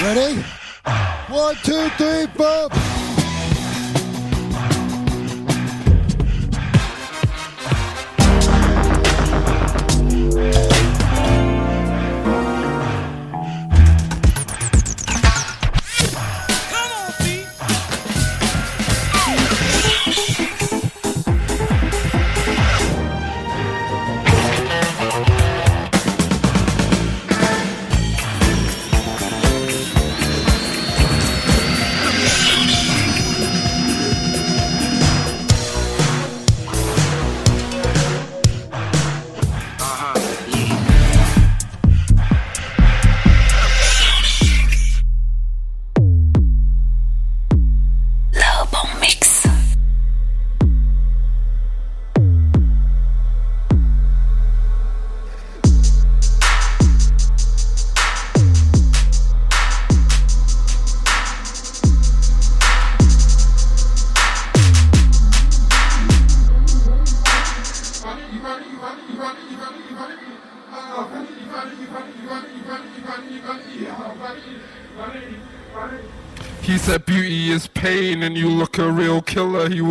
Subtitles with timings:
[0.00, 0.44] Ready?
[1.28, 2.97] One, two, three, four.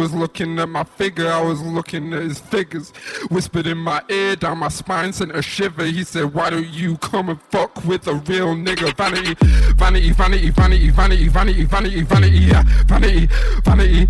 [0.08, 2.92] Was looking at my figure, I was looking at his figures.
[3.30, 5.84] Whispered in my ear, down my spine, sent a shiver.
[5.84, 8.96] He said, why don't you come and fuck with a real nigga?
[8.96, 9.36] Vanity,
[9.76, 12.64] vanity, vanity, vanity, vanity, vanity, vanity, vanity, yeah.
[12.86, 13.28] Vanity,
[13.66, 14.06] vanity,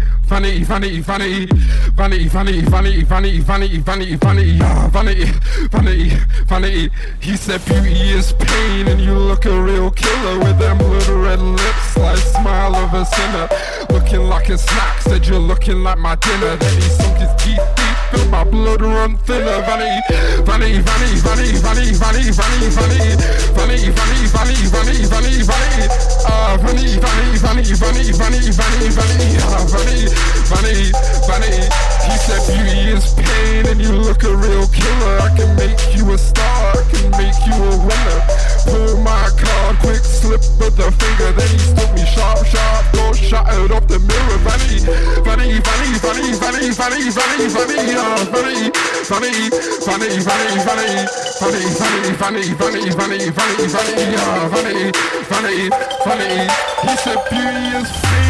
[0.64, 0.64] vanity,
[1.02, 4.88] vanity, vanity, vanity, vanity, vanity, vanity, vanity, vanity, vanity, yeah.
[4.90, 5.26] Vanity,
[5.72, 6.10] vanity,
[6.46, 6.90] vanity.
[7.22, 11.40] He said beauty is pain and you look a real killer with them little red
[11.40, 13.50] lips like smile of a sinner.
[13.90, 16.56] Looking like a snack, said you're looking like my dinner.
[16.58, 19.64] Then he sunk his teeth deep, felt my blood run thinner.
[19.64, 20.02] Vanity,
[20.44, 23.16] vanity, vanity, vanity, vanity, vanity, vanity, vanity,
[23.56, 25.88] vanity, vanity, vanity, vanity, vanity, vanity,
[26.28, 30.12] ah, vanity, vanity, vanity, vanity, vanity, vanity, vanity, ah, vanity,
[30.52, 30.92] vanity,
[31.24, 31.97] vanity.
[32.08, 35.16] He said beauty is pain and you look a real killer.
[35.20, 38.20] I can make you a star, I can make you a winner.
[38.64, 43.14] Pull my card, quick slip of the finger, then he stood me sharp, sharp, door
[43.14, 44.40] shattered off the mirror.
[44.48, 44.88] Vanity,
[45.24, 48.72] vanity, vanity, vanity, vanity, vanity, vanity, vanity, uh, vanity,
[49.84, 50.96] vanity, vanity, vanity,
[51.40, 54.88] vanity, vanity, vanity, vanity, vanity, vanity, vanity, vanity, uh, vanity,
[55.28, 55.70] vanity,
[56.08, 56.48] vanity.
[56.88, 58.27] He said beauty is pain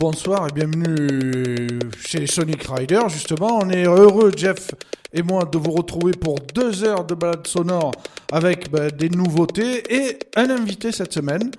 [0.00, 3.00] Bonsoir et bienvenue chez Sonic Rider.
[3.08, 4.72] Justement, on est heureux, Jeff
[5.14, 7.92] et moi, de vous retrouver pour deux heures de balade sonore
[8.30, 11.50] avec bah, des nouveautés et un invité cette semaine.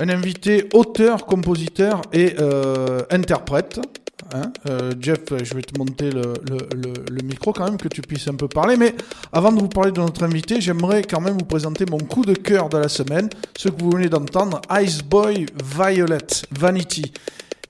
[0.00, 3.80] Un invité auteur, compositeur et euh, interprète.
[4.32, 8.28] Hein, euh, Jeff, je vais te monter le, le- micro quand même, que tu puisses
[8.28, 8.76] un peu parler.
[8.76, 8.94] Mais
[9.32, 12.34] avant de vous parler de notre invité, j'aimerais quand même vous présenter mon coup de
[12.34, 15.46] cœur de la semaine, ce que vous venez d'entendre, Ice Boy
[15.76, 16.18] Violet
[16.52, 17.12] Vanity.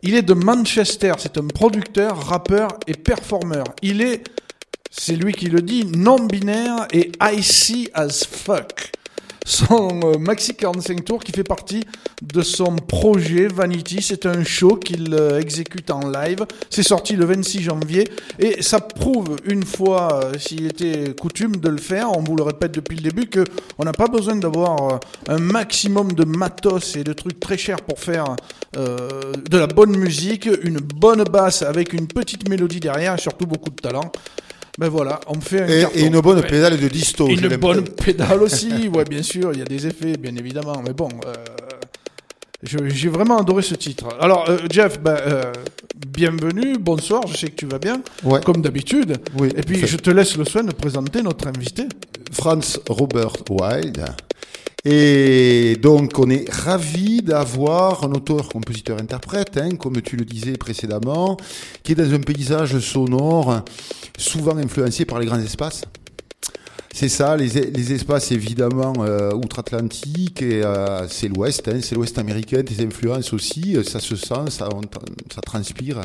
[0.02, 3.64] Il est de Manchester, c'est un producteur, rappeur et performeur.
[3.82, 4.22] Il est,
[4.90, 8.92] c'est lui qui le dit, non-binaire et icy as fuck.
[9.48, 11.86] Son euh, maxi 45 tours qui fait partie
[12.20, 16.44] de son projet Vanity, c'est un show qu'il euh, exécute en live.
[16.68, 18.04] C'est sorti le 26 janvier
[18.38, 22.42] et ça prouve une fois, euh, s'il était coutume de le faire, on vous le
[22.42, 23.42] répète depuis le début, que
[23.78, 27.98] on n'a pas besoin d'avoir un maximum de matos et de trucs très chers pour
[27.98, 28.36] faire
[28.76, 33.46] euh, de la bonne musique, une bonne basse avec une petite mélodie derrière et surtout
[33.46, 34.12] beaucoup de talent.
[34.78, 35.98] Ben voilà, on fait un Et, carton.
[35.98, 36.46] et une bonne Ouais.
[36.46, 37.26] pédale de disto.
[37.28, 40.92] Une bonne pédale aussi, ouais, bien sûr, il y a des effets, bien évidemment, mais
[40.92, 41.34] bon, euh,
[42.62, 44.06] j'ai vraiment adoré ce titre.
[44.20, 45.52] Alors, euh, Jeff, ben, euh,
[46.06, 48.40] bienvenue, bonsoir, je sais que tu vas bien, Ouais.
[48.44, 49.16] comme d'habitude.
[49.36, 49.48] Oui.
[49.56, 51.84] Et puis, je te laisse le soin de présenter notre invité.
[52.32, 54.04] Franz Robert Wilde.
[54.90, 60.52] Et donc, on est ravi d'avoir un auteur, compositeur, interprète, hein, comme tu le disais
[60.52, 61.36] précédemment,
[61.82, 63.64] qui est dans un paysage sonore
[64.16, 65.82] souvent influencé par les grands espaces.
[66.94, 72.62] C'est ça, les, espaces évidemment euh, outre-Atlantique et euh, c'est l'Ouest, hein, c'est l'Ouest américain,
[72.62, 74.70] tes influences aussi, euh, ça se sent, ça,
[75.32, 76.00] ça transpire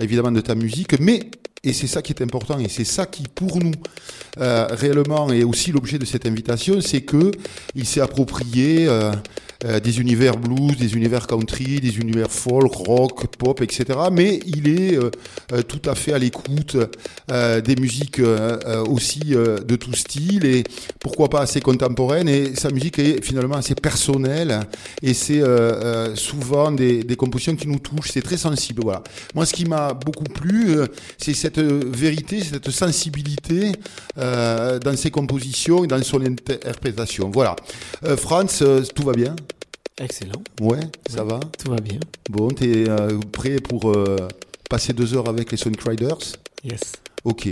[0.00, 1.30] évidemment de ta musique, mais
[1.64, 3.72] Et c'est ça qui est important, et c'est ça qui, pour nous,
[4.38, 7.30] euh, réellement, est aussi l'objet de cette invitation, c'est que
[7.74, 9.12] il s'est approprié euh,
[9.64, 13.98] euh, des univers blues, des univers country, des univers folk, rock, pop, etc.
[14.12, 14.98] Mais il est
[15.66, 16.76] tout à fait à l'écoute
[17.28, 18.20] des musiques
[18.88, 20.64] aussi de tout style et
[21.00, 22.28] pourquoi pas assez contemporaine.
[22.28, 24.60] Et sa musique est finalement assez personnelle
[25.02, 25.42] et c'est
[26.14, 28.10] souvent des, des compositions qui nous touchent.
[28.12, 28.82] C'est très sensible.
[28.82, 29.02] Voilà.
[29.34, 30.76] Moi, ce qui m'a beaucoup plu,
[31.16, 33.72] c'est cette vérité, cette sensibilité
[34.18, 37.30] euh, dans ses compositions et dans son interprétation.
[37.32, 37.54] Voilà.
[38.04, 39.36] Euh, Franz, euh, tout va bien?
[39.98, 41.38] Excellent, Ouais, ça va?
[41.58, 42.00] tout va bien.
[42.28, 42.84] Bon, t'es
[43.32, 43.96] prêt pour
[44.68, 46.18] passer deux heures avec les Sonic Riders?
[46.64, 46.92] Yes,
[47.26, 47.48] Ok.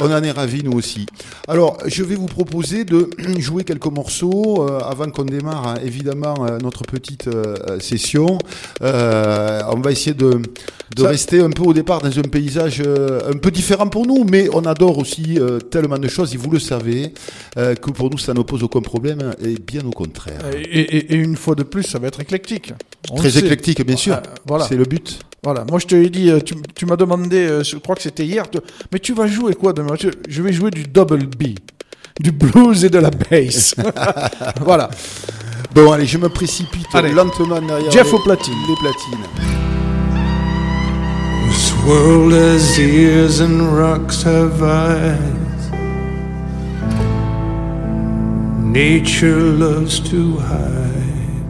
[0.00, 1.06] On en est ravis, nous aussi.
[1.48, 3.08] Alors, je vais vous proposer de
[3.38, 8.38] jouer quelques morceaux euh, avant qu'on démarre, hein, évidemment, euh, notre petite euh, session.
[8.82, 10.42] On va essayer de,
[10.94, 14.06] de Ça- rester un peu au départ dans un paysage euh, un peu différent pour
[14.06, 17.12] nous, mais on adore aussi euh, tellement de choses, et vous le savez,
[17.56, 20.40] euh, que pour nous, ça n'oppose aucun problème, et bien au contraire.
[20.54, 22.72] Et, et- et une fois de plus, ça va être éclectique.
[23.10, 24.20] On Très éclectique, bien sûr.
[24.46, 24.66] Voilà.
[24.68, 25.18] C'est le but.
[25.42, 28.44] Voilà, moi je te l'ai dit, tu, tu m'as demandé, je crois que c'était hier,
[28.92, 29.94] mais tu vas jouer quoi demain?
[30.00, 31.48] Je, je vais jouer du double B,
[32.18, 33.74] du blues et de la bass.
[34.62, 34.88] voilà,
[35.74, 37.10] Bon, allez, je me précipite Allez.
[37.12, 38.54] lentement derrière Jeff les, aux platines.
[38.68, 39.63] les platines.
[41.86, 45.70] World has ears and rocks have eyes.
[48.58, 51.44] Nature loves to hide.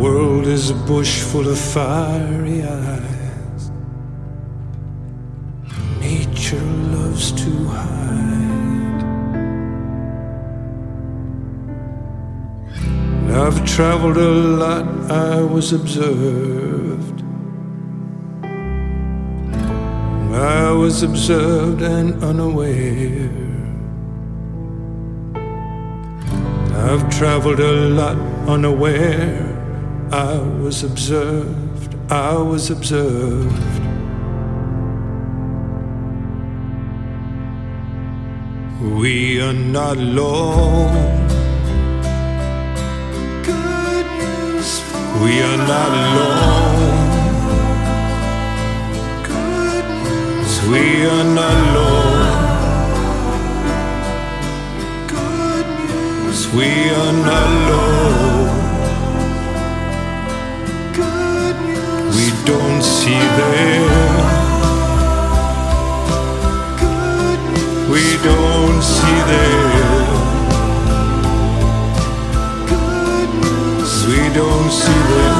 [0.00, 3.70] World is a bush full of fiery eyes.
[6.00, 6.66] Nature
[6.96, 8.41] loves to hide.
[13.30, 17.22] I've traveled a lot, I was observed.
[20.34, 23.30] I was observed and unaware.
[26.74, 28.16] I've traveled a lot
[28.48, 29.48] unaware.
[30.10, 33.82] I was observed, I was observed.
[38.80, 41.41] We are not alone.
[45.22, 47.22] We are not alone.
[50.70, 52.22] We are not alone.
[56.54, 58.50] We are not alone.
[62.14, 63.82] We don't see them.
[67.90, 69.91] We don't see them.
[74.34, 75.38] Don't see them.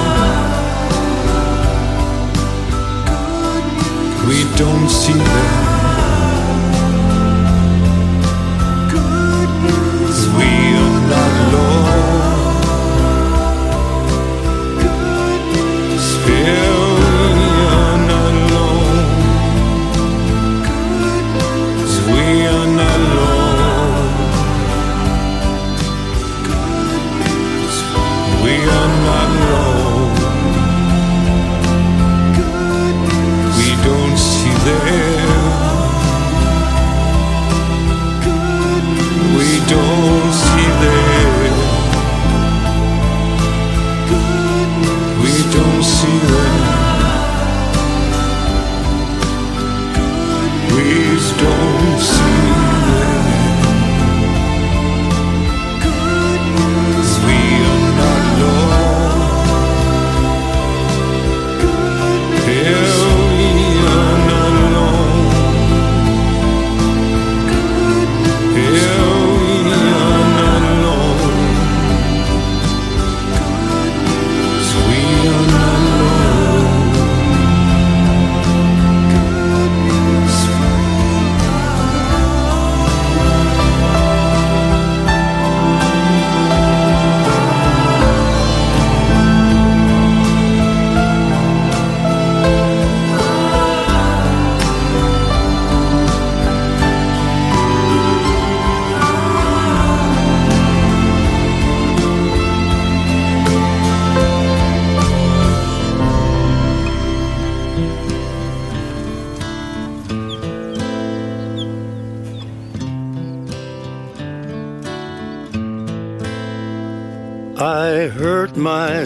[4.28, 5.72] We don't see them.
[10.36, 11.91] We are not alone.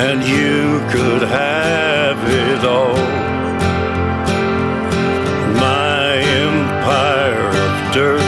[0.00, 2.96] And you could have it all.
[5.58, 8.27] My empire of dirt.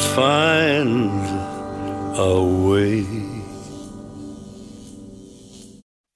[0.00, 1.10] find
[2.18, 3.06] a way.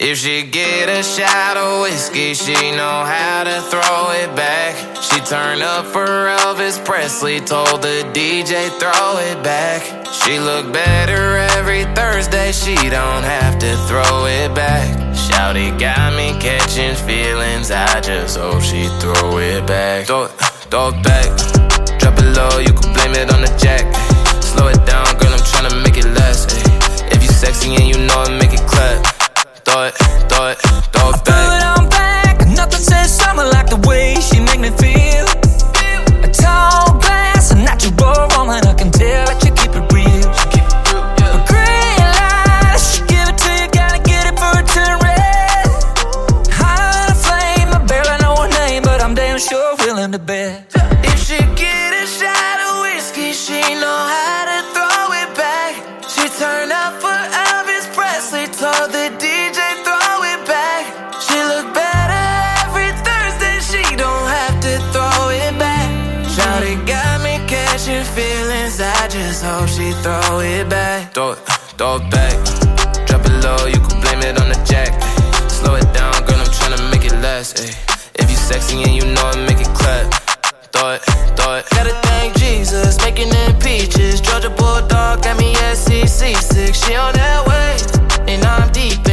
[0.00, 4.74] If she get a shot of whiskey, she know how to throw it back.
[5.02, 9.82] She turn up for Elvis Presley, told the DJ throw it back.
[10.10, 14.88] She look better every Thursday, she don't have to throw it back.
[15.14, 20.06] Shouty got me catching feelings, I just hope she throw it back.
[20.06, 20.30] Throw it,
[20.70, 21.28] throw it back,
[22.00, 23.82] drop it low, you can blame it on the jack.
[24.42, 26.50] Slow it down, girl, I'm tryna make it last.
[26.50, 27.12] ayy.
[27.12, 29.04] If you sexy and you know it, make it clap.
[29.64, 29.94] Throw it,
[30.28, 30.58] throw it,
[30.92, 31.26] throw it back.
[31.26, 35.26] Put on back, nothing says summer like the way she make me feel.
[36.26, 40.32] A tall glass, a natural woman, I can tell that you keep it real.
[40.38, 40.70] She keep it.
[43.10, 44.98] Give it to you, gotta get it for a green
[50.30, 50.69] light, she
[70.02, 71.12] throw it back.
[71.14, 71.38] Throw it,
[71.76, 72.36] throw it back.
[73.06, 74.90] Drop it low, you can blame it on the jack.
[75.50, 77.60] Slow it down, girl, I'm tryna make it last.
[77.60, 77.74] Ay.
[78.14, 80.06] If you sexy and you know it, make it clap.
[80.72, 81.02] Throw it,
[81.36, 81.64] throw it.
[81.70, 84.20] Gotta thank Jesus, making them peaches.
[84.20, 86.74] Georgia Bulldog got me SEC6.
[86.74, 89.09] She on that way, and I'm deep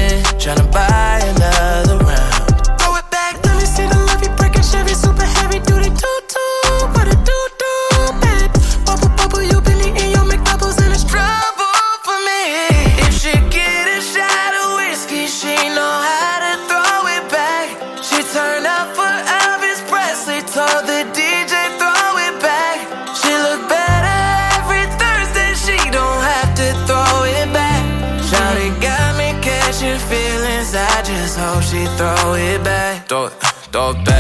[33.78, 34.17] Todo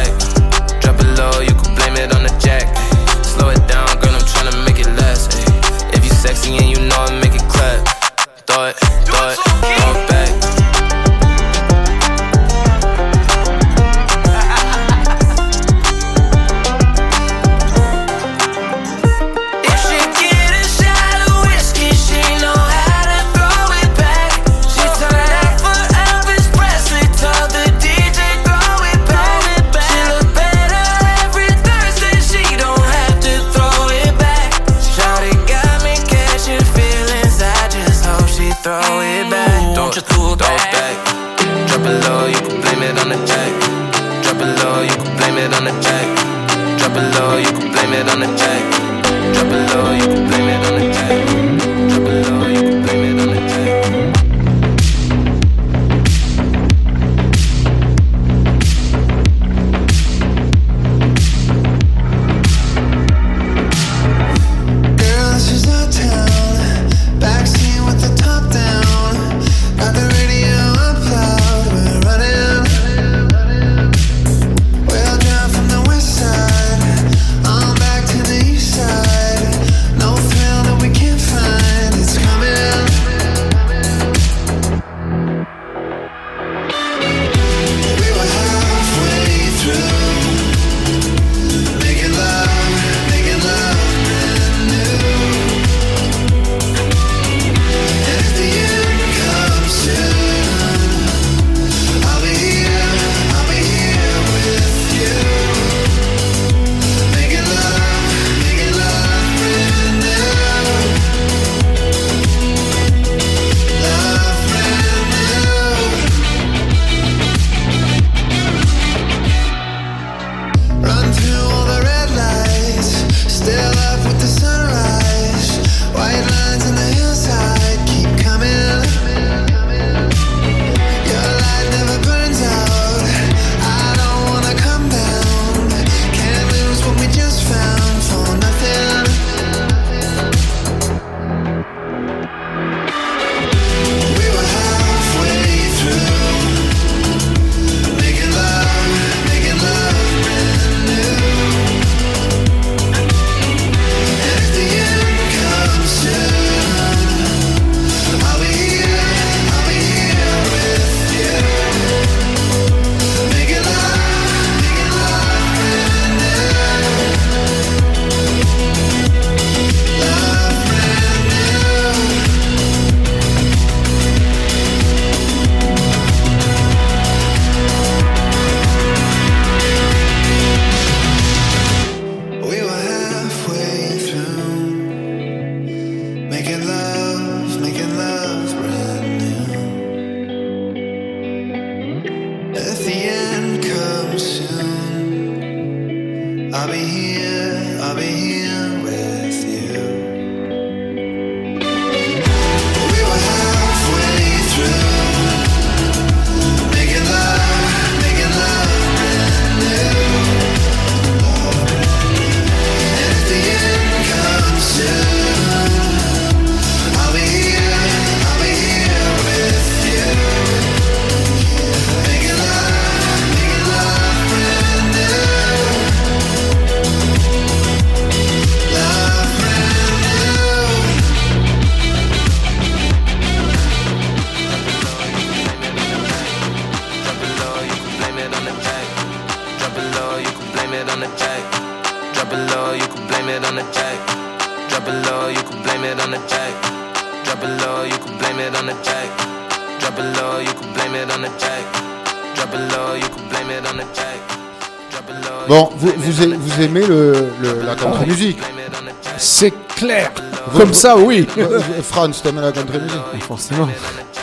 [260.57, 261.27] Comme ça, oui.
[261.83, 263.69] France, t'aimes la country music ah, Forcément.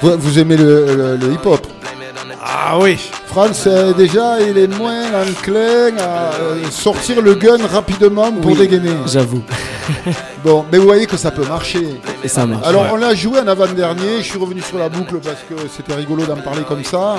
[0.02, 1.64] Vous, aimez le, hip-hop?
[2.42, 2.98] Ah oui.
[3.26, 8.94] France, euh, déjà, il est moins enclin à euh, sortir le gun rapidement pour dégainer.
[9.06, 9.42] J'avoue.
[10.44, 12.00] Bon, mais vous voyez que ça peut marcher.
[12.22, 12.66] Et ça marche.
[12.66, 14.18] Alors, on l'a joué en avant-dernier.
[14.18, 17.16] Je suis revenu sur la boucle parce que c'était rigolo d'en parler comme ça.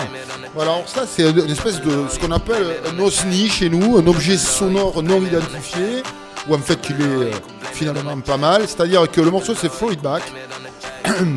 [0.54, 4.06] Voilà, alors ça, c'est une espèce de ce qu'on appelle un OSNI chez nous, un
[4.06, 6.04] objet sonore non identifié,
[6.48, 7.32] ou en fait, il est euh,
[7.76, 8.64] finalement pas mal.
[8.68, 10.24] C'est-à-dire que le morceau c'est Throw It Back.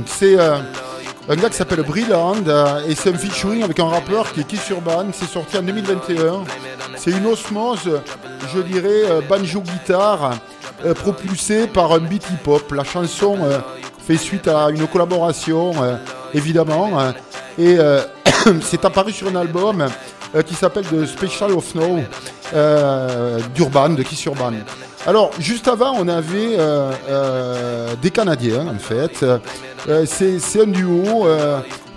[0.07, 0.57] C'est euh,
[1.29, 4.45] un gars qui s'appelle Brilland euh, et c'est un featuring avec un rappeur qui est
[4.45, 5.07] Kiss Urban.
[5.13, 6.45] C'est sorti en 2021.
[6.97, 8.01] C'est une osmose,
[8.55, 10.39] je dirais, euh, banjo guitare
[11.03, 12.73] propulsée par un beat hip hop.
[12.73, 13.37] La chanson
[14.07, 15.73] fait suite à une collaboration
[16.33, 17.13] évidemment
[17.59, 17.77] et
[18.63, 19.89] c'est apparu sur un album
[20.35, 22.01] euh, qui s'appelle The Special of Snow
[22.55, 24.53] euh, d'Urban, de Kiss Urban.
[25.07, 29.25] Alors, juste avant, on avait euh, des Canadiens, en fait.
[30.07, 31.27] C'est un duo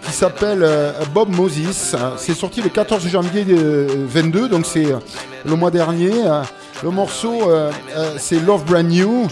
[0.04, 1.96] qui s'appelle euh, Bob Moses.
[2.18, 4.98] C'est sorti le 14 janvier euh, 22, donc c'est euh,
[5.46, 6.14] le mois dernier.
[6.26, 6.42] Euh,
[6.84, 9.28] Le morceau, euh, euh, c'est Love Brand New.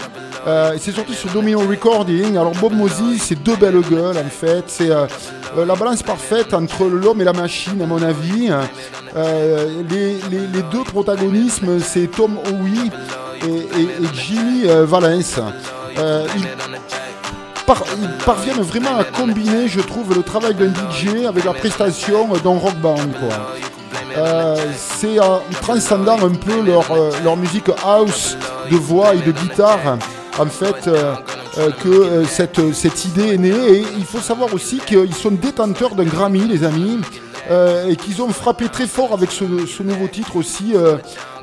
[0.46, 2.36] Euh, c'est sorti sur Domino Recording.
[2.36, 4.62] Alors Bob Moses, c'est deux belles gueules en fait.
[4.68, 5.06] C'est euh,
[5.58, 8.50] euh, la balance parfaite entre l'homme et la machine, à mon avis.
[9.16, 10.20] Euh, les,
[10.70, 12.90] deux protagonismes, c'est Tom Howie
[13.42, 15.40] et, et- Jimmy euh, Valence.
[15.98, 16.24] Euh,
[18.00, 22.58] ils parviennent vraiment à combiner, je trouve, le travail d'un DJ avec la prestation d'un
[22.58, 22.98] rock band.
[24.16, 28.36] Euh, c'est en transcendant un peu leur, euh, leur musique house
[28.70, 29.98] de voix et de guitare,
[30.38, 31.14] en fait, euh,
[31.82, 33.72] que cette, cette idée est née.
[33.72, 37.00] Et il faut savoir aussi qu'ils sont détenteurs d'un Grammy, les amis.
[37.88, 40.74] et qu'ils ont frappé très fort avec ce, nouveau titre aussi,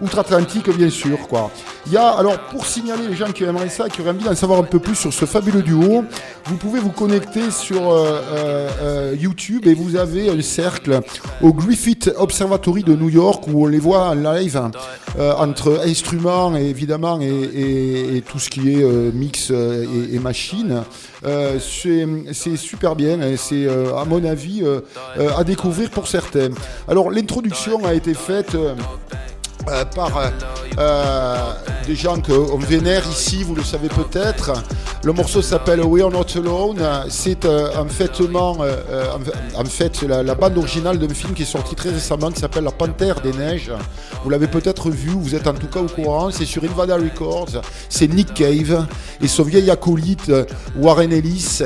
[0.02, 1.28] outre-Atlantique bien sûr.
[1.28, 1.52] Quoi.
[1.86, 4.36] Il y a, alors pour signaler les gens qui aimeraient ça, qui auraient envie d'en
[4.36, 6.04] savoir un peu plus sur ce fabuleux duo,
[6.46, 11.02] vous pouvez vous connecter sur euh, euh, euh, YouTube et vous avez un cercle
[11.42, 14.62] au Griffith Observatory de New York où on les voit en live
[15.18, 20.84] entre instruments évidemment et, tout ce qui est mix et, et machine.
[21.60, 24.64] C'est super bien c'est à mon avis
[25.18, 26.50] à découvrir pour certains.
[26.88, 28.56] Alors l'introduction a été faite.
[29.70, 30.32] Euh, par
[30.78, 31.54] euh,
[31.86, 34.54] des gens qu'on vénère ici, vous le savez peut-être.
[35.04, 36.82] Le morceau s'appelle We Are Not Alone.
[37.10, 42.32] C'est euh, en en, fait, la, bande originale d'un film qui est sorti très récemment
[42.32, 43.72] qui s'appelle La Panthère des Neiges.
[44.24, 46.32] Vous l'avez peut-être vu, vous êtes en tout cas au courant.
[46.32, 47.62] C'est sur Invada Records.
[47.90, 48.86] C'est Nick Cave
[49.22, 50.32] et son vieil acolyte
[50.78, 51.62] Warren Ellis.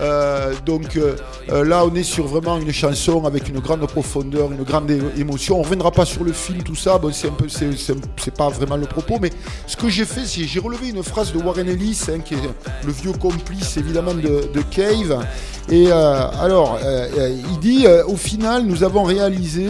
[0.00, 1.16] Euh, donc euh,
[1.50, 5.58] euh, là, on est sur vraiment une chanson avec une grande profondeur, une grande émotion.
[5.58, 6.98] On reviendra pas sur le film, tout ça.
[6.98, 9.30] Bon, c'est pas vraiment le propos, mais
[9.66, 12.38] ce que j'ai fait, c'est j'ai relevé une phrase de Warren Ellis, hein, qui est
[12.84, 15.24] le vieux complice évidemment de, Cave.
[15.70, 16.78] Et alors,
[17.16, 19.66] il dit au final, nous avons réalisé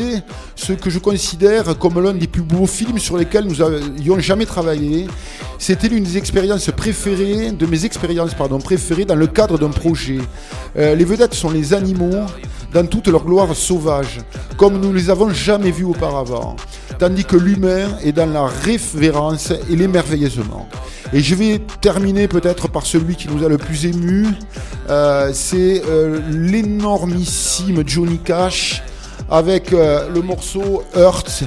[0.54, 4.46] ce que je considère comme l'un des plus beaux films sur lesquels nous avions jamais
[4.46, 5.06] travaillé.
[5.58, 10.15] C'était l'une des expériences préférées, de mes expériences pardon, préférées dans le cadre d'un projet.
[10.76, 12.26] Euh, les vedettes sont les animaux
[12.72, 14.20] dans toute leur gloire sauvage,
[14.56, 16.56] comme nous les avons jamais vus auparavant,
[16.98, 20.68] tandis que l'humain est dans la révérence et l'émerveillement.
[21.12, 24.26] Et je vais terminer peut-être par celui qui nous a le plus ému,
[24.90, 28.82] euh, c'est euh, l'énormissime Johnny Cash
[29.30, 31.44] avec le morceau Hurt.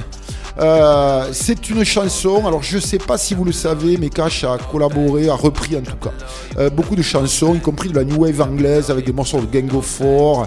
[0.58, 4.58] Euh, c'est une chanson, alors je sais pas si vous le savez, mais Cash a
[4.58, 6.12] collaboré, a repris en tout cas
[6.58, 9.46] euh, beaucoup de chansons, y compris de la new wave anglaise avec des morceaux de
[9.46, 10.46] Gang of Four,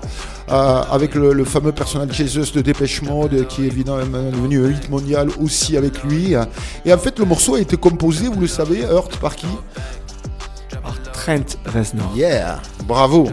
[0.51, 4.71] euh, avec le, le fameux personnage Jesus de Dépêche Mode qui est évidemment devenu un
[4.71, 6.35] hit mondial aussi avec lui.
[6.85, 9.47] Et en fait, le morceau a été composé, vous le savez, Hurt par qui?
[10.83, 12.11] Par Trent Reznor.
[12.15, 13.29] Yeah, bravo.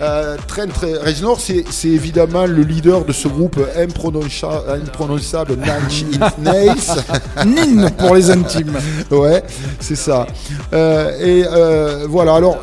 [0.00, 0.68] Euh, Trent
[1.04, 6.04] Reznor, c'est évidemment le leader de ce groupe imprononça- imprononçable Inch
[6.38, 6.74] Nails.
[7.46, 8.78] Nin pour les intimes.
[9.10, 9.42] Ouais,
[9.80, 10.26] c'est ça.
[10.72, 12.58] Euh, et euh, voilà, alors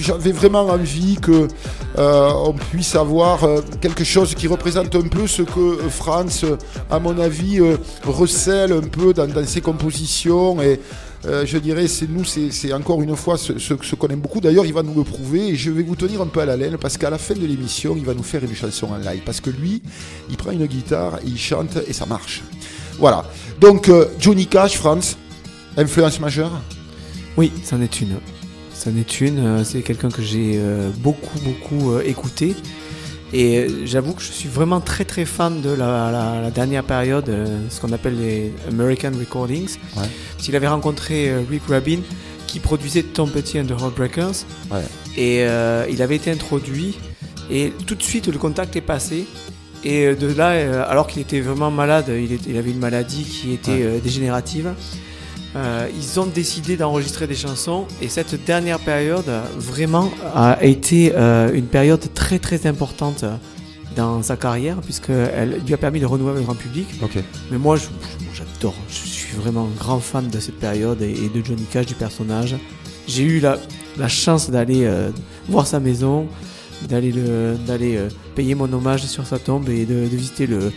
[0.00, 1.48] j'avais vraiment envie que
[1.96, 3.40] on puisse avoir
[3.80, 6.44] quelque chose qui représente un peu ce que France,
[6.90, 7.60] à mon avis,
[8.06, 10.80] recèle un peu dans, dans ses compositions et
[11.26, 14.40] euh, je dirais, c'est nous, c'est encore une fois ce, ce, qu'on aime beaucoup.
[14.40, 16.56] D'ailleurs, il va nous le prouver et je vais vous tenir un peu à la
[16.56, 19.22] laine parce qu'à la fin de l'émission, il va nous faire une chanson en live.
[19.24, 19.82] Parce que lui,
[20.30, 22.42] il prend une guitare, et il chante et ça marche.
[22.98, 23.24] Voilà.
[23.60, 25.16] Donc, euh, Johnny Cash, France,
[25.76, 26.52] influence majeure?
[27.36, 28.16] Oui, c'en est une.
[28.74, 29.38] C'en est une.
[29.38, 30.60] euh, C'est quelqu'un que j'ai
[30.98, 32.54] beaucoup, beaucoup écouté.
[33.32, 36.84] Et euh, j'avoue que je suis vraiment très, très fan de la, la- la dernière
[36.84, 39.76] période, euh, ce qu'on appelle les American Recordings.
[39.96, 40.04] Ouais.
[40.38, 41.98] S'il avait rencontré euh, Rick Rubin,
[42.46, 44.44] qui produisait Tom Petty and the Heartbreakers.
[44.70, 44.80] Ouais.
[45.16, 46.98] Et euh, il avait été introduit.
[47.50, 49.26] Et tout de suite, le contact est passé.
[49.84, 54.00] Et de là, alors qu'il était vraiment malade, il, avait une maladie qui était Ouais.
[54.02, 54.72] dégénérative.
[55.56, 59.24] Euh, ils ont décidé d'enregistrer des chansons et cette dernière période
[59.56, 63.24] vraiment a été euh, une période très très importante
[63.96, 66.86] dans sa carrière puisqu'elle lui a permis de renouer avec le grand public.
[67.50, 71.00] Mais moi, je- je- moi, j'adore, je suis vraiment un grand fan de cette période
[71.00, 72.54] et, et de Johnny Cash, du personnage.
[73.06, 73.58] J'ai eu la,
[73.96, 75.08] la chance d'aller euh,
[75.48, 76.26] voir sa maison,
[76.88, 77.98] d'aller le- d'aller
[78.34, 80.70] payer mon hommage sur sa tombe et de, de visiter le,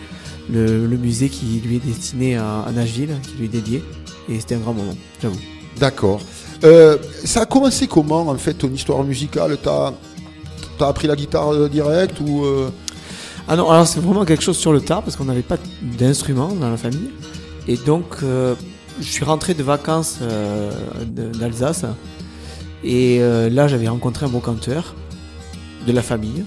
[0.49, 3.83] le, le musée qui lui est destiné à, à Nashville, qui lui est dédié.
[4.29, 5.39] Et c'était un grand moment, j'avoue.
[5.77, 6.21] D'accord.
[6.63, 9.57] Euh, ça a commencé comment en fait ton histoire musicale?
[9.61, 9.93] T'as
[10.79, 12.69] as appris la guitare euh, direct ou euh,
[13.47, 16.49] Ah non, alors c'est vraiment quelque chose sur le tard parce qu'on n'avait pas d'instrument
[16.49, 17.11] dans la famille.
[17.67, 18.55] Et donc, euh,
[18.99, 20.19] je suis rentré de vacances
[21.05, 21.85] d'Alsace.
[22.83, 24.95] Et là, j'avais rencontré un brocanteur
[25.85, 26.43] de la famille,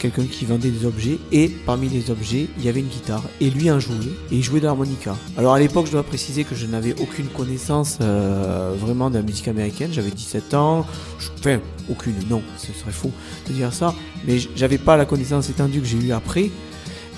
[0.00, 1.18] quelqu'un qui vendait des objets.
[1.30, 3.22] Et parmi les objets, il y avait une guitare.
[3.40, 3.94] Et lui en jouait.
[4.32, 5.16] Et il jouait de l'harmonica.
[5.36, 9.22] Alors à l'époque, je dois préciser que je n'avais aucune connaissance euh, vraiment de la
[9.22, 9.90] musique américaine.
[9.92, 10.84] J'avais 17 ans.
[11.18, 11.58] Je- Enfin,
[11.88, 13.12] aucune, non, ce serait faux
[13.48, 13.94] de dire ça.
[14.26, 16.50] Mais j'avais pas la connaissance étendue que j'ai eue après.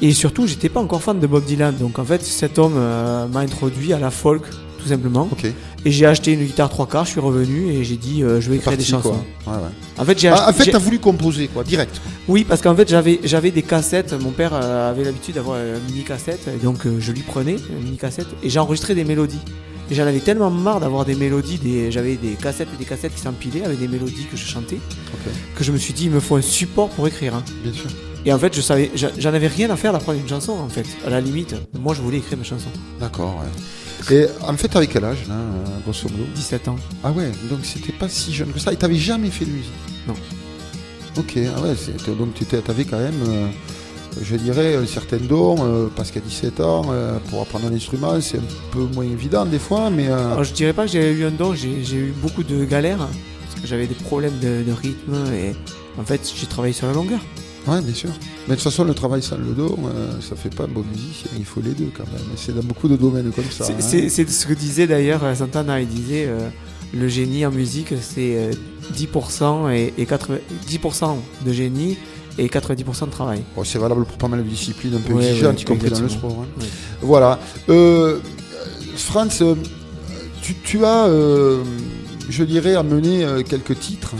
[0.00, 1.76] Et surtout, j'étais pas encore fan de Bob Dylan.
[1.76, 4.42] Donc en fait, cet homme euh, m'a introduit à la folk,
[4.82, 5.28] tout simplement.
[5.84, 8.50] Et j'ai acheté une guitare trois quarts, je suis revenu et j'ai dit euh, je
[8.50, 9.16] vais écrire des chansons.
[9.44, 9.52] quoi.
[9.54, 9.68] Ouais, ouais.
[9.98, 12.00] En fait, j'ai Ah, en fait, t'as voulu composer quoi, direct.
[12.28, 14.12] oui, parce qu'en fait, j'avais j'avais des cassettes.
[14.20, 17.56] Mon père euh, avait l'habitude d'avoir une mini cassette, et donc euh, je lui prenais
[17.70, 19.40] une mini cassette et j'enregistrais des mélodies.
[19.90, 23.14] Et j'en avais tellement marre d'avoir des mélodies, des, j'avais des cassettes et des cassettes
[23.14, 24.78] qui s'empilaient avec des mélodies que je chantais,
[25.54, 27.34] que je me suis dit il me faut un support pour écrire.
[27.34, 27.42] hein.
[27.62, 27.90] Bien sûr.
[28.24, 30.86] Et en fait, je savais, j'en avais rien à faire d'apprendre une chanson en fait.
[31.04, 32.70] À la limite, moi je voulais écrire mes chansons.
[33.00, 33.40] D'accord.
[33.42, 33.50] Ouais.
[34.10, 36.76] Et en fait, avec quel âge là, euh, grosso modo 17 ans.
[37.04, 38.72] Ah ouais, donc c'était pas si jeune que ça.
[38.72, 39.70] Et t'avais jamais fait de musique
[40.08, 40.14] Non.
[41.18, 41.74] Ok, ah ouais,
[42.16, 43.46] donc tu avais quand même, euh,
[44.22, 48.18] je dirais, un certain don, euh, parce qu'à 17 ans, euh, pour apprendre un instrument,
[48.20, 50.08] c'est un peu moins évident des fois, mais...
[50.08, 52.64] euh, Alors, je dirais pas que j'ai eu un don, j'ai j'ai eu beaucoup de
[52.64, 55.54] galères parce que j'avais des problèmes de, de rythme et
[56.00, 57.20] en fait j'ai travaillé sur la longueur.
[57.66, 58.10] Ouais, bien sûr.
[58.48, 61.30] Mais de toute façon, le travail sans le don, euh, ça fait pas bon musicien.
[61.38, 62.22] Il faut les deux quand même.
[62.36, 63.64] C'est dans beaucoup de domaines comme ça.
[63.78, 64.26] C'est- hein.
[64.28, 66.48] Ce que disait d'ailleurs euh, Santana, il disait euh,
[66.92, 68.52] le génie en musique c'est euh,
[68.96, 71.96] 10% et, et 80 10% de génie
[72.38, 73.42] et 90% de travail.
[73.54, 75.90] Bon, c'est valable pour pas mal de disciplines un peu Ouais, exigeantes, ouais, y compris
[75.90, 76.38] dans le sport.
[76.42, 76.60] hein.
[76.60, 76.66] Ouais.
[77.02, 77.38] Voilà.
[77.68, 78.18] Euh,
[78.96, 79.54] Franz, euh,
[80.42, 81.62] tu, tu as, euh,
[82.28, 84.14] je dirais, amené euh, quelques titres.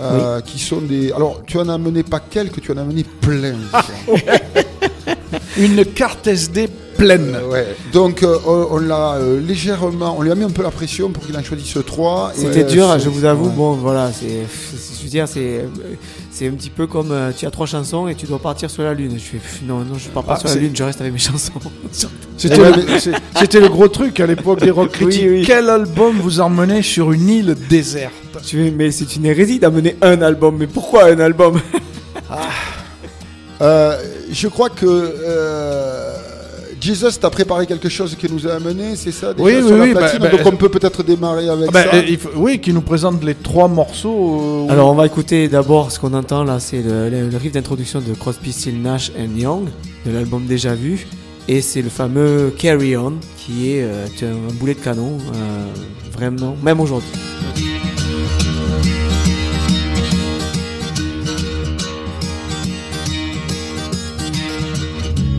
[0.00, 1.12] Euh, qui sont des.
[1.12, 3.54] Alors, tu en as amené pas quelques, tu en as amené plein.
[5.56, 7.34] Une carte SD pleine.
[7.36, 7.76] Euh, ouais.
[7.92, 10.16] Donc, euh, on, on l'a euh, légèrement.
[10.18, 12.32] On lui a mis un peu la pression pour qu'il en choisisse trois.
[12.34, 13.46] C'était dur, je vous avoue.
[13.48, 13.54] ouais.
[13.56, 15.64] Bon, voilà, c'est, c'est- je veux dire, c'est,
[16.36, 18.82] c'est un petit peu comme euh, tu as trois chansons et tu dois partir sur
[18.82, 19.12] la lune.
[19.16, 21.12] Je fais pff, non, non, je pars pas Ah, sur la lune, je reste avec
[21.12, 21.52] mes chansons.
[22.36, 22.98] C'était Eh ben, le,
[23.38, 25.26] c'était le gros truc à l'époque des rock critiques.
[25.28, 25.44] oui.
[25.46, 28.12] Quel album vous emmenez sur une île déserte
[28.44, 30.56] Tu mais c'est une hérésie d'amener un album.
[30.58, 31.60] Mais pourquoi un album?
[33.60, 33.96] Euh,
[34.32, 36.13] je crois que euh,
[36.84, 39.78] Jesus t'a préparé quelque chose qui nous a amené, c'est ça déjà Oui, sur oui,
[39.78, 41.94] la oui, platine bah, Donc bah, on peut peut-être démarrer avec Ah bah, ça.
[41.96, 44.66] euh, il faut- Oui, qui nous présente les trois morceaux.
[44.68, 47.52] euh, Alors, on va écouter d'abord ce qu'on entend là, c'est le, le- le riff
[47.52, 49.64] d'introduction de Crosby, Still Nash and Young
[50.04, 51.06] de l'album Déjà Vu.
[51.48, 55.66] Et c'est le fameux Carry On qui est euh, un boulet de canon, euh,
[56.12, 57.10] vraiment, même aujourd'hui.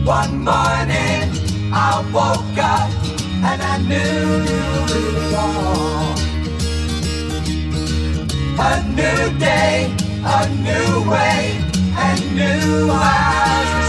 [0.06, 1.32] One morning
[1.74, 2.90] I woke up
[3.42, 4.44] and I knew
[4.94, 6.14] it all.
[8.60, 9.92] A new day,
[10.24, 11.60] a new way,
[11.98, 13.85] and new eyes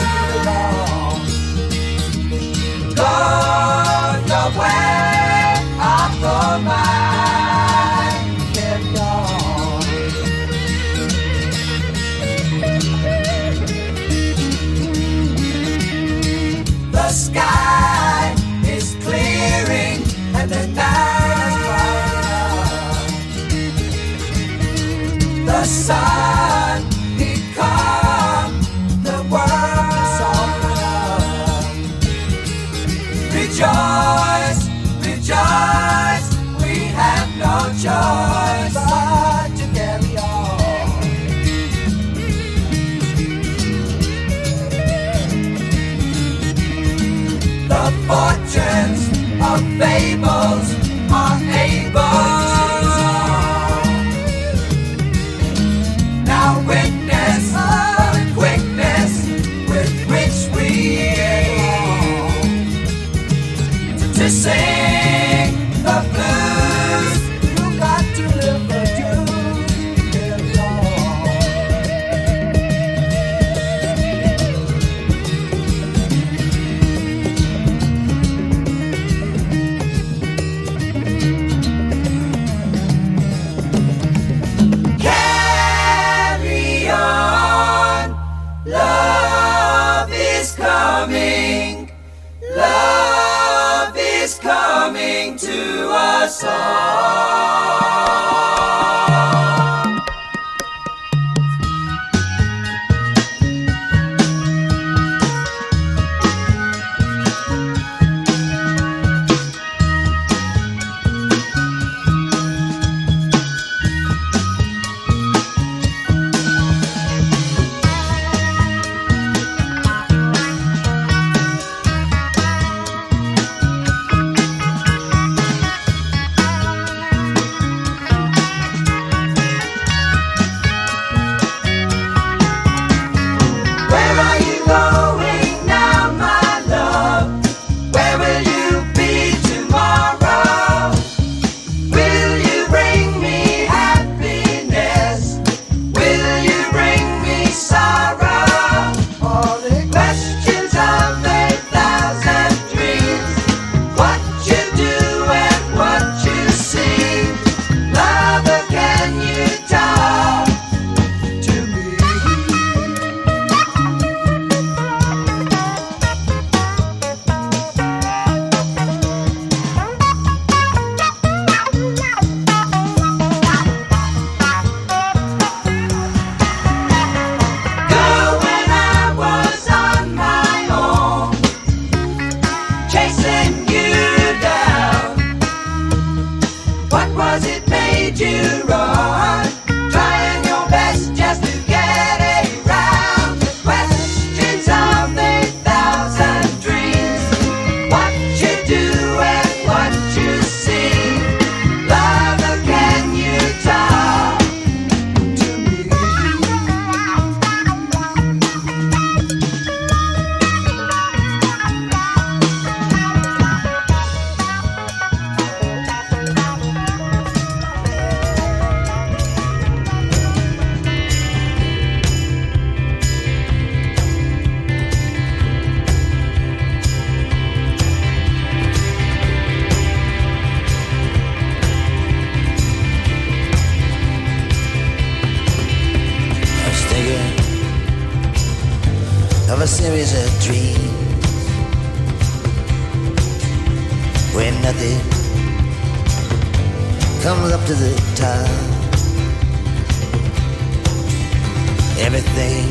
[252.38, 252.70] Everything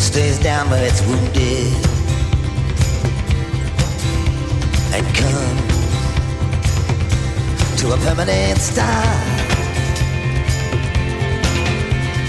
[0.00, 1.72] stays down but it's wounded
[4.92, 5.62] and comes
[7.80, 9.04] to a permanent stop.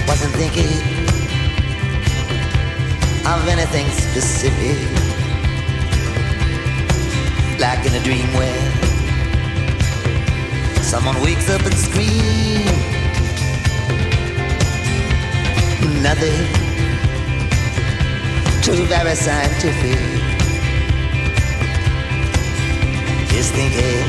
[0.07, 0.77] Wasn't thinking
[3.25, 4.77] of anything specific.
[7.59, 8.71] Like in a dream where
[10.83, 12.92] someone wakes up and screams.
[16.03, 16.45] Nothing
[18.61, 19.99] too very scientific.
[23.29, 24.03] Just thinking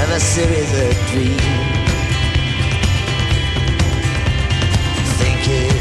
[0.00, 1.72] of a series of dreams.
[5.18, 5.72] thinking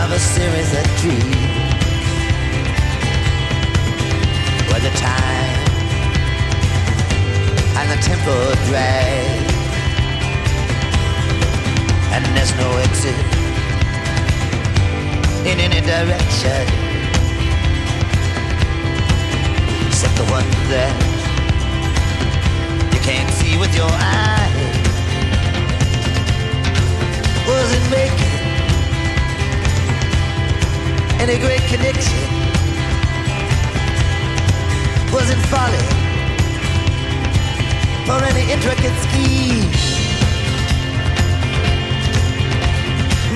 [0.00, 1.36] of a series of dreams
[4.68, 5.58] where the time
[7.76, 9.57] and the tempo drag
[12.14, 13.18] and there's no exit
[15.46, 16.62] in any direction
[19.86, 20.94] except the one that
[22.92, 24.28] you can't see with your eyes
[27.48, 28.38] wasn't making
[31.20, 32.18] any great connection.
[35.12, 35.88] Wasn't falling
[38.06, 39.97] for any intricate scheme.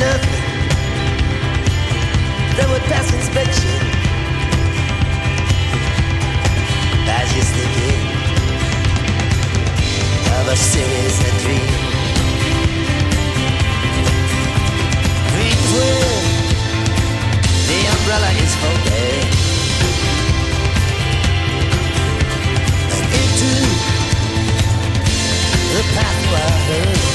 [0.02, 0.42] Nothing
[2.56, 3.78] that would pass inspection.
[7.06, 8.02] Was just thinking
[10.34, 11.82] of a series of dreams.
[15.72, 16.18] Where
[17.68, 19.30] the umbrella is folded
[23.20, 23.50] into
[25.74, 27.11] the path you are.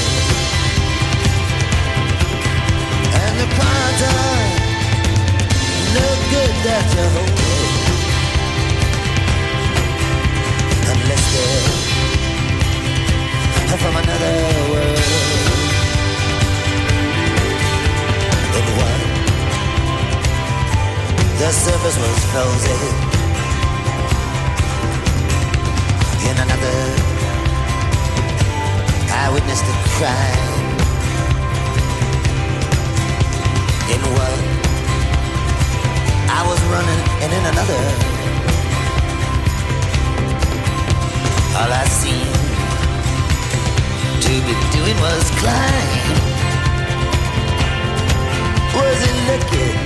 [3.38, 4.18] the ponder.
[6.30, 6.56] Good.
[10.92, 11.78] Unless they're
[13.78, 14.36] from another
[14.70, 15.02] world.
[18.58, 19.04] In one,
[21.38, 22.80] the surface was frozen.
[26.28, 26.80] In another,
[29.10, 30.47] I witnessed a crime.
[33.94, 34.40] in one.
[36.28, 37.82] I was running and in another.
[41.58, 42.34] All I seemed
[44.24, 46.16] to be doing was climb.
[48.76, 49.76] Wasn't looking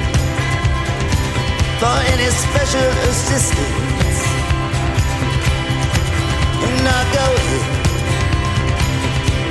[1.81, 4.21] for any special assistance?
[6.83, 7.63] Not going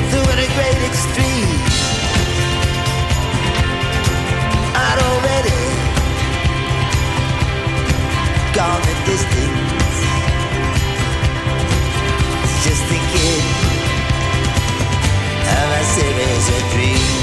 [0.10, 1.91] through any great extremes
[4.92, 5.62] not already
[8.54, 9.98] gone the distance?
[12.44, 13.44] It's just a kid
[15.56, 17.20] of a series of dreams.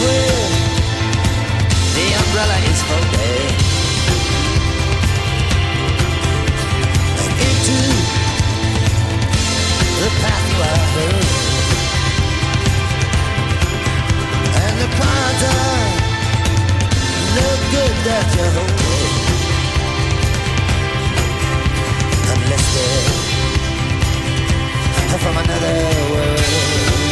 [0.00, 0.44] Will.
[1.96, 3.52] The umbrella is for bed.
[7.46, 7.78] Into
[10.00, 11.49] the path you are heard.
[14.80, 15.60] the ponder.
[17.36, 19.02] Look good that you're hungry.
[22.32, 23.20] Unless they're
[25.18, 25.76] from another
[26.12, 27.09] world.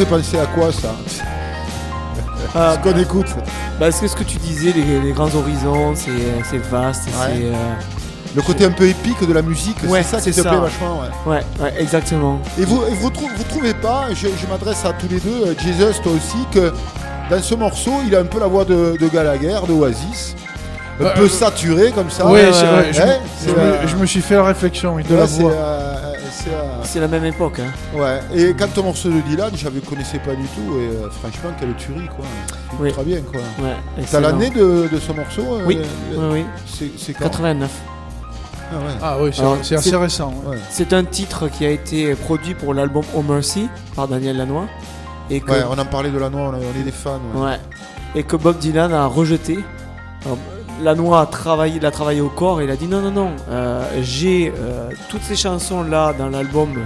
[0.00, 1.20] fait penser à quoi ça Ce
[2.54, 3.26] ah, qu'on écoute.
[3.78, 7.44] Bah, c'est ce que tu disais, les, grands horizons, c'est euh, vaste, c'est.
[7.44, 7.52] Euh,
[8.34, 11.02] Le côté un peu épique de la musique, ouais, c'est ça qui te vachement.
[11.26, 11.40] Ouais.
[11.60, 12.40] ouais, exactement.
[12.58, 16.12] Et vous ne vous, trouvez pas, je, m'adresse à tous les deux, euh, Jesus, toi
[16.12, 16.72] aussi, que
[17.30, 20.34] dans ce morceau, il a un peu la voix de, de Gallagher, de Oasis
[21.00, 22.26] un peu saturé comme ça.
[22.26, 22.84] Oui, ouais, hein,
[23.86, 25.69] je, me, suis fait la réflexion la voix
[26.92, 27.60] c'est, la même époque.
[27.60, 27.98] Hein.
[27.98, 28.20] ouais.
[28.34, 31.50] Et quant au morceau de Dylan, je ne connaissais pas du tout, et euh, franchement,
[31.58, 32.24] quelle tuerie, quoi.
[32.78, 32.92] Oui.
[32.92, 33.40] Très bien, quoi.
[33.64, 36.44] Ouais, T'as l'année de, de ce morceau euh, Oui, euh, oui, oui.
[36.66, 37.70] C'est, c'est quand 89.
[38.72, 38.82] Ah ouais.
[39.02, 39.30] Ah oui,
[39.62, 40.32] c'est assez récent.
[40.46, 40.56] ouais.
[40.70, 44.66] C'est un titre qui a été produit pour l'album Oh Mercy par Daniel Lanois.
[45.28, 47.20] Et que, Ouais, on en parlait de la noix, on, on est des fans.
[47.34, 47.40] ouais.
[47.42, 47.58] ouais.
[48.14, 49.58] et que Bob Dylan a rejeté.
[50.82, 54.88] Lanois a travaillé, au corps et il a dit non, non, non, euh, j'ai euh,
[55.08, 56.80] toutes ces chansons-là dans l'album, euh,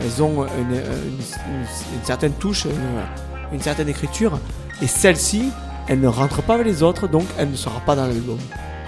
[0.00, 2.66] elles ont une, une- une- une certaine touche,
[3.52, 4.38] une, certaine écriture,
[4.82, 5.50] et celle-ci,
[5.88, 8.38] elle ne rentre pas avec les autres, donc elle ne sera pas dans l'album.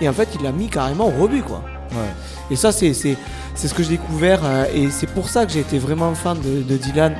[0.01, 1.63] Et en fait, il l'a mis carrément au rebut, quoi.
[1.93, 1.99] Ouais.
[2.51, 3.17] Et ça, c'est, c'est,
[3.55, 4.41] c'est ce que j'ai découvert.
[4.75, 7.15] et c'est pour ça que j'ai été vraiment fan de, de Dylan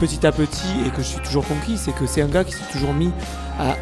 [0.00, 1.76] petit à petit et que je suis toujours conquis.
[1.76, 3.10] C'est que c'est un gars qui s'est toujours mis
[3.60, 3.76] à-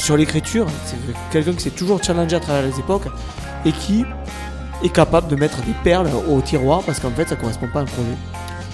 [0.00, 0.66] sur l'écriture.
[0.86, 0.96] C'est
[1.30, 3.06] quelqu'un qui s'est toujours challengé à travers les époques
[3.64, 4.04] et qui
[4.82, 7.82] est capable de mettre des perles au tiroir parce qu'en fait, ça correspond pas à
[7.82, 8.16] un projet.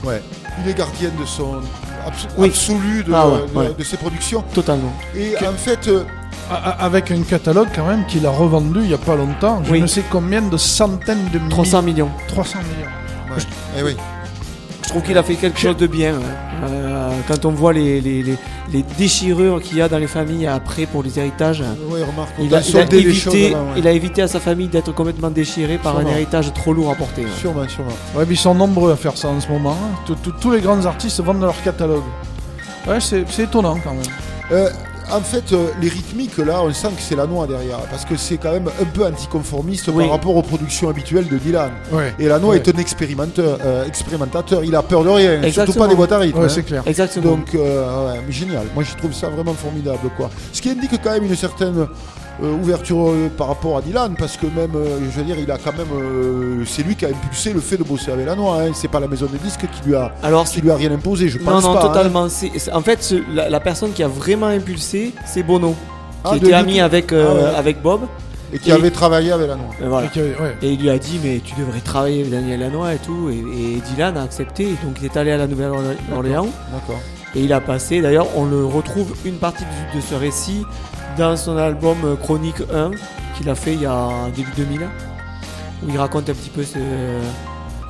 [0.05, 0.22] Ouais.
[0.62, 1.57] Il est gardien de son
[2.07, 2.49] abso- Oui.
[2.49, 3.74] absolu de, Ah ouais, de- ouais.
[3.77, 4.43] de ses productions.
[4.55, 4.93] Totalement.
[5.16, 6.05] Et en fait, euh,
[6.79, 9.81] Avec un catalogue quand même qu'il a revendu il y a pas longtemps, je Oui.
[9.83, 11.51] ne sais combien de centaines de milliers.
[11.51, 12.11] 300 millions.
[12.29, 13.35] 300 millions.
[13.37, 13.43] ouais.
[13.77, 13.97] Eh oui.
[14.85, 16.14] Je trouve qu'il a fait quelque chose de bien.
[16.64, 18.36] Euh, quand on voit les, les, les,
[18.72, 21.61] les déchirures qu'il y a dans les familles après pour les héritages.
[21.88, 23.70] Ouais, remarque, Il a, il évité, avant, ouais.
[23.78, 26.09] il a évité à sa famille d'être complètement déchiré par Sûrement.
[26.09, 27.22] un héritage trop lourd à porter.
[27.22, 27.30] ouais.
[27.38, 27.90] Sûrement, sûrement.
[28.14, 29.76] Ouais, mais ils sont nombreux à faire ça en ce moment.
[29.80, 30.14] hein.
[30.40, 32.02] Tous- les grands artistes vendent leur catalogue.
[32.86, 34.02] Ouais, c'est c'est étonnant quand même.
[34.52, 34.70] Euh,
[35.12, 37.78] en fait, euh, les rythmiques, là, on sent que c'est la noix derrière.
[37.90, 40.04] Parce que c'est quand même un peu anticonformiste Oui.
[40.04, 41.70] par rapport aux productions habituelles de Dylan.
[41.92, 42.14] Ouais.
[42.18, 42.57] Et la noix Ouais.
[42.57, 44.64] est un expérimenteur, euh, expérimentateur.
[44.64, 45.50] Il a peur de rien.
[45.52, 46.38] Surtout pas des boîtes à rythme.
[46.38, 46.48] Ouais, hein.
[46.48, 46.82] c'est clair.
[46.86, 47.32] Exactement.
[47.36, 48.64] Donc, euh, ouais, mais génial.
[48.74, 50.30] Moi, je trouve ça vraiment formidable, quoi.
[50.52, 51.86] Ce qui indique quand même une certaine
[52.43, 55.51] euh, ouverture euh, par rapport à Dylan, parce que même, euh, je veux dire, il
[55.51, 58.34] a quand même, euh, c'est lui qui a impulsé le fait de bosser avec la
[58.34, 58.61] noix.
[58.62, 58.70] Hein.
[58.74, 61.28] C'est pas la maison de disques qui lui a, Alors, qui lui a rien imposé.
[61.28, 61.84] Je non, pense non, pas.
[61.84, 61.89] hein.
[61.89, 62.26] totalement.
[62.72, 65.70] En fait, ce- la, la personne qui a vraiment impulsé, c'est Bono,
[66.24, 67.59] qui Ah, était ami avec, euh, Ah ouais.
[67.59, 68.03] avec Bob.
[68.53, 69.70] Et qui Et- avait travaillé avec la noix.
[69.82, 70.07] Et voilà.
[70.07, 70.57] Et que- ouais.
[70.62, 73.28] Et il lui a dit, mais tu devrais travailler avec Daniel Lanois et tout.
[73.28, 74.66] Et, et Dylan a accepté.
[74.84, 76.47] Donc il est allé à la Nouvelle-Orléans.
[76.72, 77.01] D'accord.
[77.34, 79.64] Et il a passé, d'ailleurs, on le retrouve une partie
[79.95, 80.62] de ce récit
[81.17, 82.91] dans son album Chronique 1
[83.37, 86.79] qu'il a fait il y a début 2000, où il raconte un petit peu ce.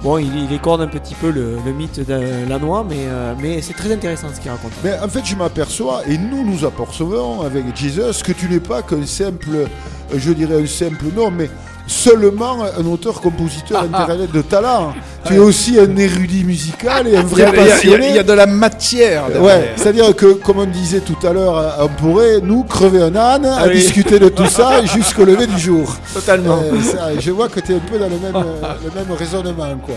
[0.03, 3.62] Bon, il, il écorde un petit peu le, mythe de la noix, mais, euh, mais
[3.62, 4.72] c'est très intéressant ce qu'il raconte.
[4.85, 8.83] Mais en fait, je m'aperçois, et nous nous apercevons avec Jesus, que tu n'es pas
[8.83, 9.66] qu'un simple,
[10.14, 11.49] je dirais un simple nom, mais
[11.87, 14.93] seulement un auteur-compositeur internet de talent.
[15.24, 18.09] Tu es aussi un érudit musical et un vrai il y a- passionné.
[18.11, 19.26] il y a de la matière.
[19.28, 19.43] derrière.
[19.43, 23.14] Ouais, c'est-à-dire que, comme on disait tout à l'heure, euh, on pourrait, nous, crever un
[23.16, 23.74] âne à Ah oui.
[23.74, 25.97] discuter de tout ça jusqu'au lever du jour.
[26.14, 26.59] Totalement.
[26.62, 29.16] Euh, ça, je vois que tu es un peu dans le même, euh, le même
[29.16, 29.95] raisonnement, quoi.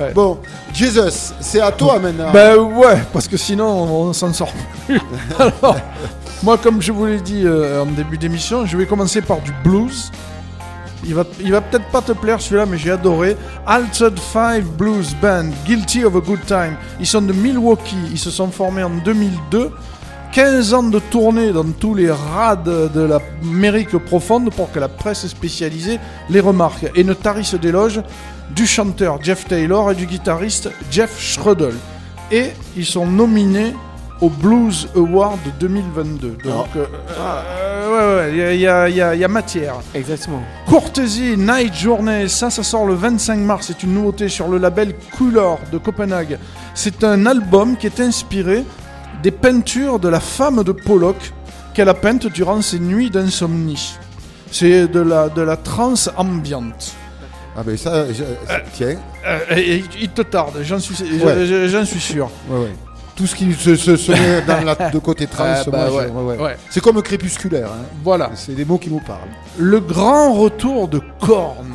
[0.00, 0.12] Ouais.
[0.14, 0.38] Bon,
[0.72, 2.30] Jesus, c'est à toi maintenant.
[2.32, 4.50] Ben ouais, parce que sinon on, on s'en sort
[4.86, 4.98] plus.
[5.38, 5.76] Alors,
[6.42, 9.52] moi comme je vous l'ai dit euh, en début d'émission, je vais commencer par du
[9.62, 10.10] blues.
[11.04, 13.36] Il va, il va peut-être pas te plaire celui-là, mais j'ai adoré.
[13.66, 16.76] Altered Five Blues Band, Guilty of a Good Time.
[17.00, 19.70] Ils sont de Milwaukee, ils se sont formés en 2002.
[20.32, 25.26] 15 ans de tournée dans tous les rades de l'Amérique profonde pour que la presse
[25.26, 25.98] spécialisée
[26.30, 28.00] les remarque et ne tarisse d'éloges
[28.54, 31.74] du chanteur Jeff Taylor et du guitariste Jeff Schroedel.
[32.30, 33.74] Et ils sont nominés
[34.22, 36.36] au Blues Award 2022.
[36.44, 36.86] Donc, euh,
[37.18, 39.74] euh, ouais, ouais, il y a- y, y y matière.
[39.94, 40.42] Exactement.
[40.66, 43.66] Courtesy Night Journey, ça, ça sort le 25 mars.
[43.66, 46.38] C'est une nouveauté sur le label Couleur de Copenhague.
[46.74, 48.64] C'est un album qui est inspiré
[49.22, 51.16] des peintures de la femme de Pollock
[51.74, 53.96] qu'elle a peintes durant ses nuits d'insomnie.
[54.50, 56.94] C'est de la, de la trance ambiante.
[57.56, 58.22] Ah ben ça, je-
[58.72, 58.96] tiens.
[59.26, 61.44] Euh, et- et il te tarde, j'en suis, Ouais.
[61.46, 62.30] je- j'en suis sûr.
[62.48, 62.72] Ouais, ouais.
[63.14, 66.06] Tout ce qui se, se, se met dans la, de côté trans, Ah, bah ouais,
[66.08, 66.56] ouais, ouais.
[66.70, 67.68] c'est comme crépusculaire.
[67.68, 67.84] hein.
[68.02, 68.30] Voilà.
[68.34, 69.28] C'est des mots qui nous parlent.
[69.58, 71.72] Le grand retour de Korn.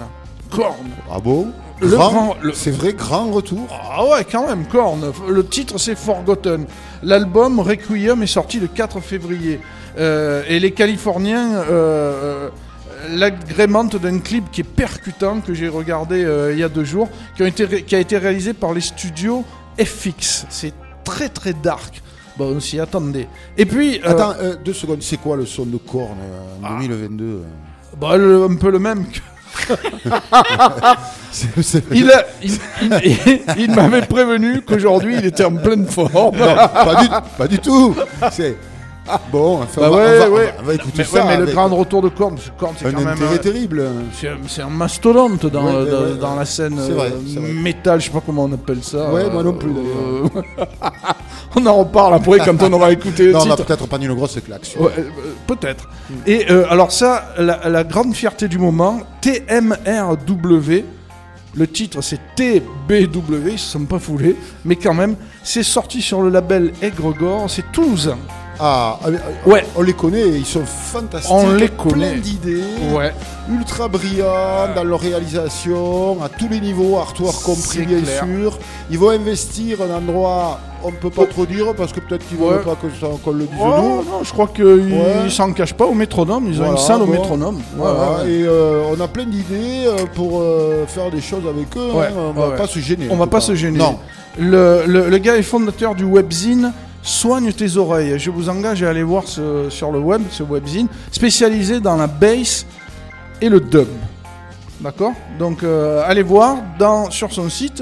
[0.50, 0.88] Korn.
[1.12, 1.48] Ah bon?
[1.80, 3.68] Le Grand- grand- le- C'est vrai, grand retour?
[3.72, 5.12] Ah ouais, quand même, Korn.
[5.30, 6.66] Le titre, c'est Forgotten.
[7.04, 9.60] L'album Requiem est sorti le 4 février.
[10.00, 12.50] Euh, et les Californiens euh, euh,
[13.12, 17.10] l'agrémentent d'un clip qui est percutant, que j'ai regardé euh, il y a deux jours,
[17.36, 19.44] qui, ont été ré- qui a été réalisé par les studios
[19.80, 20.46] FX.
[20.50, 20.74] C'est
[21.08, 22.02] très très dark.
[22.38, 23.28] Bon, on s'y attendait.
[23.58, 24.00] Et puis...
[24.06, 25.02] euh, Attends, euh, deux secondes.
[25.02, 26.18] C'est quoi le son de corne
[26.64, 27.42] en 2022 euh
[28.00, 29.20] bah, le- un peu le même que...
[31.92, 32.52] Il, a- il,
[33.04, 36.38] il- il m'avait prévenu qu'aujourd'hui il était en pleine forme.
[36.38, 37.96] Non, pas, du, pas du tout.
[38.32, 38.56] C'est
[39.32, 39.62] bon.
[39.62, 40.54] Enfin, Bah on, va, ouais, on va- ouais.
[40.60, 41.26] on va écouter mais, ça.
[41.26, 42.50] ouais, mais le grand retour de Korn, c'est
[42.88, 43.18] un quand même.
[43.22, 43.84] euh, terrible.
[44.48, 45.84] C'est un mastodonte dans,
[46.16, 47.52] dans, la scène vrai, euh, vrai.
[47.54, 49.12] métal, je sais pas comment on appelle ça.
[49.12, 50.32] Ouais, euh, moi non plus, d'ailleurs.
[50.60, 50.66] euh,
[51.56, 53.64] on en reparle après quand on aura écouté le Non, on titre.
[53.66, 54.76] peut-être prendre une grosse claque.
[54.80, 54.88] Euh,
[55.48, 55.90] peut-être.
[56.26, 60.84] Et euh, alors ça, la, la grande fierté du moment, TMRW.
[61.56, 66.22] Le titre c'est TBW, ils se sont pas foulés, mais quand même, c'est sorti sur
[66.22, 68.18] le label Aigre-Gore, c'est toulousain.
[68.60, 69.66] Ah, ah, euh, Ouais.
[69.76, 71.32] on les connaît, ils sont fantastiques.
[71.34, 72.16] On les plein connaît.
[72.16, 72.64] d'idées.
[72.92, 73.14] Ouais.
[73.52, 78.24] Ultra brillants dans leur réalisation, à tous les niveaux, artwork compris bien clair.
[78.26, 78.58] sûr.
[78.90, 82.50] Ils vont investir un endroit, on peut pas trop dire, parce que peut-être qu'ils Ouais.
[82.56, 83.90] veulent pas que ça- qu'on le dise Oh, nous.
[84.12, 85.30] non, je crois qu'ils Ouais.
[85.30, 87.62] s'en cachent pas au métronome, ils ont Voilà, une salle au métronome.
[87.76, 88.32] Voilà, Ouais, ouais, ouais.
[88.32, 91.92] et euh, on a plein d'idées euh, pour euh, faire des choses avec eux.
[91.94, 92.12] Ouais, hein.
[92.16, 92.56] On ouais, va ouais.
[92.58, 93.08] pas se gêner.
[93.12, 93.46] On va pas cas.
[93.46, 93.78] se gêner.
[93.78, 93.98] Non.
[94.40, 96.72] Le, le- le gars est fondateur du webzine
[97.08, 98.20] Soigne tes oreilles.
[98.20, 102.08] Je vous engage à aller voir ce- sur le web ce webzine spécialisé dans la
[102.08, 102.66] bass
[103.42, 103.88] et le dub.
[104.82, 105.14] D'accord?
[105.40, 107.82] Donc euh, allez voir dans, sur son site.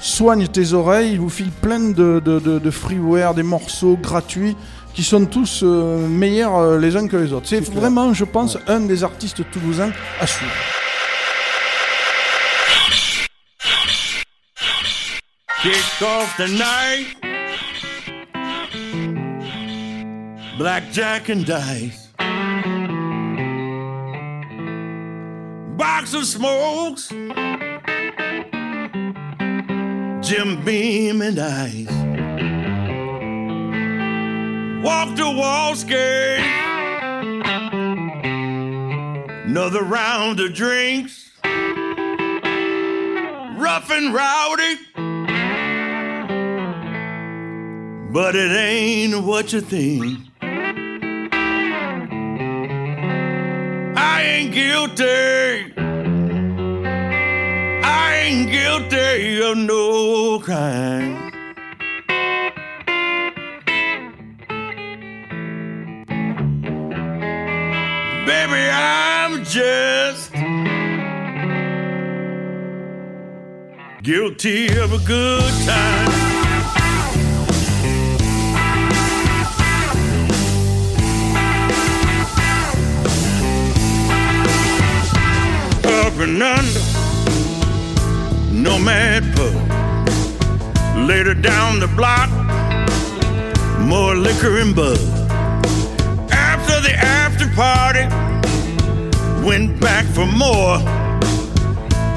[0.00, 4.56] Soigne tes oreilles, il vous file plein de, de, de- de freeware, des morceaux gratuits
[4.94, 7.48] qui sont tous euh, meilleurs euh, les uns que les autres.
[7.48, 7.76] C'est clair.
[7.80, 9.90] vraiment, je pense, un des artistes toulousains
[10.20, 10.52] à suivre.
[15.62, 17.37] Kick off the night.
[20.58, 22.08] Blackjack and dice.
[25.76, 27.10] Box of smokes.
[30.28, 31.86] Jim Beam and ice.
[34.82, 36.40] Walk to Wall Skate.
[39.46, 41.30] Another round of drinks.
[43.56, 44.76] Rough and rowdy.
[48.12, 50.24] But it ain't what you think.
[54.00, 55.72] I ain't guilty.
[57.82, 61.32] I ain't guilty of no crime.
[68.24, 70.32] Baby, I'm just
[74.04, 76.27] guilty of a good time.
[86.20, 86.80] And under.
[88.52, 89.54] Nomad pub.
[91.06, 92.28] Later down the block,
[93.80, 95.00] more liquor and buzz.
[96.30, 98.04] After the after party,
[99.46, 100.78] went back for more.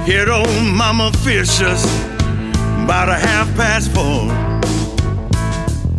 [0.05, 1.85] Hit old Mama Fisher's
[2.83, 4.31] about a half past four.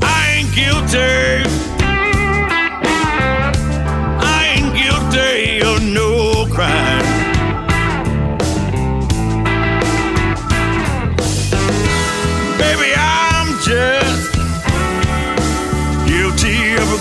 [0.03, 1.49] I ain't guilty.
[4.19, 7.02] I ain't guilty of no crime.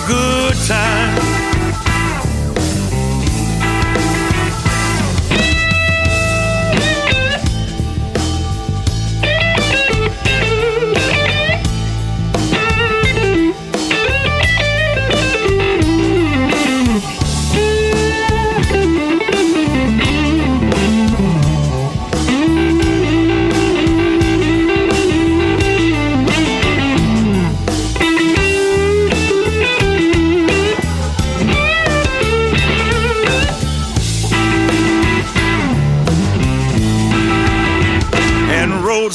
[0.06, 1.11] Good time.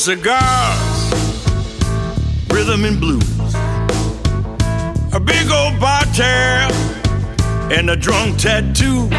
[0.07, 1.11] Cigars,
[2.49, 3.53] rhythm and blues.
[5.11, 6.71] A big old bar tab
[7.69, 9.09] and a drunk tattoo.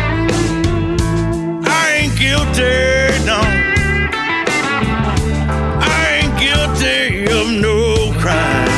[1.62, 3.38] I ain't guilty, no.
[5.84, 8.72] I ain't guilty of no crime.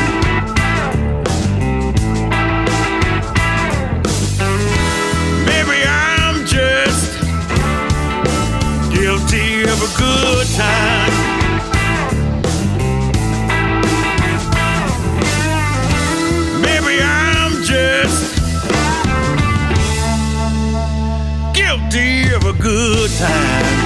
[5.47, 7.21] Maybe I'm just
[8.93, 11.20] guilty of a good time.
[22.71, 23.80] Good time.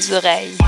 [0.00, 0.59] Vos oreilles.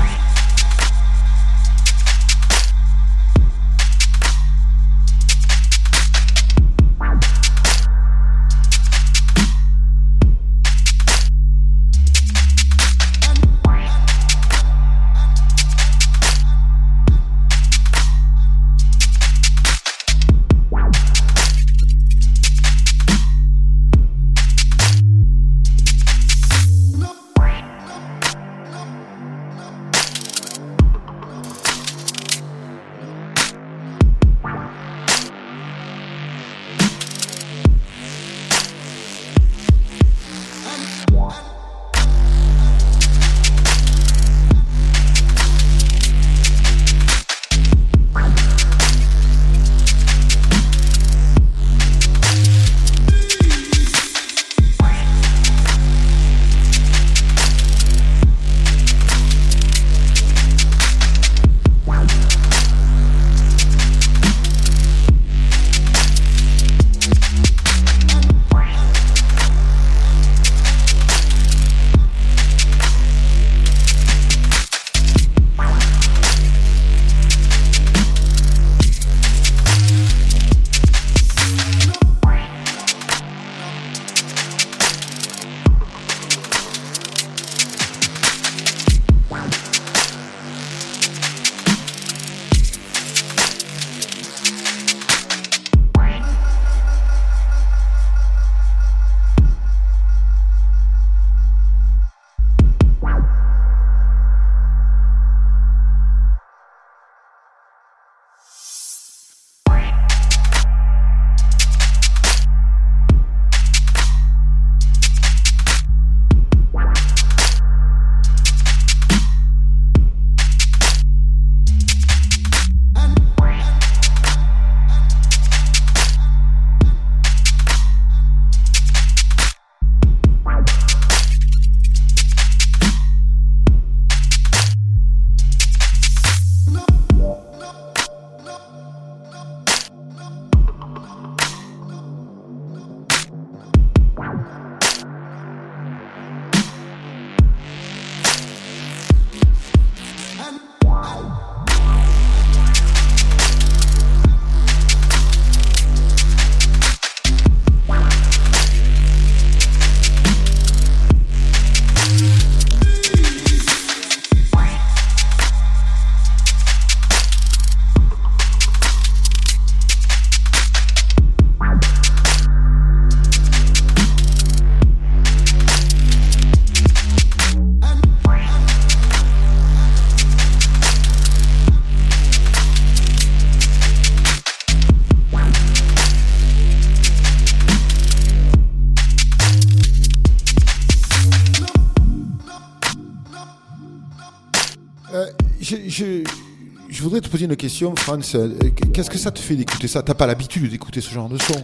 [197.33, 198.35] Poser une question, Franz.
[198.35, 198.53] Euh,
[198.93, 200.03] Qu'est-ce que ça te fait d'écouter ça?
[200.03, 201.55] T'as pas l'habitude d'écouter ce genre de son?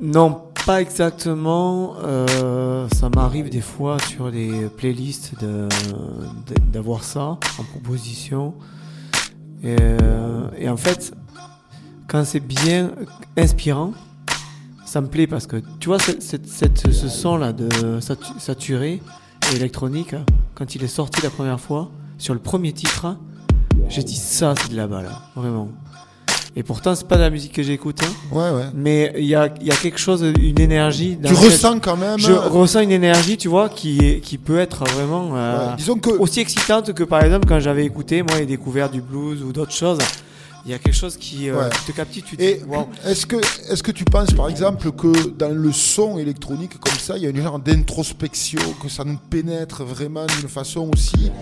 [0.00, 1.96] Non, pas exactement.
[2.04, 5.32] Euh, ça m'arrive des fois sur les playlists
[6.72, 8.54] d'avoir ça en proposition.
[9.64, 11.12] Et, euh, et en fait,
[12.06, 12.92] quand c'est bien
[13.36, 13.94] inspirant,
[14.86, 16.12] ça me plaît parce que tu vois ce
[17.08, 19.02] son là de satu- saturé
[19.50, 20.14] et électronique,
[20.54, 23.16] quand il est sorti la première fois sur le premier titre,
[23.88, 25.68] j'ai dit ça c'est de là-bas là, vraiment.
[26.56, 28.12] Et pourtant c'est pas de la musique que j'écoute, hein.
[28.34, 28.64] Ouais, ouais.
[28.74, 31.14] mais il y a, y a quelque chose, une énergie.
[31.16, 34.58] dans Tu ressens quand même- Je ressens une énergie, tu vois, qui, est- qui peut
[34.58, 38.38] être vraiment euh, Ouais, disons que- aussi excitante que par exemple quand j'avais écouté, moi,
[38.38, 39.98] les découvertes du blues ou d'autres choses.
[40.68, 41.70] Il y a quelque chose qui, euh, Ouais.
[41.70, 43.36] qui te captive, tu te Et dis, est-ce que,
[43.72, 47.26] est-ce que tu penses par exemple que dans le son électronique comme ça, il y
[47.26, 51.32] a une genre d'introspection, que ça nous pénètre vraiment d'une façon aussi,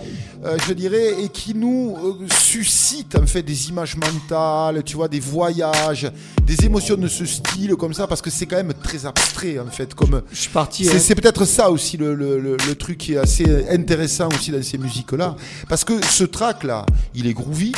[0.45, 5.09] euh, je dirais, et qui nous euh, suscite en fait des images mentales, tu vois,
[5.09, 6.09] des voyages,
[6.45, 9.67] des émotions de ce style comme ça, parce que c'est quand même très abstrait en
[9.69, 9.93] fait.
[9.93, 10.85] Comme je suis parti.
[10.85, 11.15] C'est, hein.
[11.21, 14.77] peut-être ça aussi le, le, le- le truc qui est assez intéressant aussi dans ces
[14.77, 15.35] musiques-là,
[15.67, 17.73] parce que ce track-là, il est groovy.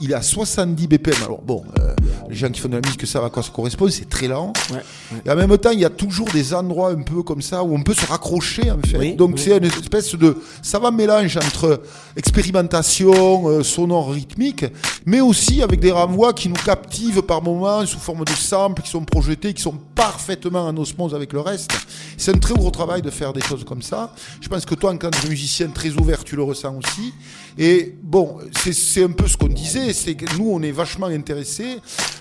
[0.00, 1.14] Il est à 70 BPM.
[1.24, 1.94] Alors bon, euh,
[2.28, 4.52] les gens qui font de la musique savent à quoi ça correspond, c'est très lent.
[4.70, 5.22] Ouais, ouais.
[5.24, 7.74] Et en même temps, il y a toujours des endroits un peu comme ça où
[7.74, 8.98] on peut se raccrocher en fait.
[8.98, 9.42] Oui, Donc oui.
[9.42, 11.82] c'est une espèce de savant mélange entre
[12.16, 14.64] expérimentation euh, sonore rythmique,
[15.06, 18.90] mais aussi avec des renvois qui nous captivent par moments sous forme de samples qui
[18.90, 21.70] sont projetés, qui sont parfaitement en osmose avec le reste.
[22.16, 24.12] C'est un très gros travail de faire des choses comme ça.
[24.40, 27.12] Je pense que toi, en tant que musicien très ouvert, tu le ressens aussi.
[27.56, 28.38] Et bon,
[28.72, 31.78] c'est un peu ce qu'on disait, c'est que nous, on est vachement intéressés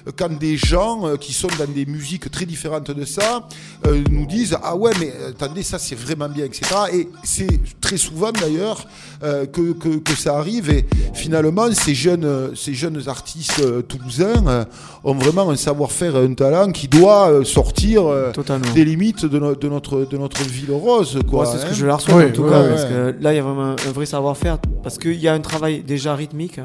[0.08, 3.48] euh, quand des gens euh, qui sont dans des musiques très différentes de ça
[3.88, 6.66] euh, nous disent ah ouais mais attendez ça c'est vraiment bien etc.
[6.94, 8.86] Et c'est très souvent d'ailleurs
[9.22, 14.66] que, que, que ça arrive et finalement ces jeunes ces jeunes artistes toulousains
[15.06, 18.04] ont vraiment un savoir-faire, et un talent qui doit sortir
[18.34, 18.70] Totalement.
[18.74, 21.46] des limites de, no- de notre de notre ville rose quoi.
[21.46, 21.70] C'est ce hein.
[21.70, 22.70] que je leur souhaite Ouais, en tout ouais, cas, ouais.
[22.70, 25.40] parce que là, il y a vraiment un vrai savoir-faire, parce qu'il y a un
[25.40, 26.60] travail déjà rythmique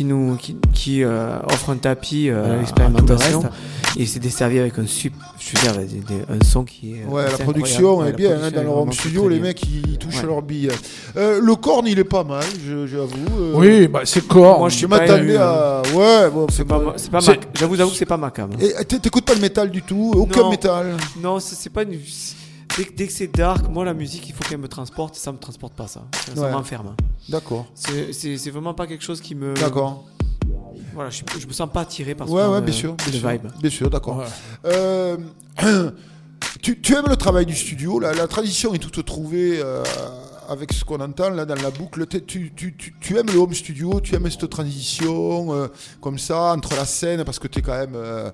[0.00, 3.42] qui nous, qui, qui euh, offre un tapis euh, à l'expérimentation,
[3.98, 7.04] et c'est desservi avec un sup, je veux dire, des- des- un son qui est.
[7.04, 8.22] Ouais, la production incroyable.
[8.22, 9.48] est Ouais, bien, hein, dans est le home studio, les bien.
[9.48, 10.26] mecs ils touchent Ouais.
[10.26, 10.70] leur bille.
[11.18, 13.26] Euh, le corn il est pas mal, je- j'avoue.
[13.38, 13.52] euh.
[13.56, 14.58] Oui, bah, c'est corn.
[14.60, 15.82] Moi, je suis pas m'attendais à.
[15.94, 17.20] Ouais, bon, C'est pas, ma- c'est pas
[17.52, 18.48] j'avoue, j'avoue que c'est pas ma cam.
[18.58, 20.50] Et t'é- t'écoutes pas le métal du tout Aucun Non.
[20.50, 21.98] métal Non, c'est c'est pas une.
[22.76, 25.14] Dès, que- dès que c'est dark, moi la musique, il faut qu'elle me transporte.
[25.16, 26.02] Ça me transporte pas ça.
[26.26, 26.52] Ça, ça Ouais.
[26.52, 26.94] m'enferme.
[27.28, 27.66] D'accord.
[27.74, 29.54] C'est- C'est c'est vraiment pas quelque chose qui me.
[29.54, 30.04] D'accord.
[30.94, 32.94] Voilà, je, je me sens pas attiré par ce Ouais, genre ouais, de- bien sûr.
[32.96, 33.46] de Bien sûr, vibe.
[33.60, 34.24] bien sûr, d'accord.
[34.64, 35.16] Euh,
[36.62, 39.82] tu, tu aimes le travail du studio la, la tradition est toute trouvée euh,
[40.48, 42.06] avec ce qu'on entend là dans la boucle.
[42.06, 45.68] T'es- Tu, tu, tu, tu aimes le home studio, tu aimes cette transition euh,
[46.00, 48.30] comme ça entre la scène parce que tu es quand même euh,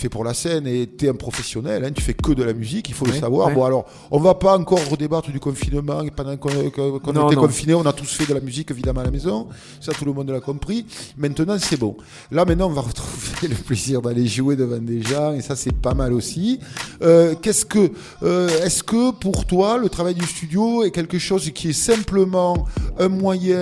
[0.00, 1.84] fait pour la scène et tu es un professionnel.
[1.84, 3.48] Hein, tu fais que de la musique, il faut le savoir.
[3.48, 3.54] ouais.
[3.54, 6.02] Bon, alors, on va pas encore redébattre du confinement.
[6.02, 7.42] Et Pendant qu'on qu'on Non, était non.
[7.42, 9.48] confinés, on a tous fait de la musique évidemment à la maison.
[9.80, 10.86] Ça, tout le monde l'a compris.
[11.16, 11.96] Maintenant, c'est bon.
[12.30, 15.74] Là, maintenant, on va retrouver le plaisir d'aller jouer devant des gens et ça, c'est
[15.74, 16.58] pas mal aussi.
[17.02, 17.92] Euh, Qu'est-ce que,
[18.22, 22.66] euh, est-ce que pour toi, le travail du studio est quelque chose qui est simplement
[22.98, 23.60] un moyen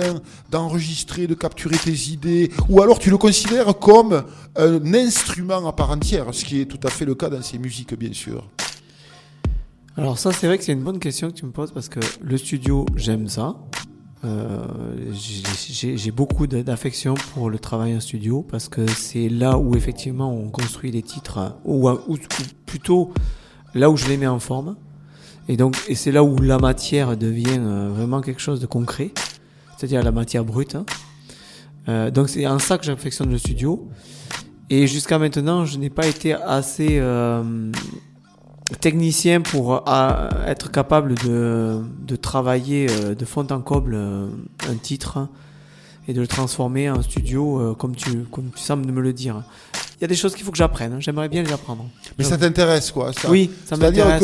[0.51, 4.23] d'enregistrer, de capturer tes idées, ou alors tu le considères comme
[4.59, 7.57] un instrument à part entière, ce qui est tout à fait le cas dans ces
[7.57, 8.47] musiques, bien sûr.
[9.97, 11.99] Alors ça, c'est vrai que c'est une bonne question que tu me poses parce que
[12.21, 13.55] le studio, j'aime ça.
[14.25, 14.65] Euh,
[15.13, 20.49] j'ai- beaucoup d'affection pour le travail en studio parce que c'est là où effectivement on
[20.49, 21.89] construit les titres ou
[22.65, 23.13] plutôt
[23.73, 24.75] là où je les mets en forme
[25.47, 29.11] et donc et c'est là où la matière devient euh, vraiment quelque chose de concret
[29.77, 30.85] c'est-à-dire la matière brute hein.
[31.87, 33.87] Euh, donc c'est en ça que j'affectionne le studio
[34.69, 37.71] et jusqu'à maintenant je n'ai pas été assez euh,
[38.81, 44.27] technicien pour euh, être capable de, de travailler euh, de fond en comble euh,
[44.69, 45.27] un titre
[46.07, 49.43] et de le transformer en studio comme tu comme tu sembles me le dire.
[49.97, 50.93] Il y a des choses qu'il faut que j'apprenne.
[50.93, 50.99] hein.
[50.99, 51.85] J'aimerais bien les apprendre.
[52.17, 53.11] Mais ça t'intéresse, quoi.
[53.13, 53.29] ça.
[53.29, 54.23] Oui, ça m'intéresse.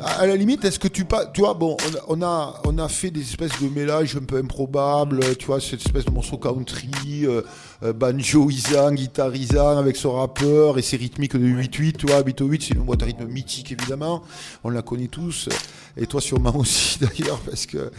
[0.00, 2.78] À la limite, est-ce que tu pas, tu vois, bon, on a, on a, on
[2.78, 6.36] a fait des espèces de mélanges un peu improbables, tu vois, cette espèce de morceau
[6.36, 7.42] country, euh,
[7.82, 12.74] euh, banjoisant, guitarisant avec ce rappeur et ses rythmiques de 8-8, tu vois, 8-8, c'est
[12.74, 14.22] une boîte à rythme mythique évidemment,
[14.62, 15.48] on la connaît tous,
[15.96, 17.90] et toi sûrement aussi d'ailleurs, parce que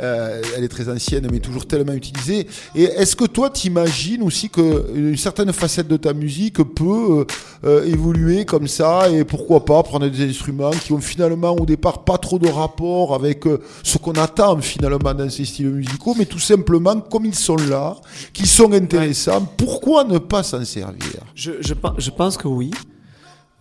[0.00, 2.46] euh, elle est très ancienne, mais toujours tellement utilisée.
[2.74, 7.26] Et est-ce que toi, t'imagines aussi que une certaine facette de ta musique peut
[7.64, 12.04] euh, évoluer comme ça, et pourquoi pas prendre des instruments qui ont finalement au départ
[12.04, 16.26] pas trop de rapport avec euh, ce qu'on attend finalement dans ces styles musicaux, mais
[16.26, 17.96] tout simplement comme ils sont là,
[18.32, 21.20] qui sont intéressants, pourquoi ne pas s'en servir?
[21.34, 22.70] Je, je, je pense que oui.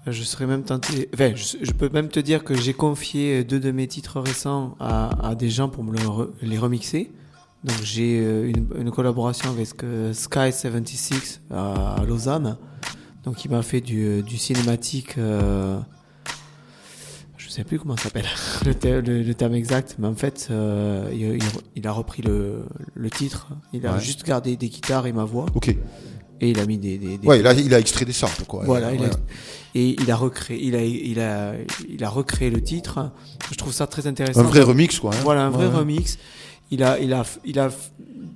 [0.10, 1.10] Je serais même tenté.
[1.14, 4.76] Enfin, je, je peux même te dire que j'ai confié deux de mes titres récents
[4.80, 7.12] à, à des gens pour me le re- les remixer.
[7.64, 12.58] Donc j'ai euh, une, une collaboration avec euh, Sky 76 à, à Lausanne.
[13.24, 15.18] Donc il m'a fait du, du cinématique.
[15.18, 15.78] euh,
[17.38, 18.26] je sais plus comment ça s'appelle
[18.66, 21.42] le, te- le- le terme exact, mais en fait euh, il, il-
[21.76, 23.50] il a repris le, le titre.
[23.74, 24.00] Il a Ouais.
[24.00, 25.46] juste gardé des guitares et ma voix.
[25.56, 25.76] Ok.
[26.42, 26.98] Et il a mis des.
[26.98, 28.64] des, des- Ouais, il a, il a extrait des samples, quoi.
[28.66, 29.10] Voilà, il a-
[29.76, 31.54] et il a recréé, il a, il a,
[31.90, 33.12] il a recréé le titre.
[33.52, 34.40] Je trouve ça très intéressant.
[34.40, 35.20] Un vrai remix, quoi, hein.
[35.24, 35.74] Voilà, un vrai ouais.
[35.74, 36.18] remix.
[36.70, 37.70] Il a, il a, il a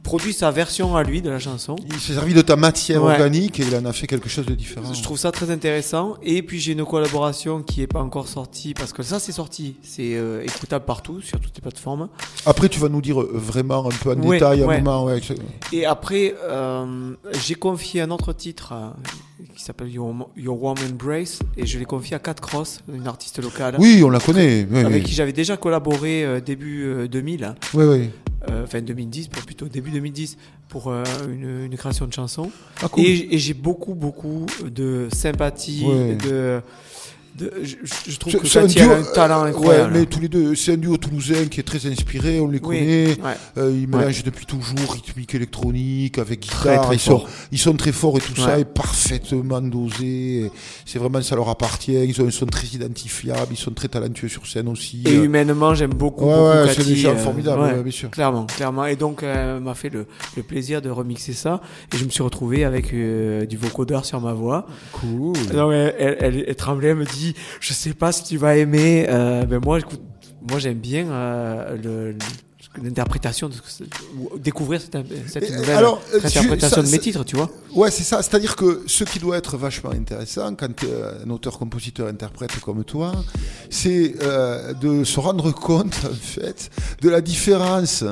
[0.03, 1.75] produit sa version à lui de la chanson.
[1.85, 3.11] Il s'est servi de ta matière Ouais.
[3.11, 4.93] organique et il en a fait quelque chose de différent.
[4.93, 6.15] Je trouve ça très intéressant.
[6.23, 9.75] Et puis j'ai une collaboration qui est pas encore sortie parce que ça c'est sorti,
[9.83, 12.07] c'est euh, écoutable partout sur toutes les plateformes.
[12.45, 14.81] Après, tu vas nous dire euh, vraiment un peu en Ouais, détail un ouais.
[14.81, 15.05] moment.
[15.05, 15.37] ouais, c'est-
[15.75, 17.13] Et après, euh,
[17.45, 18.73] j'ai confié un autre titre
[19.61, 23.39] qui s'appelle Your, Your Warm Embrace et je l'ai confié à Cat Cross, une artiste
[23.43, 23.75] locale.
[23.77, 25.03] Oui, on la connaît, oui, avec oui.
[25.03, 27.53] qui j'avais déjà collaboré euh, début euh, 2000.
[27.75, 28.09] Oui, oui.
[28.49, 30.35] euh, enfin 2010, pour plutôt début 2010,
[30.67, 32.49] pour euh, une, une création de chanson.
[32.81, 33.03] Ah, cool.
[33.03, 36.59] Et, et j'ai beaucoup, beaucoup de sympathie, de,
[37.37, 37.75] de, je,
[38.11, 39.93] je trouve que C'est un Cathy elle a duo- un talent euh, incroyable.
[39.93, 42.59] Ouais, mais tous les deux, c'est un duo toulousain qui est très inspiré, on les
[42.59, 43.07] Oui, connaît.
[43.07, 43.37] ouais.
[43.57, 43.97] Euh, ils Ouais.
[43.97, 46.81] mélangent depuis toujours rythmique électronique avec guitare.
[46.87, 50.51] très ils, sont, ils sont très forts et tout ça est parfaitement dosé.
[50.85, 51.93] C'est vraiment, ça leur appartient.
[51.93, 55.03] Ils, ont, ils sont très identifiables, ils sont très talentueux sur scène aussi.
[55.05, 58.09] Et Euh, humainement, j'aime beaucoup, Ouais, beaucoup Cathy, c'est des gens euh, formidables, bien sûr.
[58.11, 58.85] Clairement, clairement.
[58.85, 60.05] Et donc, euh, m'a fait le,
[60.35, 61.61] le plaisir de remixer ça.
[61.93, 64.65] Et je me suis retrouvé avec du vocodeur sur ma voix.
[64.91, 65.33] Cool.
[65.53, 68.55] Donc, elle, elle, elle- elle tremblait, elle me dit, je sais pas si tu vas
[68.57, 69.05] aimer.
[69.09, 70.01] Euh, ben moi, écoute,
[70.49, 72.15] moi j'aime bien euh, le-
[72.81, 73.83] l'interprétation de ce que c'est-
[74.17, 74.95] ou découvrir cette,
[75.27, 77.49] cette Et, nouvelle alors, euh, tu- interprétation ça- de mes titres, tu vois.
[77.75, 78.21] Ouais, c'est ça.
[78.21, 80.87] C'est-à-dire que ce qui doit être vachement intéressant quand es
[81.25, 83.11] un auteur, compositeur, interprète comme toi,
[83.69, 86.69] c'est euh, de se rendre compte, en fait,
[87.01, 88.03] de la différence,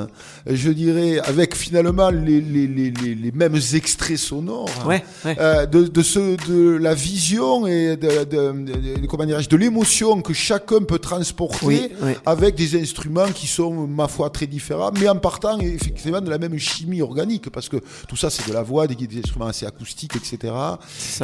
[0.46, 5.36] je dirais, avec finalement les, les, les, les, les mêmes extraits sonores, Ouais, ouais.
[5.40, 8.52] euh, de, de, ce, de la vision et de, de,
[9.00, 11.66] de- comment dirais-je, de l'émotion que chacun peut transporter
[12.02, 16.28] Oui, avec des instruments qui sont, ma foi, très différents, mais en partant effectivement de
[16.28, 17.78] la même chimie organique, parce que
[18.08, 20.52] tout ça, c'est de la voix, des, des instruments assez acoustiques, etc.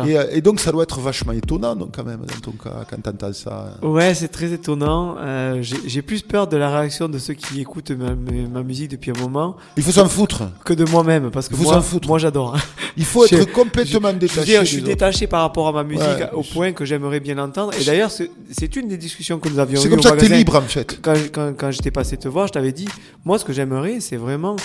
[0.07, 2.85] Et, euh, et donc, ça doit être vachement étonnant, donc, quand même, dans ton cas,
[2.89, 3.75] quand t'entends ça.
[3.83, 5.17] Ouais, c'est très étonnant.
[5.19, 9.19] Euh, j'ai plus peur de la réaction de ceux qui écoutent ma, musique depuis un
[9.21, 9.57] moment.
[9.77, 10.45] Il faut s'en foutre.
[10.65, 12.57] Que de moi-même, parce que Il faut moi, moi j'adore.
[12.97, 14.87] Il faut être complètement je- je détaché dire, Je suis autres.
[14.87, 16.31] détaché par rapport à ma musique Ouais.
[16.33, 17.73] au point que j'aimerais bien l'entendre.
[17.81, 20.13] Et d'ailleurs, c'est c'est une des discussions que nous avions C'est eues comme au ça
[20.13, 20.99] que t'es libre, en fait.
[21.03, 22.89] Quand, quand, quand je t'ai passé te voir, je t'avais dit,
[23.27, 24.57] moi, ce que j'aimerais, c'est vraiment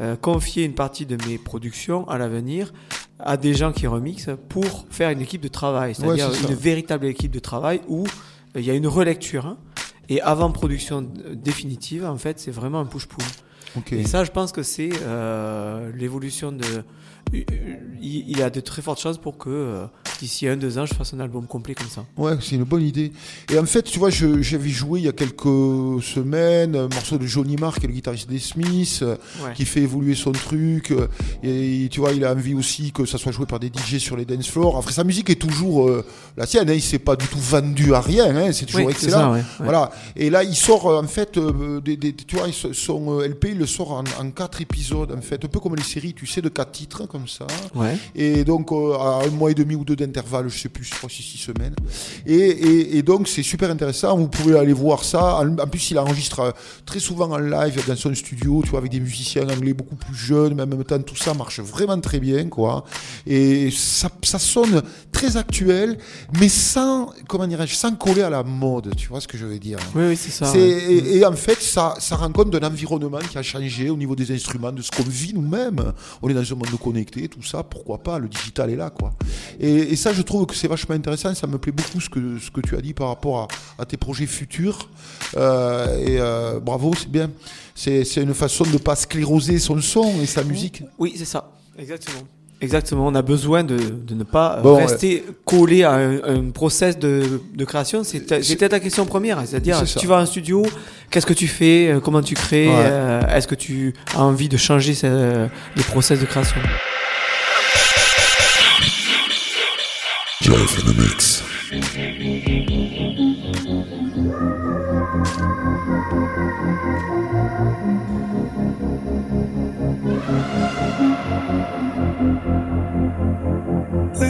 [0.00, 2.72] euh, confier une partie de mes productions à l'avenir
[3.18, 7.06] à des gens qui remixent pour faire une équipe de travail, c'est-à-dire Ouais, une véritable
[7.06, 9.46] équipe de travail où euh, il y a une relecture.
[9.46, 9.56] hein,
[10.08, 13.24] et avant production euh, définitive, en fait, c'est vraiment un push-pull.
[13.92, 16.64] Et ça, je pense que c'est euh, l'évolution de.
[17.32, 19.86] Il y a de très fortes chances pour que euh,
[20.20, 22.04] d'ici un, deux ans, je fasse un album complet comme ça.
[22.16, 23.12] Ouais, c'est une bonne idée.
[23.52, 27.26] Et en fait, tu vois, j'avais joué il y a quelques semaines un morceau de
[27.26, 29.52] Johnny Marr, qui est le guitariste des Smiths, Ouais.
[29.54, 30.94] qui fait évoluer son truc.
[31.42, 34.16] Et tu vois, il a envie aussi que ça soit joué par des DJ sur
[34.16, 34.76] les dance floors.
[34.76, 36.04] Enfin, sa musique est toujours euh,
[36.36, 36.70] la sienne.
[36.70, 38.34] Hein, il s'est pas du tout vendu à rien.
[38.36, 39.12] Hein, c'est toujours Oui, excellent.
[39.18, 39.44] ça, ouais, ouais.
[39.60, 39.90] Voilà.
[40.14, 43.46] Et là, il sort euh, en fait, euh, des, des- tu vois, son euh, LP,
[43.50, 46.26] il le sort en, en quatre épisodes, en fait, un peu comme les séries, tu
[46.26, 47.46] sais, de quatre titres comme ça.
[47.74, 47.96] Ouais.
[48.14, 50.94] Et donc euh, à un mois et demi ou deux d'intervalle, je sais plus, je
[50.94, 51.74] crois que c'est six semaines.
[52.26, 54.16] Et, et, et donc c'est super intéressant.
[54.16, 55.36] Vous pouvez aller voir ça.
[55.36, 56.50] En, en plus, il enregistre euh,
[56.84, 60.14] très souvent en live dans son studio, tu vois, avec des musiciens anglais beaucoup plus
[60.14, 62.84] jeunes, mais en même temps tout ça marche vraiment très bien, quoi.
[63.26, 64.82] Et ça, ça sonne
[65.12, 65.98] très actuel,
[66.40, 68.94] mais sans, comment dirais-je, sans coller à la mode.
[68.96, 69.78] Tu vois ce que je veux dire?
[69.94, 70.58] Oui, oui, c'est ça, ouais.
[70.58, 74.14] et, et en fait, ça, ça rend compte d'un environnement qui a changé au niveau
[74.14, 75.92] des instruments, de ce qu'on vit nous-mêmes.
[76.22, 79.14] On est dans un monde connecté, tout ça, pourquoi pas, le digital est là, quoi.
[79.60, 82.38] Et, et ça, je trouve que c'est vachement intéressant, ça me plaît beaucoup ce que,
[82.38, 84.88] ce que tu as dit par rapport à, à tes projets futurs.
[85.36, 87.30] Euh, et euh, bravo, c'est bien.
[87.74, 90.82] C'est c'est une façon de ne pas scléroser son son et sa musique.
[90.98, 91.52] Oui, c'est ça.
[91.78, 92.22] Exactement.
[92.60, 96.50] Exactement, on a besoin de, de ne pas euh, Bon, rester collé à un, un
[96.50, 98.02] process de, de création.
[98.02, 100.00] C'était ta question première, c'est-à-dire C'est si ça.
[100.00, 100.64] tu vas en studio,
[101.10, 102.74] qu'est-ce que tu fais, euh, comment tu crées, Ouais.
[102.76, 106.56] euh, est-ce que tu as envie de changer ce- les process de création?
[110.40, 111.42] Jeff in the mix.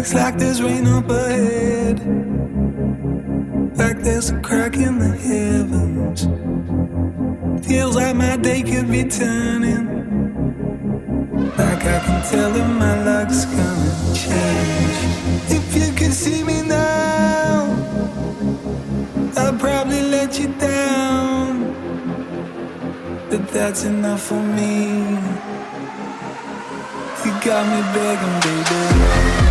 [0.07, 1.99] Looks like there's rain up ahead.
[3.77, 6.29] Like there's a crack in the heavens.
[7.67, 9.85] Feels like my day could be turning.
[11.59, 14.97] Like I can tell that my luck's gonna change.
[15.51, 17.65] If you could see me now,
[19.37, 21.75] I'd probably let you down.
[23.29, 24.87] But that's enough for me.
[27.25, 29.46] You got me begging, baby.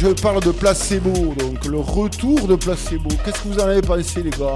[0.00, 3.08] Je parle de placebo, donc le retour de placebo.
[3.24, 4.54] Qu'est-ce que vous en avez pensé, les gars?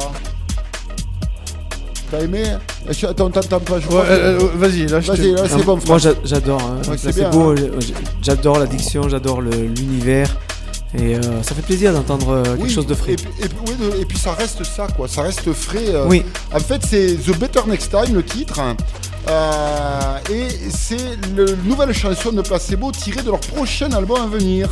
[2.11, 2.45] T'as aimé?
[2.91, 5.15] Je- Attends, t'entends pas, je Ouais, euh, euh, vas-y, là, là,
[5.49, 5.79] c'est bon.
[5.87, 6.81] Moi j'adore, hein.
[6.91, 7.79] Ouais, beau, hein.
[8.23, 10.29] j'adore l'addiction, j'adore l'univers
[10.97, 13.13] et euh, ça fait plaisir d'entendre quelque Oui, chose de frais.
[13.13, 15.09] Et, puis- et puis- oui, de- et puis ça reste ça, quoi.
[15.09, 15.89] Ça reste frais.
[15.89, 16.07] euh.
[16.09, 16.25] Oui.
[16.55, 18.61] En fait, c'est The Better Next Time, le titre.
[18.61, 18.77] hein.
[19.27, 20.99] Euh, et c'est
[21.35, 24.69] la nouvelle chanson de Placebo tirée de leur prochain album à venir,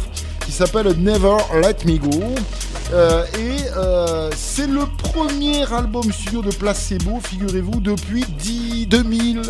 [0.52, 2.10] qui s'appelle Never Let Me Go.
[2.92, 9.40] Euh, et euh, c'est le premier album studio de Placebo, figurez-vous, depuis 10 2000,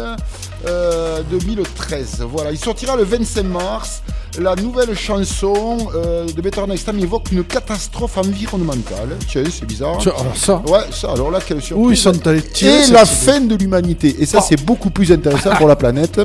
[0.69, 2.25] euh, 2013.
[2.31, 4.03] Voilà, il sortira le 25 mars.
[4.39, 9.17] La nouvelle chanson de Better Next Time évoque une catastrophe environnementale.
[9.29, 9.99] Tiens, c'est bizarre.
[9.99, 10.63] Tiens, alors ça.
[10.69, 11.87] Ouais, ça, alors là, quelle surprise.
[11.87, 14.17] Où ils sont allés tirer Et la fin de l'humanité.
[14.21, 14.45] Et ça, Oh.
[14.49, 16.19] c'est beaucoup plus intéressant pour la planète.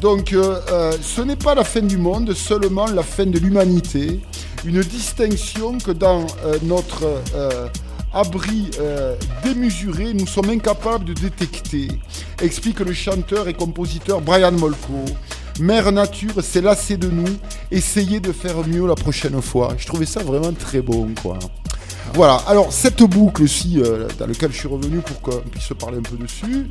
[0.00, 4.20] Donc, euh, euh, ce n'est pas la fin du monde, seulement la fin de l'humanité.
[4.64, 7.04] Une distinction que dans euh, notre
[8.12, 8.70] abri
[9.44, 11.88] démesuré, nous sommes incapables de détecter,
[12.40, 15.04] explique le chanteur et compositeur Brian Molko.
[15.60, 17.36] Mère Nature s'est lassée de nous,
[17.70, 19.74] essayez de faire mieux la prochaine fois.
[19.78, 21.38] Je trouvais ça vraiment très bon, quoi.
[22.14, 26.02] Voilà, alors cette boucle-ci, euh, dans laquelle je suis revenu pour qu'on puisse parler un
[26.02, 26.66] peu dessus,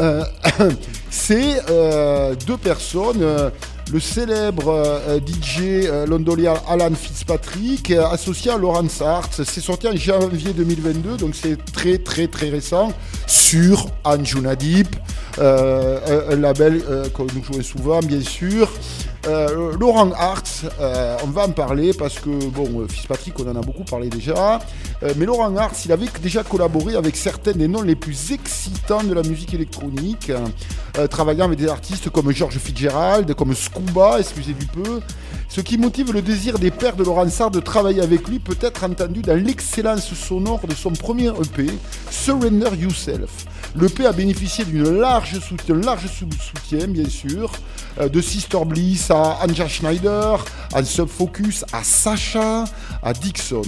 [0.00, 0.24] euh,
[1.10, 3.22] c'est euh, deux personnes.
[3.22, 3.50] euh,
[3.92, 9.42] le célèbre DJ londonien Alan Fitzpatrick, associé à Laurence Hart.
[9.44, 12.92] C'est sorti en janvier 2022, donc c'est très très très récent,
[13.28, 14.96] sur Anjuna Deep,
[15.38, 16.82] un, label
[17.14, 18.68] que nous jouons souvent, bien sûr.
[19.26, 23.56] Euh, Laurent Hart, euh, on va en parler parce que, bon, euh, Fitzpatrick, on en
[23.56, 24.60] a beaucoup parlé déjà,
[25.16, 29.12] mais Laurent Hart, il avait déjà collaboré avec certains des noms les plus excitants de
[29.12, 30.32] la musique électronique,
[31.10, 35.00] travaillant avec des artistes comme George Fitzgerald, comme Scuba, excusez du peu.
[35.48, 38.56] Ce qui motive le désir des pères de Laurent Hart de travailler avec lui peut
[38.60, 41.66] être entendu dans l'excellence sonore de son premier EP,
[42.10, 43.46] Surrender Yourself.
[43.74, 47.52] L'EP a bénéficié d'une large soutien, bien sûr,
[47.98, 50.44] de Sister Bliss à Anja Schneider,
[50.74, 52.64] à Subfocus, à Sacha,
[53.02, 53.62] à Dixon.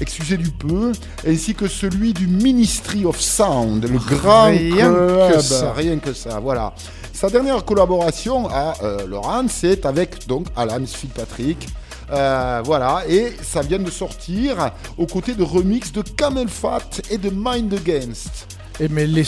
[0.00, 0.92] Excusez du peu,
[1.26, 5.72] ainsi que celui du Ministry of Sound, le grand Rien que club, ça.
[5.72, 6.74] rien que ça, voilà.
[7.12, 11.68] Sa dernière collaboration à euh, Laurent, c'est avec donc Alan Fitzpatrick.
[12.10, 17.18] Euh, voilà, et ça vient de sortir aux côtés de remix de Camel Fat et
[17.18, 18.56] de Mind Against.
[18.80, 19.24] Et mais les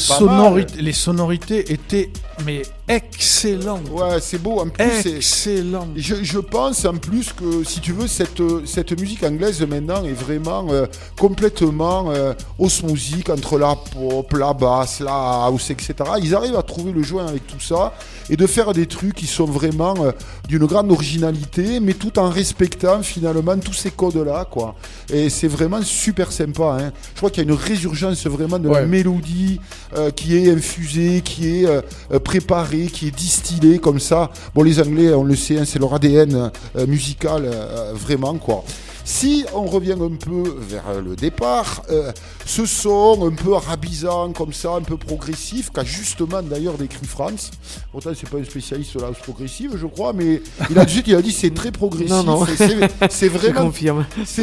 [0.78, 2.10] les sonorités étaient
[2.46, 2.62] mais
[2.96, 3.88] excellentes.
[3.90, 4.60] Ouais, c'est beau.
[4.60, 5.88] En plus, excellent.
[5.96, 10.12] Je, je pense en plus que si tu veux cette cette musique anglaise maintenant est
[10.12, 10.86] vraiment euh,
[11.18, 15.94] complètement euh, osmosique entre la pop, la basse, la house, etc.
[16.22, 17.94] Ils arrivent à trouver le joint avec tout ça
[18.30, 20.12] et de faire des trucs qui sont vraiment euh,
[20.48, 24.74] d'une grande originalité, mais tout en respectant finalement tous ces codes là, quoi.
[25.12, 26.78] Et c'est vraiment super sympa.
[26.80, 26.92] Hein.
[27.12, 29.60] Je crois qu'il y a une résurgence vraiment de la mélodie
[29.96, 31.80] euh, qui est infusée, qui est euh,
[32.84, 34.30] euh, qui est distillée comme ça.
[34.54, 38.64] Bon, les Anglais, on le sait, hein, c'est leur ADN euh, musical, euh, vraiment, quoi.
[39.04, 42.12] Si on revient un peu vers euh, le départ, euh,
[42.46, 47.50] ce son un peu arabisant comme ça, un peu progressif, qu'a justement d'ailleurs décrit France.
[47.90, 51.02] Pourtant, c'est pas un spécialiste de la house progressive, je crois, mais il a dit,
[51.06, 52.10] il a dit c'est très progressif.
[52.10, 52.46] Non, non.
[52.46, 53.72] et c'est- vraiment,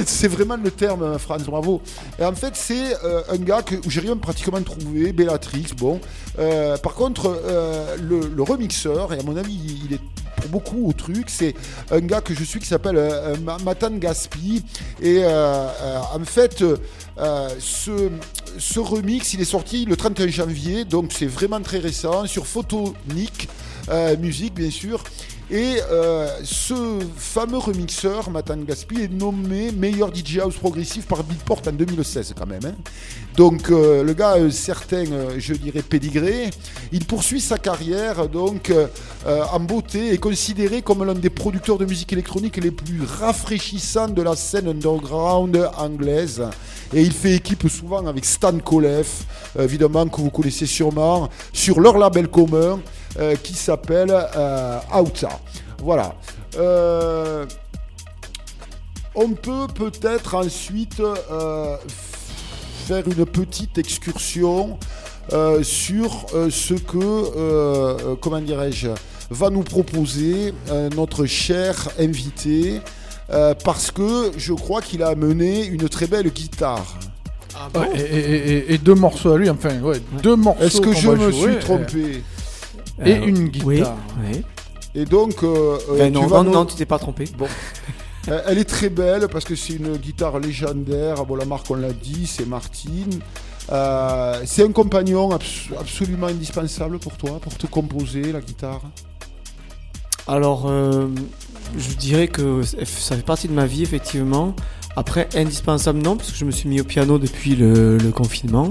[0.05, 1.81] c'est vraiment le terme, euh, Franz, bravo.
[2.19, 5.99] Et en fait, c'est euh, un gars que j'ai rien pratiquement trouvé, Bellatrix, bon.
[6.39, 9.99] Euh, par contre, euh, le, le remixeur, et à mon avis, il, il est
[10.39, 11.53] pour beaucoup au truc, c'est
[11.91, 12.97] un gars que je suis qui s'appelle
[13.43, 14.63] Ma- Matan Gaspi.
[15.01, 16.63] Et en fait,
[17.20, 22.48] euh, ce, remix, il est sorti le 31 janvier, donc c'est vraiment très récent, sur
[22.48, 23.50] Photonic.
[23.90, 25.04] euh, musique bien sûr.
[25.51, 31.61] Et euh, ce fameux remixeur, Matan Gaspi, est nommé meilleur DJ House progressif par Beatport
[31.67, 32.59] en 2016 quand même.
[32.65, 32.76] hein.
[33.35, 36.51] Donc euh, le gars un certain, euh, je dirais, pédigré.
[36.91, 38.85] Il poursuit sa carrière donc euh,
[39.26, 44.09] euh, en beauté et considéré comme l'un des producteurs de musique électronique les plus rafraîchissants
[44.09, 46.43] de la scène underground anglaise.
[46.93, 49.26] Et il fait équipe souvent avec Stan Koleff,
[49.57, 52.80] euh, évidemment que vous connaissez sûrement, sur leur label commun
[53.20, 55.30] euh, qui s'appelle euh, Outa.
[55.84, 56.16] Voilà.
[56.58, 57.46] Euh,
[59.16, 61.76] on peut peut-être ensuite euh,
[62.88, 64.78] faire une petite excursion
[65.62, 68.88] sur ce que, comment dirais-je,
[69.30, 70.56] va nous proposer
[70.96, 72.82] notre cher invité,
[73.64, 76.98] parce que je crois qu'il a amené une très belle guitare.
[77.76, 80.64] Ouais, et, et- et- et deux morceaux à lui, enfin, ouais, deux morceaux.
[80.64, 82.24] Est-ce que je me jouer, suis trompé?
[83.05, 83.95] Et Euh, une guitare.
[84.21, 84.41] oui, oui.
[84.95, 87.26] Et donc, euh, euh, Ben tu non, vas non, nous- non, tu t'es pas trompé.
[87.38, 87.47] Bon.
[88.47, 91.26] Elle est très belle parce que c'est une guitare légendaire.
[91.26, 92.89] Bon, la marque, on l'a dit, c'est Martin.
[93.71, 98.81] Euh, c'est un compagnon abs- absolument indispensable pour toi, pour te composer la guitare?
[100.27, 101.07] Alors, euh,
[101.77, 104.53] je dirais que ça fait partie de ma vie, effectivement.
[104.95, 108.69] Après, indispensable, non, parce que je me suis mis au piano depuis le, le confinement.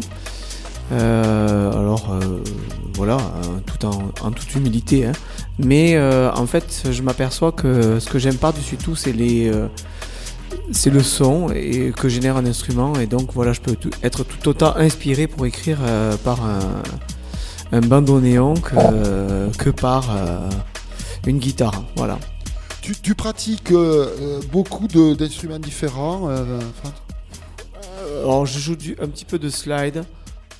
[0.93, 2.39] Euh, alors, euh,
[2.94, 5.06] voilà, euh, tout en, en toute humilité.
[5.06, 5.12] hein.
[5.59, 9.48] Mais euh, en fait, je m'aperçois que ce que j'aime par-dessus tout, c'est les.
[9.48, 9.69] euh,
[10.73, 14.24] c'est le son et que génère un instrument et donc voilà je peux tout- être
[14.24, 16.59] tout autant inspiré pour écrire euh, par un,
[17.73, 20.06] un bandoneon que, que par
[21.27, 22.19] une guitare voilà
[22.81, 23.73] Tu, tu pratiques
[24.51, 26.28] beaucoup d'instruments différents,
[26.82, 26.94] Franck
[28.23, 30.05] alors je joue du, un petit peu de slide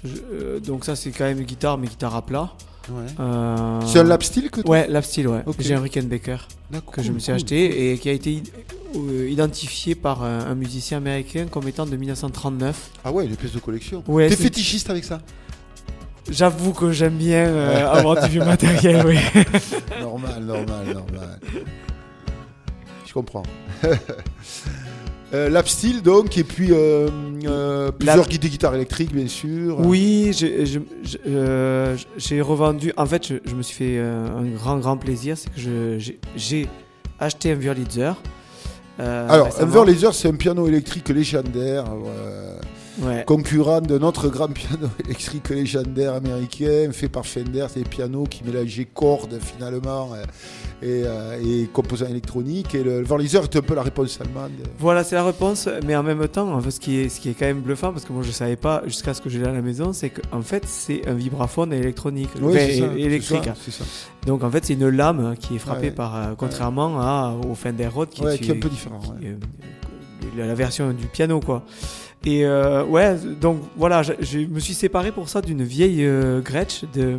[0.04, 2.50] Je- euh, donc ça c'est quand même une guitare mais guitare à plat
[2.90, 3.04] Ouais.
[3.20, 5.56] Euh, C'est un lap steel que tu ouais lap steel ouais Ok.
[5.58, 6.48] j'ai un Rickenbacker
[6.90, 8.42] que je me suis cool, acheté et qui a été
[8.96, 13.52] euh, identifié par un, un musicien américain comme étant de 1939 Ah ouais, une pièce
[13.52, 14.02] de collection.
[14.08, 15.20] Ouais, T'es fétichiste avec ça
[16.30, 19.18] J'avoue que j'aime bien euh, avoir du vieux matériel, oui.
[20.00, 21.40] normal, normal, normal.
[23.06, 23.42] Je comprends.
[25.34, 27.09] euh, lap steel donc, et puis euh,
[27.46, 29.78] euh, plusieurs Lap- guides de guitare électrique, bien sûr.
[29.80, 30.66] Oui, j'ai
[31.26, 32.92] euh, j'ai revendu.
[32.96, 35.36] En fait, je, je me suis fait un grand, grand plaisir.
[35.36, 35.98] C'est que
[36.36, 36.68] j'ai-
[37.20, 38.12] acheté un Wurlitzer.
[38.98, 39.48] Alors.
[39.60, 41.84] Enver Laser, c'est un piano électrique légendaire,
[43.00, 43.22] Ouais.
[43.26, 47.66] concurrent de notre grand piano électrique légendaire américain, fait par Fender.
[47.68, 50.24] C'est des pianos qui mélangeaient cordes finalement euh,
[50.82, 52.74] et, euh, et composants électroniques.
[52.74, 54.50] Et le Laser est un peu la réponse allemande.
[54.78, 55.68] Voilà, c'est la réponse.
[55.86, 57.92] Mais en même temps, en fait, ce, qui est, ce qui est quand même bluffant,
[57.92, 60.10] parce que moi je savais pas jusqu'à ce que je l'ai à la maison, c'est
[60.10, 62.30] qu'en fait, c'est un vibraphone électronique.
[62.40, 63.50] Oui, Enfin, c'est ça, électrique.
[63.64, 63.84] c'est ça.
[64.26, 65.90] Donc en fait, c'est une lame qui est frappée Ouais.
[65.92, 66.16] par.
[66.16, 69.26] euh, contrairement à, au Fender Rhodes qui, Ouais, est, qui est un peu différent, qui-
[69.26, 69.36] euh,
[70.46, 71.64] la version du piano, quoi.
[72.24, 76.40] Et euh, ouais, donc voilà, je, je me suis séparé pour ça d'une vieille euh,
[76.40, 77.16] Gretsch de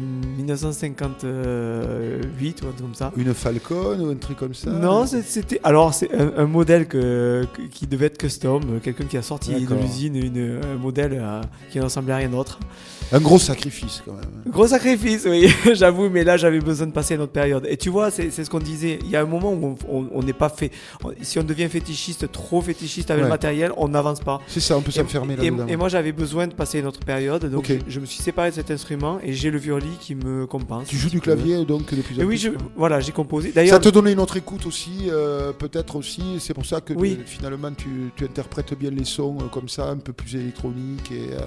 [1.27, 3.11] 1958 ou un truc comme ça.
[3.17, 5.59] Une Falcon ou un truc comme ça Non, c'était.
[5.63, 8.79] Alors, c'est un, un modèle que, qui devait être custom.
[8.81, 12.29] Quelqu'un qui a sorti de l'usine une- un modèle euh, qui ne ressemblait à rien
[12.29, 12.59] d'autre.
[13.11, 14.43] Un gros sacrifice quand même.
[14.47, 17.65] Gros sacrifice, oui, j'avoue, mais là j'avais besoin de passer à une autre période.
[17.67, 18.99] Et tu vois, c'est ce qu'on disait.
[19.03, 19.75] Il y a un moment où
[20.13, 20.69] on- n'est pas fait.
[21.03, 23.27] on- si on devient fétichiste, trop fétichiste avec Ouais.
[23.27, 24.39] le matériel, on n'avance pas.
[24.47, 27.45] C'est ça, on peut Et- s'enfermer et, moi j'avais besoin de passer une autre période,
[27.49, 30.45] donc je, je me suis séparé de cet instrument et j'ai le violon qui me
[30.45, 30.87] compense.
[30.87, 33.51] Tu joues du clavier donc de plus en Et oui, je, voilà, j'ai composé.
[33.67, 36.37] Ça te donnait une autre écoute aussi, euh, peut-être aussi.
[36.39, 37.19] C'est pour ça que Oui.
[37.25, 41.33] finalement tu, tu interprètes bien les sons euh, comme ça, un peu plus électroniques et
[41.33, 41.39] euh,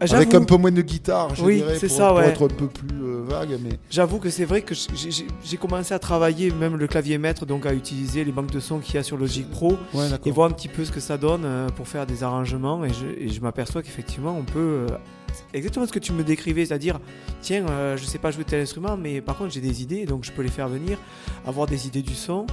[0.00, 2.28] avec un peu moins de guitare, je Oui, dirais, pour, ça, pour ouais.
[2.28, 3.58] être un peu plus euh, vague.
[3.62, 7.66] Mais J'avoue que c'est vrai que j'ai- commencé à travailler même le clavier maître, donc
[7.66, 10.48] à utiliser les banques de sons qu'il y a sur Logic Pro Ouais, et voir
[10.48, 12.84] un petit peu ce que ça donne euh, pour faire des arrangements.
[12.84, 14.86] Et je, et je m'aperçois qu'effectivement, on peut.
[15.54, 16.98] Exactement ce que tu me décrivais, c'est-à-dire,
[17.40, 20.24] tiens, euh, je sais pas jouer tel instrument, mais par contre j'ai des idées, donc
[20.24, 20.98] je peux les faire venir,
[21.46, 22.46] avoir des idées du son.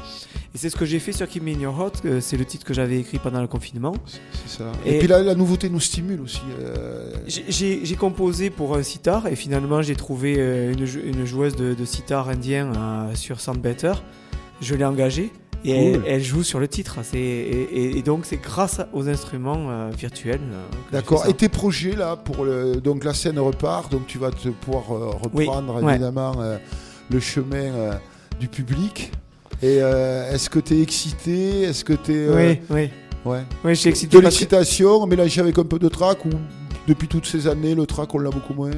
[0.53, 2.45] Et c'est ce que j'ai fait sur Keep Me in Your Heart, euh, c'est le
[2.45, 3.93] titre que j'avais écrit pendant le confinement.
[4.45, 4.71] c'est ça.
[4.85, 6.41] Et, puis la nouveauté nous stimule aussi.
[6.59, 11.55] euh, J'ai- composé pour un sitar et finalement j'ai trouvé euh, une, jou- une joueuse
[11.55, 12.71] de, de sitar indien
[13.15, 13.93] sur Sound Better.
[14.61, 15.31] Je l'ai engagée
[15.65, 16.03] et Cool.
[16.05, 16.97] elle, elle joue sur le titre.
[17.13, 20.39] Et, et- et donc c'est grâce aux instruments euh, virtuels.
[20.43, 21.25] euh, D'accord.
[21.27, 24.83] Et tes projets là pour le donc la scène repart, donc tu vas te pouvoir
[24.91, 25.93] euh, Oui, reprendre ouais.
[25.93, 26.33] évidemment
[27.09, 27.97] le chemin
[28.39, 29.11] du public.
[29.63, 31.61] Et est-ce que tu es excité?
[31.63, 32.89] Est-ce que tu es Oui, oui.
[33.25, 33.43] Ouais.
[33.65, 36.29] Oui, je suis excité De parce que- l'excitation mélangée avec un peu de track ou
[36.87, 38.69] depuis toutes ces années le track on l'a beaucoup moins?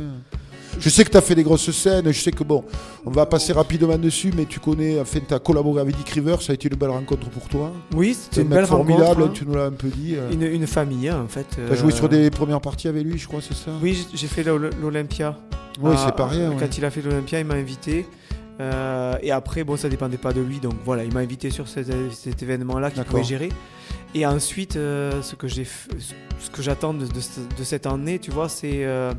[0.79, 2.63] Je sais que tu as fait des grosses scènes, je sais que bon,
[3.05, 6.41] on va passer rapidement dessus, mais tu connais, enfin, tu as collaboré avec Dick Rivers,
[6.41, 7.71] ça a été une belle rencontre pour toi.
[7.93, 9.29] Oui, c'était un une belle formidable, rencontre.
[9.29, 9.33] hein.
[9.33, 10.15] tu nous l'as un peu dit.
[10.15, 10.31] euh.
[10.31, 11.45] Une, une famille, hein, en fait.
[11.67, 13.71] T'as joué euh, sur des premières parties avec lui, je crois, c'est ça?
[13.81, 15.37] Oui, j'ai fait l'Ol- l'Olympia.
[15.81, 16.69] Oui, Ah, c'est pas rien, Quand ouais.
[16.77, 18.05] il a fait l'Olympia, il m'a invité.
[18.61, 21.67] Euh, et après, bon, ça dépendait pas de lui, donc voilà, il m'a invité sur
[21.69, 23.49] cet, cet événement-là qu'il pouvait gérer.
[24.15, 25.87] Et ensuite, euh, ce que j'ai, f-
[26.39, 29.13] ce que j'attends de, de ce- de cette année, tu vois, c'est euh,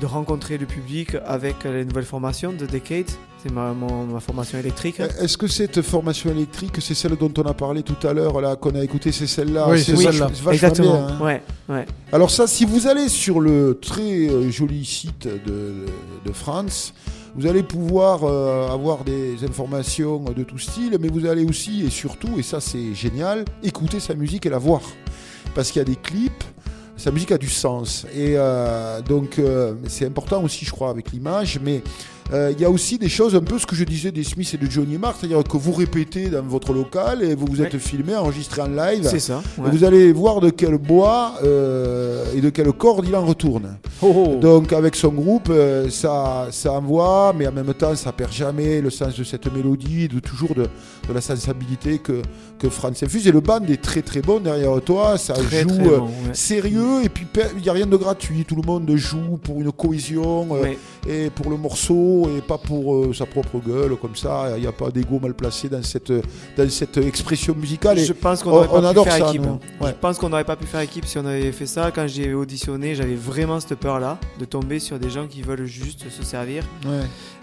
[0.00, 3.06] de rencontrer le public avec les nouvelles formations de Decade.
[3.42, 4.98] C'est ma, mon- ma formation électrique.
[5.00, 8.56] Est-ce que cette formation électrique, c'est celle dont on a parlé tout à l'heure, là,
[8.56, 10.26] qu'on a écouté, c'est celle-là Oui, C'est celle-là.
[10.26, 11.06] vachement Exactement.
[11.06, 11.24] bien, hein.
[11.24, 11.86] Ouais, ouais.
[12.12, 15.86] Alors ça, si vous allez sur le très euh, joli site de,
[16.24, 16.94] de France,
[17.36, 21.90] vous allez pouvoir euh, avoir des informations de tout style, mais vous allez aussi et
[21.90, 24.80] surtout, et ça c'est génial, écouter sa musique et la voir.
[25.54, 26.44] Parce qu'il y a des clips,
[26.98, 28.04] sa musique a du sens.
[28.12, 31.82] Et euh, donc euh, c'est important aussi, je crois, avec l'image, mais
[32.32, 34.58] il y a aussi des choses, un peu ce que je disais des Smiths et
[34.58, 37.78] de Johnny Marr, c'est-à-dire que vous répétez dans votre local et vous vous êtes Ouais.
[37.78, 39.02] filmé, enregistré en live.
[39.08, 43.14] C'est ça, Et vous allez voir de quel bois euh, et de quelle corde il
[43.16, 43.76] en retourne.
[44.40, 48.80] Donc avec son groupe, euh, ça, ça envoie, mais en même temps, ça perd jamais
[48.80, 50.64] le sens de cette mélodie, de toujours de,
[51.08, 52.22] de la sensibilité que,
[52.58, 53.26] que Franz infuse.
[53.26, 56.04] Et le band est très très bon derrière toi, ça Très, joue très euh, bon,
[56.06, 56.34] ouais.
[56.34, 57.26] sérieux, et puis
[57.56, 60.78] il n'y a rien de gratuit, tout le monde joue pour une cohésion, euh, Ouais.
[61.08, 64.66] et pour le morceau, et pas pour euh, sa propre gueule, comme ça, il n'y
[64.66, 66.10] a pas d'ego mal placé dans cette,
[66.56, 67.98] dans cette expression musicale.
[67.98, 69.42] Et Je pense qu'on on- n'aurait pas pu faire ça, équipe.
[69.80, 69.88] Ouais.
[69.90, 71.90] Je pense qu'on n'aurait pas pu faire équipe si on avait fait ça.
[71.94, 76.08] Quand j'ai auditionné, j'avais vraiment cette peur-là de tomber sur des gens qui veulent juste
[76.10, 76.64] se servir.
[76.86, 77.02] Ouais.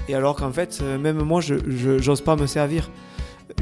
[0.09, 2.89] Et alors qu'en fait, euh, même moi, je je- j'ose pas me servir.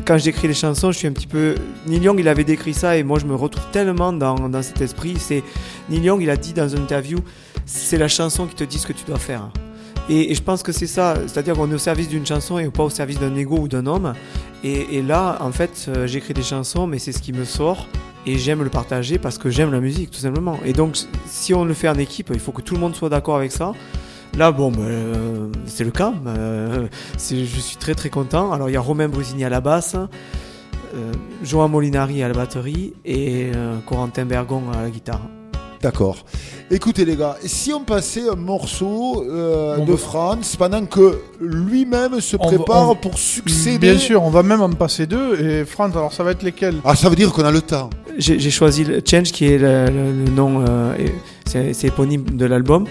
[0.05, 1.55] Quand j'écris les chansons, je suis un petit peu.
[1.87, 4.79] Neil Young, il avait décrit ça et moi, je me retrouve tellement dans, dans cet
[4.81, 5.15] esprit.
[5.19, 5.43] C'est
[5.89, 7.19] Neil Young, il a dit dans une interview,
[7.65, 9.49] c'est la chanson qui te dit ce que tu dois faire.
[10.09, 12.83] Et, je pense que c'est ça, c'est-à-dire qu'on est au service d'une chanson et pas
[12.83, 14.13] au service d'un ego ou d'un homme.
[14.63, 17.87] Et, là, en fait, euh, j'écris des chansons, mais c'est ce qui me sort
[18.25, 20.57] et j'aime le partager parce que j'aime la musique, tout simplement.
[20.65, 23.09] Et donc, si on le fait en équipe, il faut que tout le monde soit
[23.09, 23.73] d'accord avec ça.
[24.37, 26.13] Là, bon, ben, euh, c'est le cas.
[26.25, 28.51] Euh, c'est- je suis très très content.
[28.51, 31.11] Alors, il y a Romain Brusini à la basse, euh,
[31.43, 35.21] Joan Molinari à la batterie et euh, Corentin Bergon à la guitare.
[35.83, 36.23] D'accord.
[36.71, 42.21] Écoutez les gars, si on passait un morceau euh, de va- France pendant que lui-même
[42.21, 43.91] se On va- prépare on- pour succéder.
[43.91, 45.39] Bien sûr, on va même en passer deux.
[45.39, 46.75] Et Franz, alors ça va être lesquels?
[46.85, 47.89] Ah, ça veut dire qu'on a le temps.
[48.17, 50.95] J'ai choisi le Change qui est le, le- le nom, euh,
[51.45, 52.85] c'est éponyme de l'album,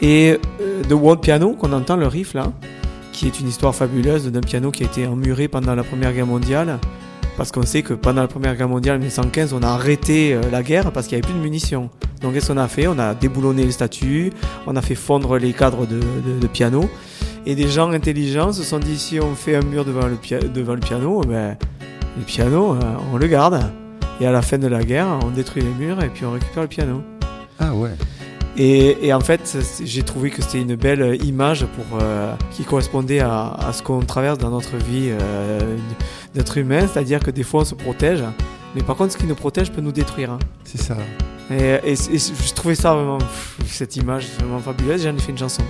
[0.00, 2.52] et euh, The World Piano qu'on entend le riff là,
[3.12, 6.26] qui est une histoire fabuleuse d'un piano qui a été emmuré pendant la Première Guerre
[6.26, 6.78] mondiale,
[7.40, 10.42] parce qu'on sait que pendant la Première Guerre mondiale, en 1915, on a arrêté euh,
[10.52, 11.88] la guerre parce qu'il n'y avait plus de munitions.
[12.20, 12.86] Donc qu'est-ce qu'on a fait?
[12.86, 14.30] On a déboulonné les statues,
[14.66, 16.00] on a fait fondre les cadres de,
[16.38, 16.90] de- piano,
[17.46, 20.18] et des gens intelligents se sont dit si on fait un mur devant le,
[20.50, 21.56] devant le piano, ben,
[22.18, 22.78] le piano, euh,
[23.10, 23.58] on le garde.
[24.20, 26.64] Et à la fin de la guerre, on détruit les murs et puis on récupère
[26.64, 27.00] le piano.
[27.58, 27.92] Ah ouais.
[28.56, 33.20] Et, et en fait, j'ai trouvé que c'était une belle image pour, euh, qui correspondait
[33.20, 35.76] à, à ce qu'on traverse dans notre vie euh,
[36.34, 38.22] d'être humain, c'est-à-dire que des fois on se protège,
[38.74, 40.32] mais par contre ce qui nous protège peut nous détruire.
[40.32, 40.38] hein.
[40.64, 40.96] C'est ça.
[41.50, 45.32] Et, et- et je trouvais ça vraiment, pff, cette image vraiment fabuleuse, j'en ai fait
[45.32, 45.62] une chanson.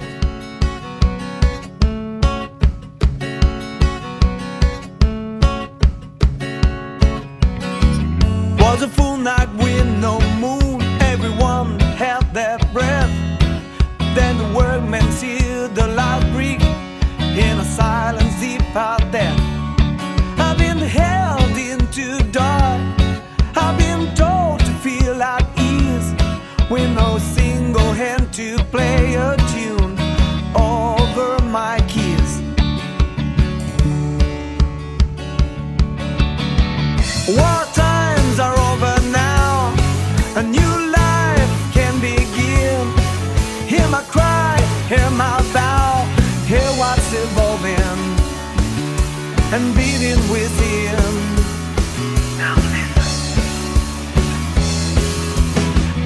[49.53, 50.97] And beating within.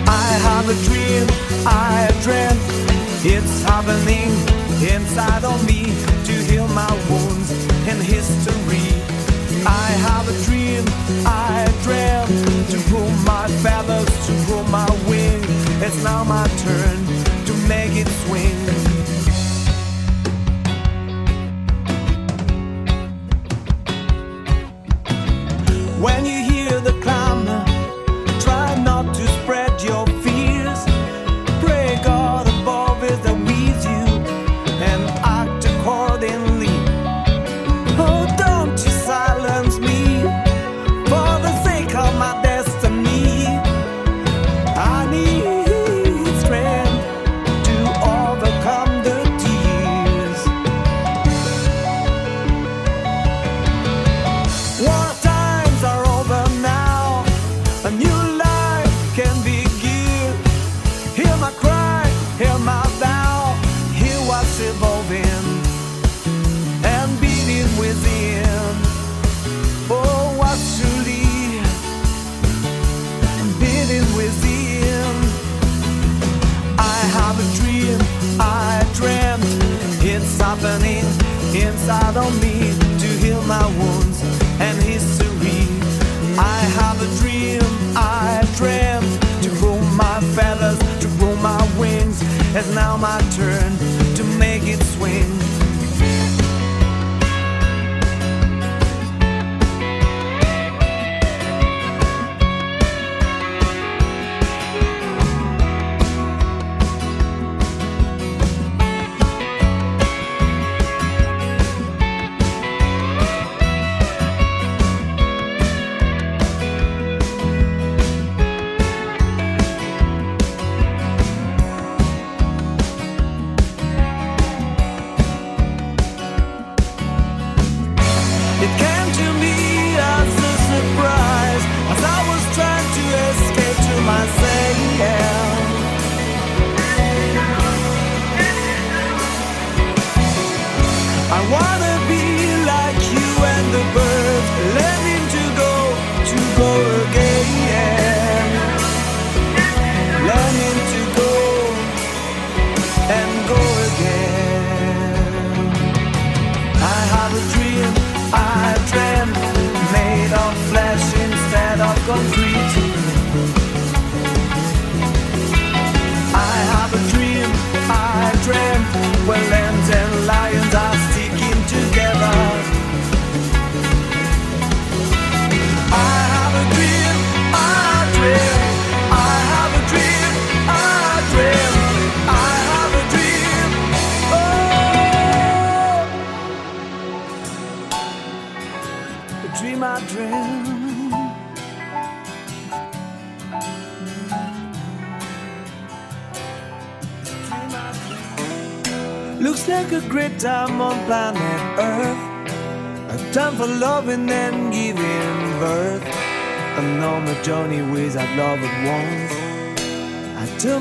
[0.07, 1.27] I have a dream,
[1.67, 2.57] I dream.
[3.27, 4.31] It's happening
[4.95, 5.85] inside of me
[6.25, 7.51] to heal my wounds
[7.87, 8.89] in history.
[9.67, 10.85] I have a dream,
[11.27, 12.27] I dream
[12.73, 14.89] to pull my feathers, to grow my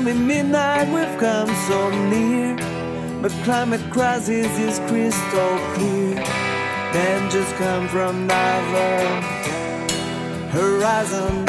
[0.04, 2.56] I tell me midnight we've come so near.
[3.22, 6.22] But climate crisis is crystal clear.
[6.92, 8.98] Dangers come from neither
[10.50, 11.46] horizon.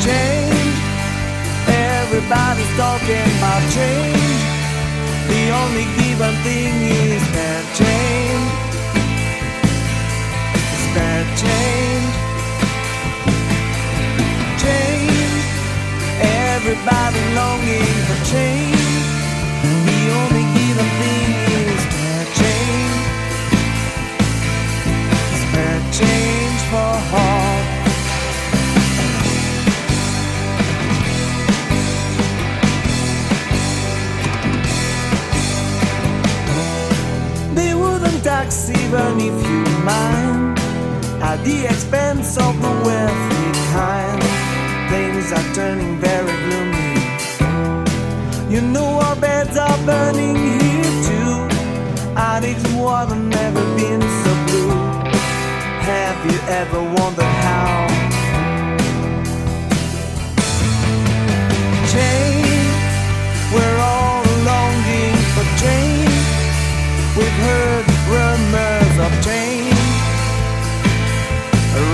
[0.00, 0.76] Change.
[1.68, 4.40] Everybody's talking about change.
[5.28, 6.72] The only given thing
[7.04, 8.52] is that change.
[10.72, 11.24] It's that.
[11.38, 11.93] Change.
[16.86, 18.76] Everybody longing for change.
[19.88, 21.30] The only given thing
[21.64, 23.04] is that change.
[25.32, 25.44] It's
[25.98, 27.56] change for all.
[37.54, 40.58] They wouldn't tax even if you mind
[41.22, 44.22] At the expense of the wealthy kind
[44.90, 46.73] Things are turning very gloomy
[48.54, 51.32] You know our beds are burning here too.
[52.14, 54.70] Addicts water never been so blue.
[55.90, 57.88] Have you ever wondered how?
[61.94, 62.78] Change
[63.52, 66.14] We're all longing for change
[67.18, 69.78] We've heard rumors of change,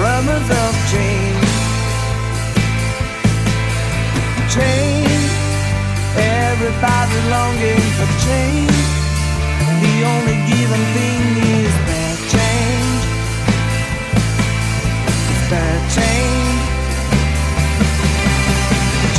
[0.00, 1.40] rumors of change,
[6.80, 7.10] change.
[7.10, 8.70] Everybody longing for change.
[9.80, 11.22] The only given thing
[11.60, 13.02] is that change.
[15.50, 16.60] That change.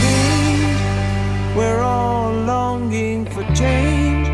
[0.01, 1.55] Change.
[1.55, 4.27] We're all longing for change.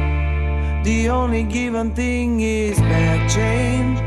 [0.86, 4.00] The only given thing is that change.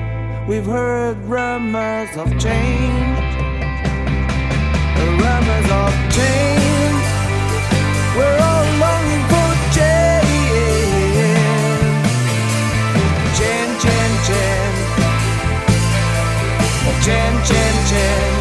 [0.49, 3.19] We've heard rumors of change.
[4.97, 7.05] The Rumors of change.
[8.17, 8.60] We're all
[17.11, 18.40] Change, change, change.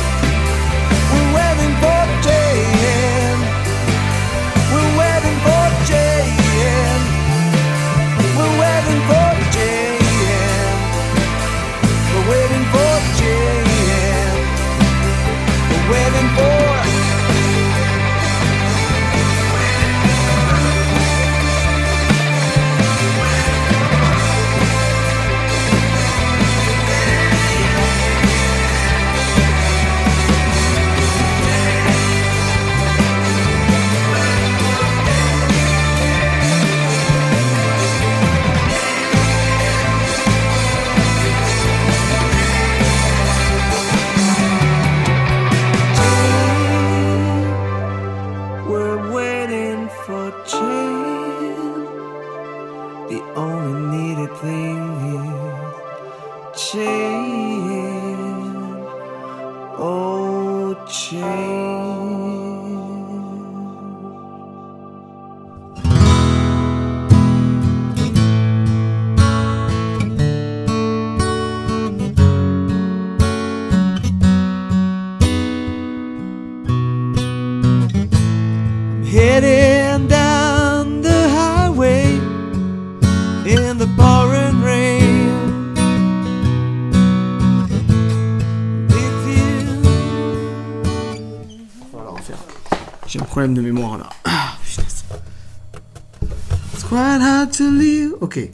[98.22, 98.52] okay.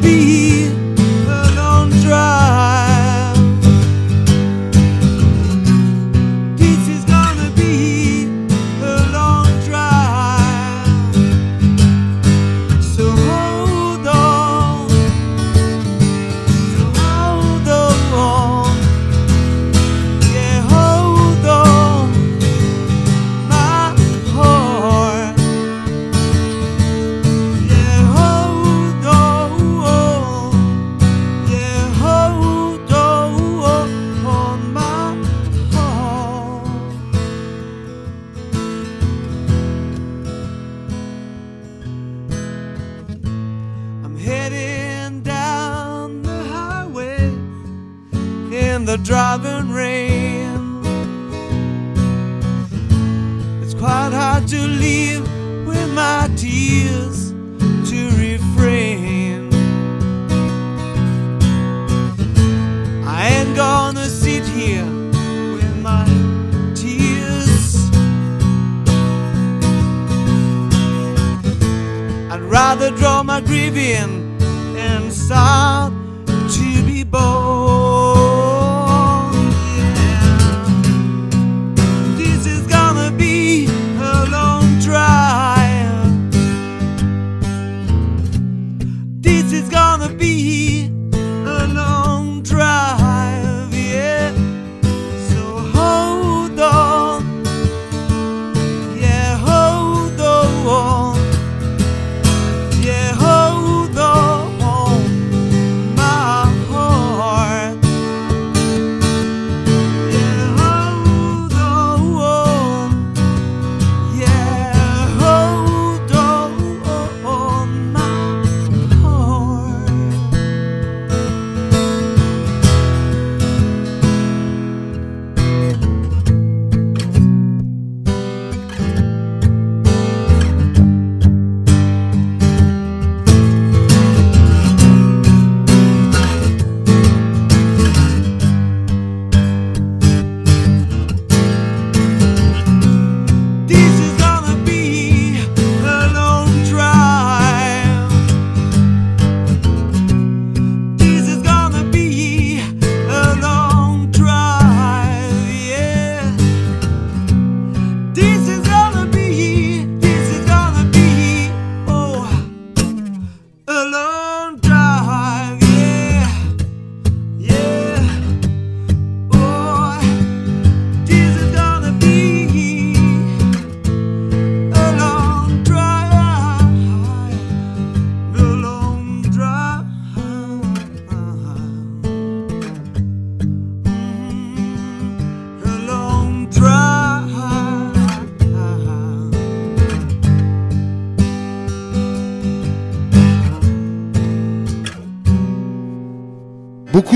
[0.00, 0.47] Be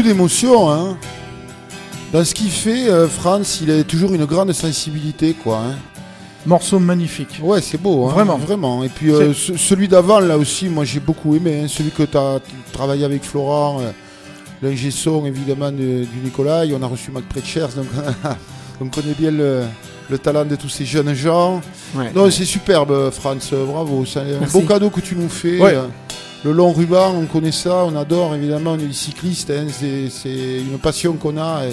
[0.02, 0.96] Beaucoup d'émotions, hein.
[2.12, 5.58] Dans ce qu'il fait, euh, Franz, il a toujours une grande sensibilité, quoi.
[5.64, 5.76] hein.
[6.44, 7.38] Morceau magnifique.
[7.40, 8.36] Ouais, c'est beau, hein, Vraiment.
[8.36, 8.82] Vraiment.
[8.82, 11.60] Et puis euh, ce- celui d'avant, là aussi, moi j'ai beaucoup aimé.
[11.62, 12.40] hein, celui que tu as
[12.72, 13.92] travaillé avec Florent, euh,
[14.60, 16.64] l'ingé son évidemment de- du Nicolas.
[16.76, 17.86] On a reçu Mac Pretchers, donc
[18.80, 19.62] on connaît bien le,
[20.10, 21.60] le talent de tous ces jeunes gens.
[21.94, 22.10] Ouais.
[22.12, 24.04] non, c'est superbe, Franz, bravo.
[24.04, 24.52] C'est un Merci.
[24.52, 25.60] beau cadeau que tu nous fais.
[25.60, 25.76] Ouais.
[26.44, 30.58] Le long ruban, on connaît ça, on adore évidemment, on est des cyclistes, hein, c'est
[30.60, 31.72] une passion qu'on a et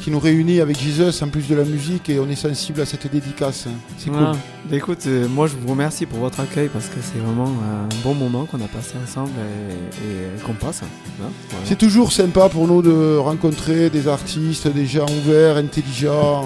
[0.00, 2.86] qui nous réunit avec Jesus en plus de la musique et on est sensible à
[2.86, 3.66] cette dédicace.
[3.66, 3.72] hein.
[3.98, 4.30] C'est Voilà.
[4.30, 4.38] cool.
[4.70, 7.88] Bah, écoute, euh, moi je vous remercie pour votre accueil parce que c'est vraiment un
[8.04, 10.82] bon moment qu'on a passé ensemble et, et qu'on passe.
[10.84, 10.86] hein.
[11.18, 11.32] Voilà.
[11.64, 16.44] C'est toujours sympa pour nous de rencontrer des artistes, des gens ouverts, intelligents.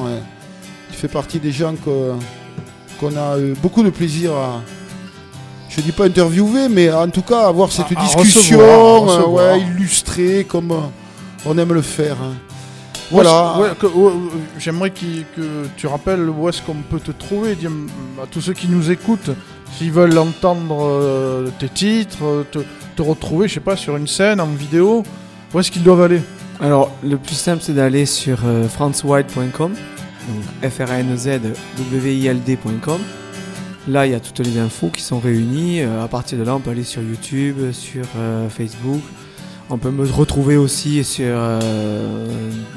[0.91, 2.13] Tu fais partie des gens que-
[2.99, 4.63] qu'on a eu beaucoup de plaisir à.
[5.77, 9.13] Je dis pas interviewer, mais en tout cas avoir cette À- à discussion recevoir, à
[9.13, 9.55] euh, recevoir.
[9.57, 10.77] ouais, illustrée comme euh,
[11.47, 12.17] on aime le faire.
[12.23, 12.35] hein.
[13.11, 13.55] Voilà.
[13.57, 14.13] je- ouais, que- ouais,
[14.59, 17.55] J'aimerais qu'il- que tu rappelles où est-ce qu'on peut te trouver.
[17.55, 19.31] Dis à tous ceux qui nous écoutent,
[19.77, 22.61] s'ils veulent entendre euh, tes titres, te,
[22.97, 25.03] te retrouver, je sais pas, sur une scène, en vidéo,
[25.53, 26.23] où est-ce qu'ils doivent aller?
[26.61, 31.41] Alors, le plus simple, c'est d'aller sur euh, franzwild.com, donc f r a n z
[31.77, 33.01] w i l d.com.
[33.87, 35.83] Là, il y a toutes les infos qui sont réunies.
[35.83, 39.03] Euh, à partir de là, on peut aller sur YouTube, sur euh, Facebook.
[39.71, 42.29] On peut me retrouver aussi sur euh,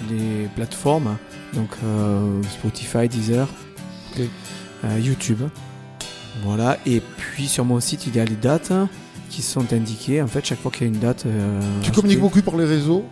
[0.09, 1.17] les plateformes,
[1.53, 3.47] donc euh, Spotify, Deezer,
[4.99, 5.39] YouTube.
[6.43, 6.77] Voilà.
[6.85, 8.71] Et puis sur mon site, il y a les dates
[9.29, 10.21] qui sont indiquées.
[10.21, 11.25] En fait, chaque fois qu'il y a une date.
[11.83, 13.05] Tu communiques beaucoup par les réseaux?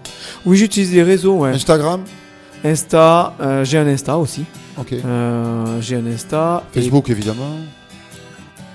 [0.45, 1.49] Oui, j'utilise les réseaux, ouais.
[1.51, 2.01] Instagram?
[2.63, 4.45] Insta, j'ai un Insta aussi.
[4.89, 6.63] J'ai un Insta.
[6.73, 7.57] et- Facebook évidemment.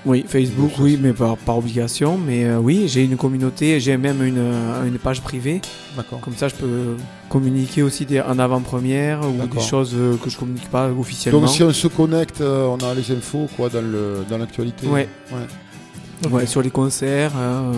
[0.07, 2.19] Oui, Facebook, oui, mais par, par obligation.
[2.19, 5.61] Mais euh, oui, j'ai une communauté, j'ai même une, euh, une page privée.
[5.97, 6.21] D'accord.
[6.21, 6.97] Comme ça, je peux
[7.29, 11.41] communiquer aussi des, en avant-première ou des choses euh, que je communique pas officiellement.
[11.41, 14.87] Donc si on se connecte, euh, on a les infos quoi dans le dans l'actualité.
[14.87, 15.09] Ouais.
[15.33, 16.29] Ouais.
[16.31, 17.73] Ouais, sur les concerts euh,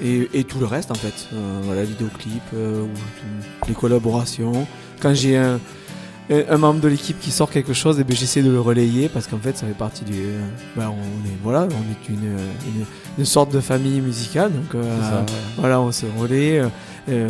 [0.00, 1.28] et, et tout le reste en fait.
[1.32, 4.66] Euh, voilà, euh, tout- les collaborations.
[5.00, 5.58] Quand j'ai un,
[6.30, 9.26] un membre de l'équipe qui sort quelque chose, et ben, j'essaie de le relayer parce
[9.26, 10.12] qu'en fait ça fait partie du.
[10.14, 10.40] euh,
[10.76, 12.84] bah, on est voilà, on est une, une,
[13.18, 14.52] une sorte de famille musicale.
[14.52, 15.26] Donc euh, C'est ça, ouais.
[15.56, 16.58] voilà, on se relaie.
[16.58, 16.68] Euh,
[17.10, 17.28] euh,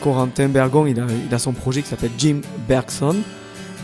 [0.00, 3.14] Corentin Bergon, il a, il a son projet qui s'appelle Jim Bergson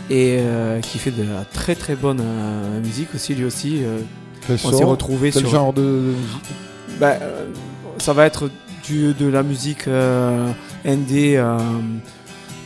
[0.09, 3.83] et euh, qui fait de la très très bonne euh, musique aussi lui aussi.
[3.83, 3.99] euh,
[4.45, 6.53] Quel on s'est retrouvé Quel sur genre de, de musique
[7.01, 7.45] euh,
[7.99, 8.49] ça va être
[8.85, 10.49] du, de la musique euh,
[10.85, 11.57] indé, euh,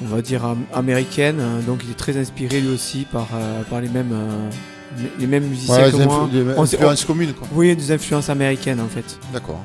[0.03, 1.38] on va dire am- américaine.
[1.40, 4.49] euh, Donc il est très inspiré lui aussi par, euh, par les mêmes euh,
[5.19, 6.30] les mêmes musiciens Ouais, que moi.
[6.57, 7.48] On s'est- influences communes, quoi.
[7.53, 9.18] Oui, des influences américaines en fait.
[9.34, 9.61] D'accord.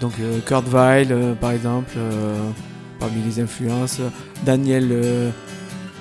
[0.00, 2.34] Donc euh, Kurt Weill euh, par exemple, euh,
[2.98, 4.00] parmi les influences.
[4.44, 4.88] Daniel,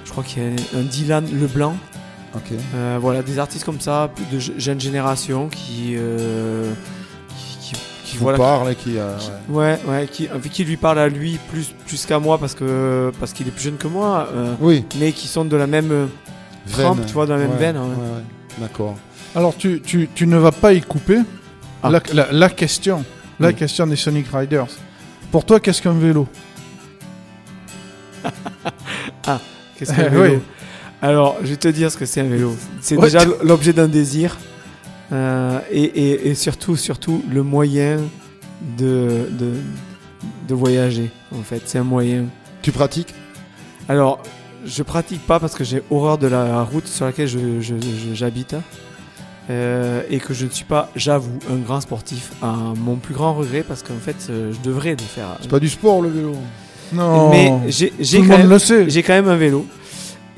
[0.04, 1.76] je crois qu'il y a un Dylan Leblanc.
[2.36, 2.52] Ok.
[3.00, 5.96] Voilà, des artistes comme ça, de je- jeune génération qui,
[8.18, 9.16] qui, qui- Qui vous parle et qui, euh,
[9.50, 13.34] ouais, ouais, qui, qui lui parle à lui plus, plus qu'à moi parce que parce
[13.34, 14.28] qu'il est plus jeune que moi.
[14.34, 14.86] euh, Oui.
[15.00, 16.06] Mais qui sont de la même euh,
[16.72, 17.76] trempe, tu vois, dans la même Ouais, veine.
[17.78, 17.84] hein.
[17.84, 18.24] ouais, ouais.
[18.60, 18.96] D'accord.
[19.36, 21.20] Alors, tu, tu, tu ne vas pas y couper
[21.84, 21.90] Ah.
[21.90, 23.04] la, la- la question.
[23.40, 24.68] La question des Sonic Riders.
[25.32, 26.28] Pour toi, qu'est-ce qu'un vélo?
[29.28, 29.40] Ah,
[29.78, 30.36] qu'est-ce qu'un Eh vélo?
[30.36, 30.40] oui.
[31.02, 32.56] Alors, je vais te dire ce que c'est un vélo.
[32.82, 33.04] C'est Ouais.
[33.12, 34.38] déjà l'objet d'un désir
[35.12, 37.98] euh, et, et- et surtout, surtout le moyen
[38.78, 39.54] de, de,
[40.48, 41.10] de voyager.
[41.34, 42.26] En fait, c'est un moyen.
[42.62, 43.14] Tu pratiques?
[43.88, 44.22] Alors,
[44.66, 48.14] je pratique pas parce que j'ai horreur de la route sur laquelle je- je- je-
[48.14, 48.56] j'habite.
[49.52, 52.32] euh, et que je ne suis pas, j'avoue, un grand sportif.
[52.42, 55.38] À mon plus grand regret, parce qu'en fait, euh, je devrais le faire.
[55.40, 56.36] C'est pas du sport le vélo?
[56.92, 57.30] Non.
[57.30, 58.90] Mais j'ai j'ai Tout le quand, monde même- le sait.
[58.90, 59.68] j'ai quand même un vélo.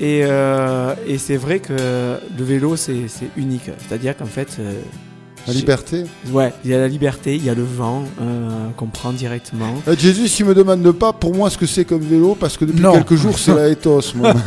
[0.00, 3.70] Et, euh, et c'est vrai que le vélo, c'est c'est unique.
[3.78, 4.58] C'est-à-dire qu'en fait.
[5.48, 6.04] La liberté.
[6.30, 9.74] Ouais, il y a la liberté, il y a le vent euh, qu'on prend directement.
[9.88, 12.64] Euh, Jésus, tu me demandes pas pour moi ce que c'est comme vélo parce que
[12.66, 12.92] depuis Non.
[12.92, 14.12] quelques jours c'est la ethos.
[14.14, 14.34] moi.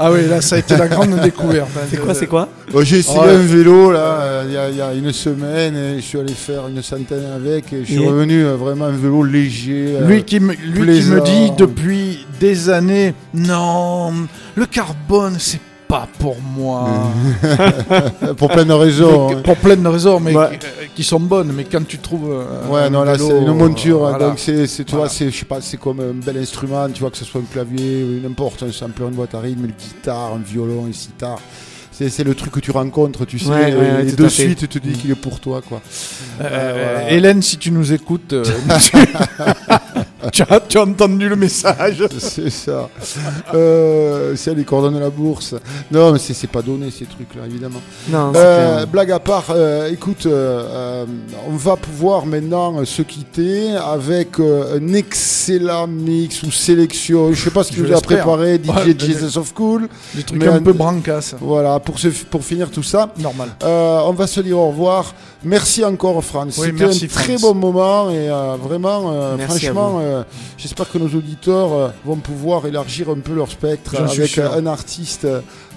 [0.00, 1.68] Ah oui, là, ça a été la grande découverte.
[1.76, 1.80] hein.
[1.90, 2.48] C'est quoi, c'est quoi?
[2.72, 3.30] Bon, J'ai essayé Ouais.
[3.34, 6.18] un vélo là euh, il y, a- il y a une semaine et je suis
[6.18, 9.96] allé faire une centaine avec et je suis Et revenu euh, vraiment un vélo léger.
[10.00, 14.12] euh, Lui qui me, lui qui me dit depuis des années, non,
[14.54, 16.88] le carbone, c'est pas pour moi.
[18.36, 19.28] pour plein de raisons.
[19.30, 19.40] Mais- hein.
[19.44, 20.58] Pour plein de raisons, mais Ouais.
[20.58, 21.52] qui, euh, qui sont bonnes.
[21.54, 22.30] Mais quand tu trouves.
[22.30, 24.28] euh, Ouais, un non, là c'est une monture, euh, hein, voilà.
[24.28, 25.06] donc c'est, c'est- tu Voilà.
[25.06, 27.40] vois, c'est, je sais pas, c'est comme un bel instrument, tu vois, que ce soit
[27.40, 30.92] un clavier, ou n'importe, un sampler, une boîte à rythme, une guitare, un violon, une
[30.92, 31.38] sitar.
[31.90, 34.58] C'est, c'est le truc que tu rencontres, tu sais, Ouais, ouais, ouais, et de suite
[34.58, 35.80] tu te dis qu'il est pour toi, quoi.
[36.40, 37.10] Euh, Euh, voilà.
[37.10, 38.44] Hélène, si tu nous écoutes, euh,
[40.32, 42.88] tu, as, tu as entendu le message C'est ça.
[43.54, 45.54] Euh, c'est les coordonnées de la bourse.
[45.90, 47.80] Non, mais c'est pas donné ces trucs-là, évidemment.
[48.08, 54.78] Non, Euh, blague à part, euh, écoute, on va pouvoir maintenant se quitter avec euh,
[54.78, 57.32] un excellent mix ou sélection.
[57.32, 58.18] Je sais pas ce qu'il Je nous a l'espère.
[58.24, 59.88] préparé, DJ Ouais, Jesus of Cool.
[60.14, 61.34] Des trucs Mais un un- peu brancas.
[61.40, 63.12] Voilà, pour, se, pour finir tout ça.
[63.18, 63.48] Normal.
[63.62, 65.14] Euh, on va se dire au revoir.
[65.44, 66.58] Merci encore, Franz.
[66.58, 70.24] Oui, C'était un très bon moment et euh, vraiment, euh, franchement, euh,
[70.56, 75.26] j'espère que nos auditeurs vont pouvoir élargir un peu leur spectre avec un artiste,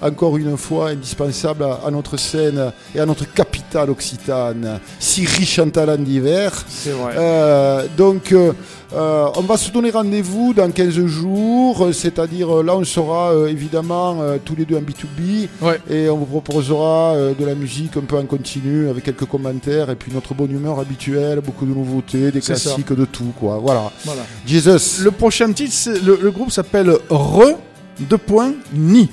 [0.02, 5.58] encore une fois, indispensable à, à notre scène et à notre capitale occitane, si riche
[5.58, 6.64] en talents divers.
[6.68, 7.14] C'est vrai.
[7.16, 8.52] Euh, donc, euh,
[8.94, 14.18] euh, on va se donner rendez-vous dans 15 jours, c'est-à-dire là, on sera euh, évidemment
[14.44, 15.80] tous les deux en B2B Ouais.
[15.88, 19.94] et on vous proposera de la musique un peu en continu avec quelques commentaires et
[19.96, 22.48] puis notre bonne humeur habituelle, beaucoup de nouveautés, des ça.
[22.54, 23.58] classiques, de tout, quoi.
[23.62, 23.90] Voilà.
[24.04, 24.22] Voilà.
[24.46, 25.02] Jesus.
[25.02, 25.74] Le prochain titre,
[26.04, 27.52] le groupe s'appelle Re,
[28.00, 29.08] deux points, Ni.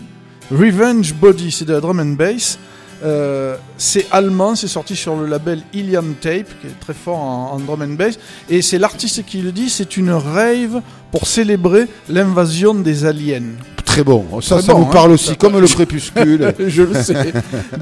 [0.51, 2.57] Revenge Body, c'est de la drum and bass.
[3.01, 7.51] Euh, c'est allemand, c'est sorti sur le label Ilium Tape, qui est très fort en,
[7.53, 8.19] en drum and bass.
[8.49, 10.81] Et c'est l'artiste qui le dit, c'est une rave
[11.11, 13.55] pour célébrer l'invasion des aliens.
[13.85, 14.25] Très bon.
[14.41, 14.89] Ça, Très ça bon, nous hein.
[14.91, 16.53] parle aussi, comme le crépuscule.
[16.67, 17.33] Je le sais.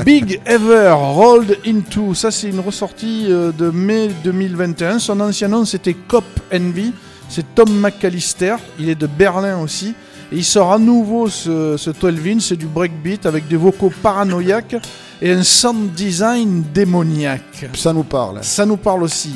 [0.05, 4.99] Big Ever Rolled Into, ça c'est une ressortie euh, de mai 2021.
[4.99, 6.23] Son ancien nom c'était Cop
[6.53, 6.93] Envy.
[7.29, 9.95] C'est Tom McAllister, il est de Berlin aussi.
[10.31, 13.91] Et il sort à nouveau ce, ce 12 inch, c'est du breakbeat avec des vocaux
[14.03, 14.75] paranoïaques
[15.21, 17.69] et un sound design démoniaque.
[17.73, 18.43] Ça nous parle.
[18.43, 19.35] Ça nous parle aussi.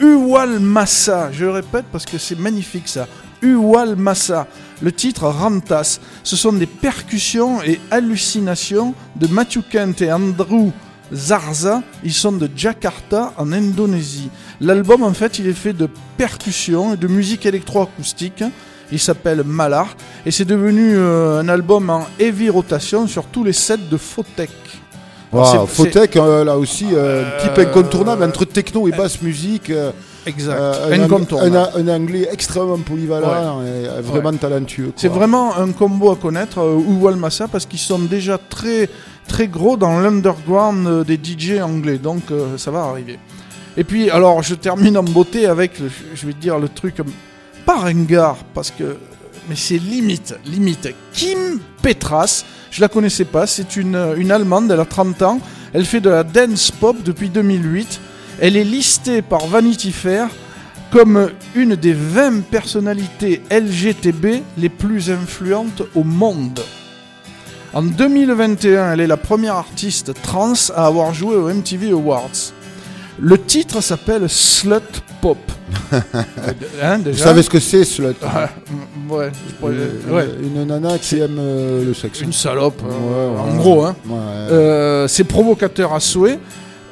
[0.00, 3.06] Uwal Massa, je le répète parce que c'est magnifique ça.
[3.42, 4.48] Uwal Massa,
[4.82, 10.70] le titre Rantas, ce sont des percussions et hallucinations de Matthew Kent et Andrew
[11.12, 11.82] Zarza.
[12.02, 14.30] Ils sont de Jakarta en Indonésie.
[14.60, 18.42] L'album en fait il est fait de percussions et de musique électroacoustique.
[18.92, 19.96] Il s'appelle Malar
[20.26, 24.50] et c'est devenu euh, un album en heavy rotation sur tous les sets de Photech.
[25.32, 29.70] Alors, Wow, Fotech, euh, là aussi, euh, type incontournable entre techno et basse musique.
[29.70, 29.90] euh,
[30.26, 30.58] Exact.
[30.58, 34.36] euh, un, anglais extrêmement polyvalent et euh, vraiment Ouais.
[34.38, 34.92] talentueux.
[34.96, 38.88] C'est vraiment un combo à connaître, euh, Uwal Massa, parce qu'ils sont déjà très,
[39.26, 43.18] très gros dans l'underground euh, des DJ anglais, donc euh, ça va arriver.
[43.76, 45.72] Et puis, alors, je termine en beauté avec,
[46.14, 47.04] je vais dire le truc, euh,
[47.64, 48.96] pas ringard, parce que,
[49.48, 50.88] mais c'est limite, limite.
[51.12, 55.40] Kim Petras, je la connaissais pas, c'est une, une Allemande, elle a 30 ans,
[55.72, 58.00] elle fait de la dance pop depuis 2008,
[58.40, 60.28] elle est listée par Vanity Fair
[60.90, 66.60] comme une des 20 personnalités LGTB les plus influentes au monde.
[67.72, 72.52] En 2021, elle est la première artiste trans à avoir joué aux MTV Awards.
[73.20, 74.80] Le titre s'appelle Slut
[75.20, 75.38] Pop.
[76.82, 78.14] Hein, Vous savez ce que c'est, Slut?
[78.22, 78.48] Ah,
[79.06, 79.72] mm, Ouais, je pourrais-
[80.08, 80.28] Une- ouais.
[80.42, 82.20] Une nana qui aime euh, le sexe.
[82.20, 83.84] Une salope, euh, en gros.
[83.84, 83.94] Hein.
[84.50, 86.38] Euh, c'est provocateur à souhait.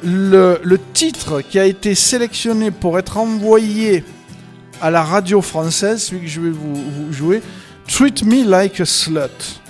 [0.04, 4.04] Le, le titre qui a été sélectionné pour être envoyé
[4.80, 7.40] à la radio française, celui que je vais vous, vous jouer,
[7.88, 9.60] Treat Me Like a Slut.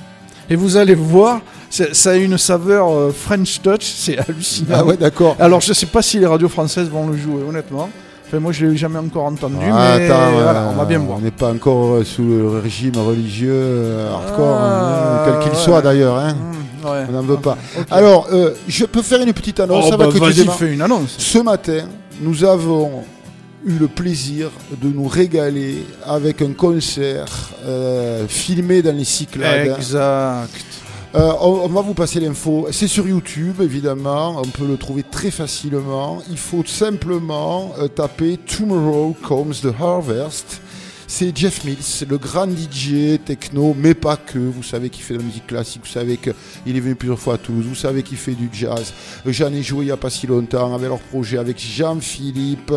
[0.50, 1.40] Et vous allez voir,
[1.92, 4.68] ça a une saveur euh, French Touch, c'est hallucinant.
[4.74, 5.36] Ah ouais, d'accord.
[5.40, 7.88] Alors je sais pas si les radios françaises vont le jouer, honnêtement.
[8.26, 10.98] Enfin, moi je l'ai jamais encore entendu, Ah, mais attends, voilà, euh, on va bien
[10.98, 11.18] voir.
[11.18, 15.64] On n'est pas encore euh, sous le régime religieux hardcore, Ah, hein, quel qu'il ouais.
[15.64, 16.16] soit d'ailleurs.
[16.16, 16.34] Hein.
[16.34, 17.04] Mmh, ouais.
[17.08, 17.58] On n'en veut pas.
[17.90, 21.14] Alors, euh, je peux faire une petite annonce Oh, bah, que tu fais une annonce.
[21.18, 21.84] Ce matin,
[22.22, 23.02] nous avons
[23.64, 24.50] eu le plaisir
[24.80, 29.76] de nous régaler avec un concert euh, filmé dans les Cyclades.
[29.76, 30.50] Exact.
[31.14, 32.68] Euh, on, va vous passer l'info.
[32.70, 34.40] C'est sur YouTube, évidemment.
[34.40, 36.22] On peut le trouver très facilement.
[36.30, 40.62] Il faut simplement euh, taper Tomorrow Comes the Harvest.
[41.14, 44.38] C'est Jeff Mills, le grand DJ techno, mais pas que.
[44.38, 47.34] Vous savez qu'il fait de la musique classique, vous savez qu'il est venu plusieurs fois
[47.34, 48.94] à Toulouse, vous savez qu'il fait du jazz.
[49.26, 52.72] J'en ai joué il n'y a pas si longtemps avec leur projet, avec Jean-Philippe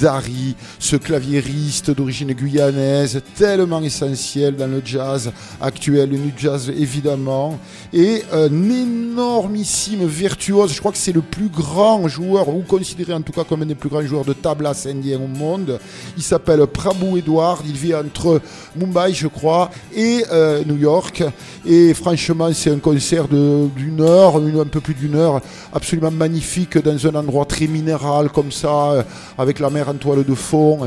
[0.00, 5.30] Dari, ce claviériste d'origine guyanaise, tellement essentiel dans le jazz
[5.60, 7.58] actuel, le new jazz évidemment,
[7.92, 10.72] et un énormissime virtuose.
[10.72, 13.66] Je crois que c'est le plus grand joueur, ou considéré en tout cas comme un
[13.66, 15.78] des plus grands joueurs de tablas indien au monde.
[16.16, 18.40] Il s'appelle Prabhu Edward, il vit entre
[18.76, 21.24] Mumbai, je crois, et euh, New York.
[21.64, 25.40] Et franchement, c'est un concert d'une heure, un peu plus d'une heure,
[25.72, 29.02] absolument magnifique dans un endroit très minéral comme ça, euh,
[29.38, 30.78] avec la mer en toile de fond.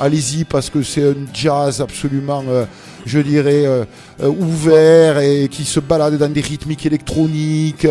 [0.00, 2.64] Allez-y parce que c'est un jazz absolument euh,
[3.06, 3.66] je dirais,
[4.22, 7.86] ouvert et qui se balade dans des rythmiques électroniques,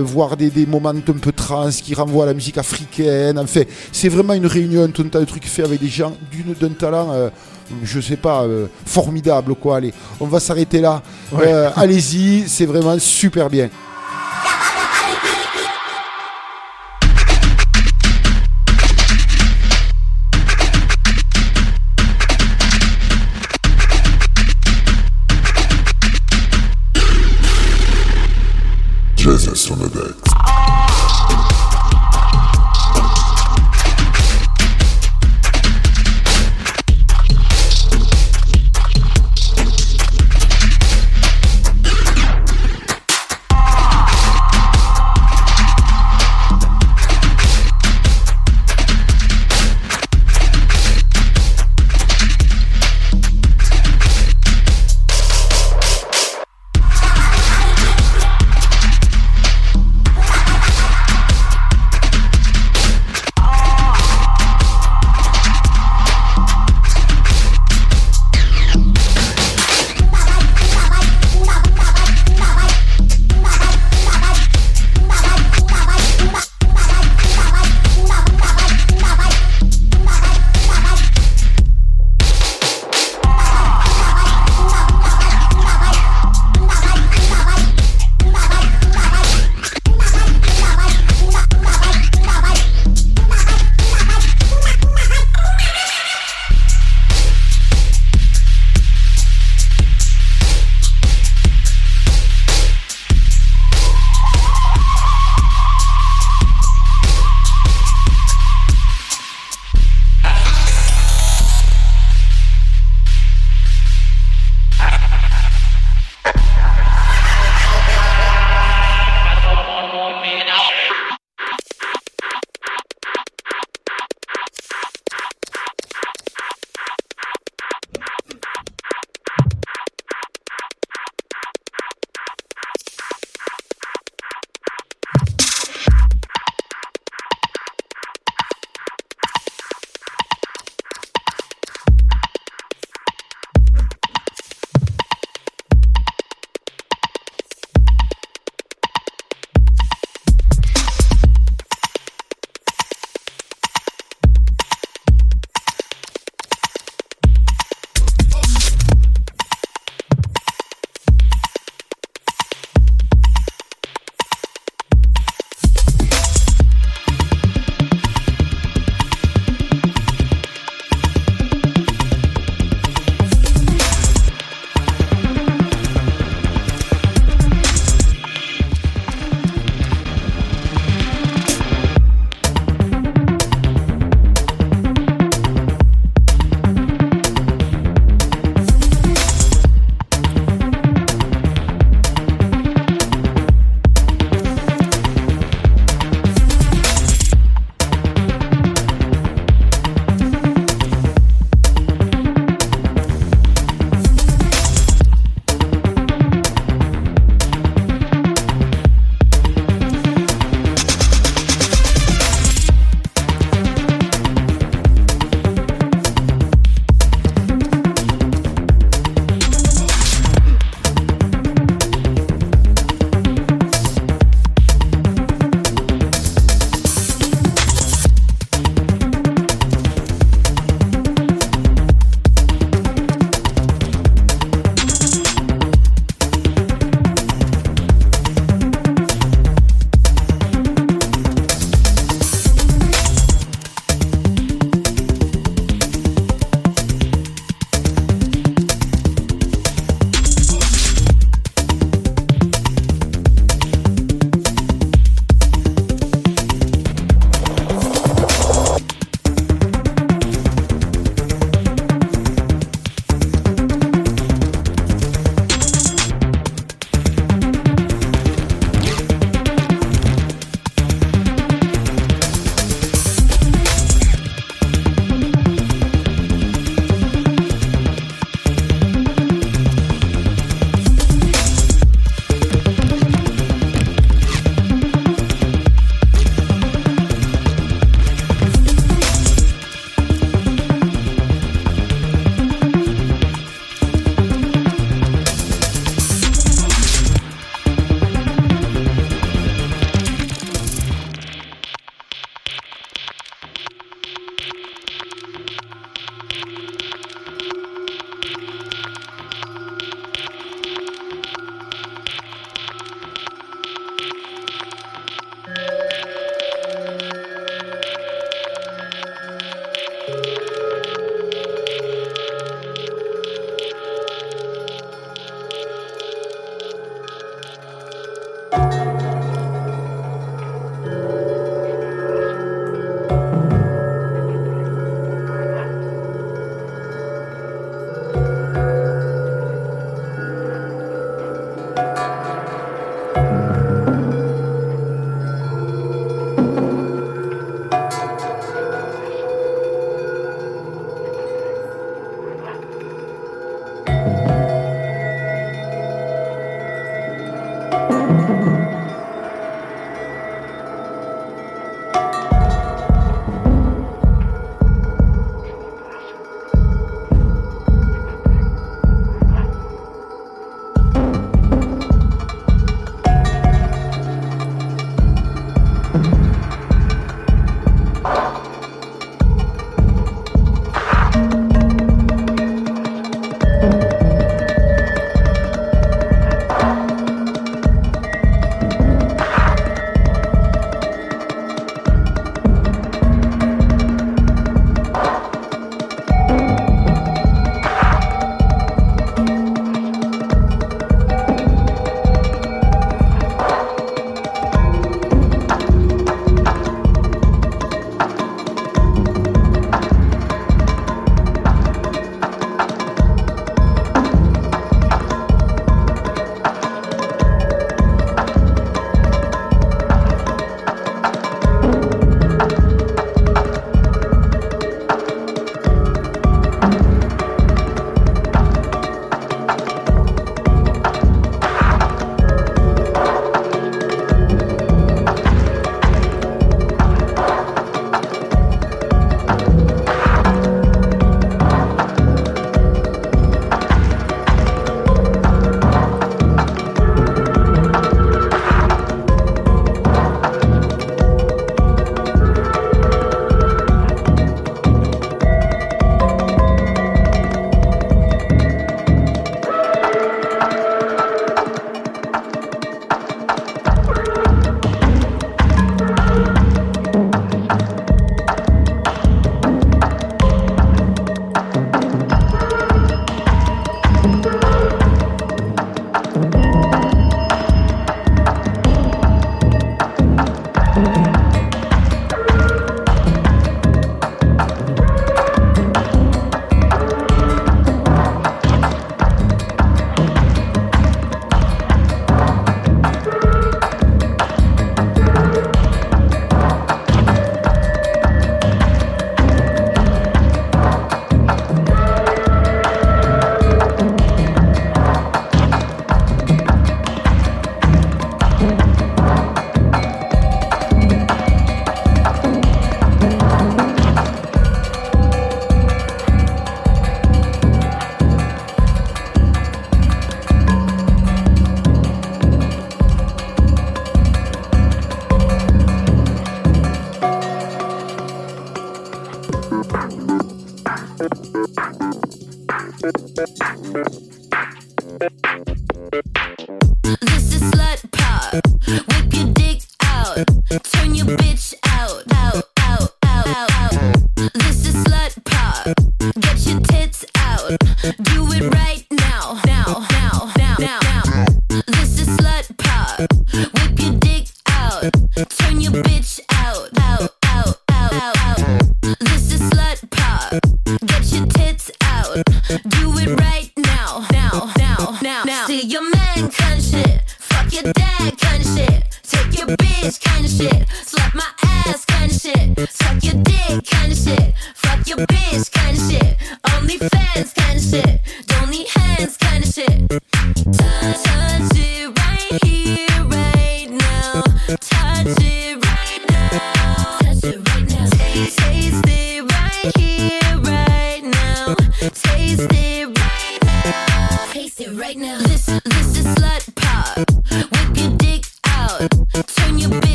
[0.00, 3.38] voire des, moments un peu trans qui renvoient à la musique africaine.
[3.38, 6.12] Enfin, c'est vraiment une réunion, tout un tas de trucs faits avec des gens
[6.60, 7.30] d'un talent
[7.82, 9.76] je sais pas, euh, formidable quoi.
[9.76, 11.02] Allez, on va s'arrêter là.
[11.38, 13.68] Euh, allez-y, c'est vraiment super bien.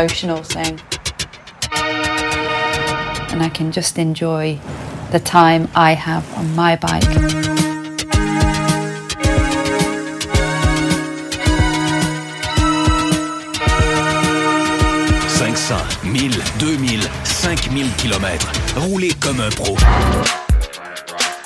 [0.00, 0.80] emotional thing.
[3.32, 4.58] And I can just enjoy
[5.12, 7.04] the time I have on my bike.
[16.02, 18.46] «1000, 2000, 5000 km.
[18.76, 19.76] Roulez comme un pro.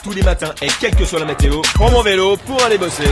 [0.03, 3.05] Tous les matins et quelle que soit la météo, prends mon vélo pour aller bosser.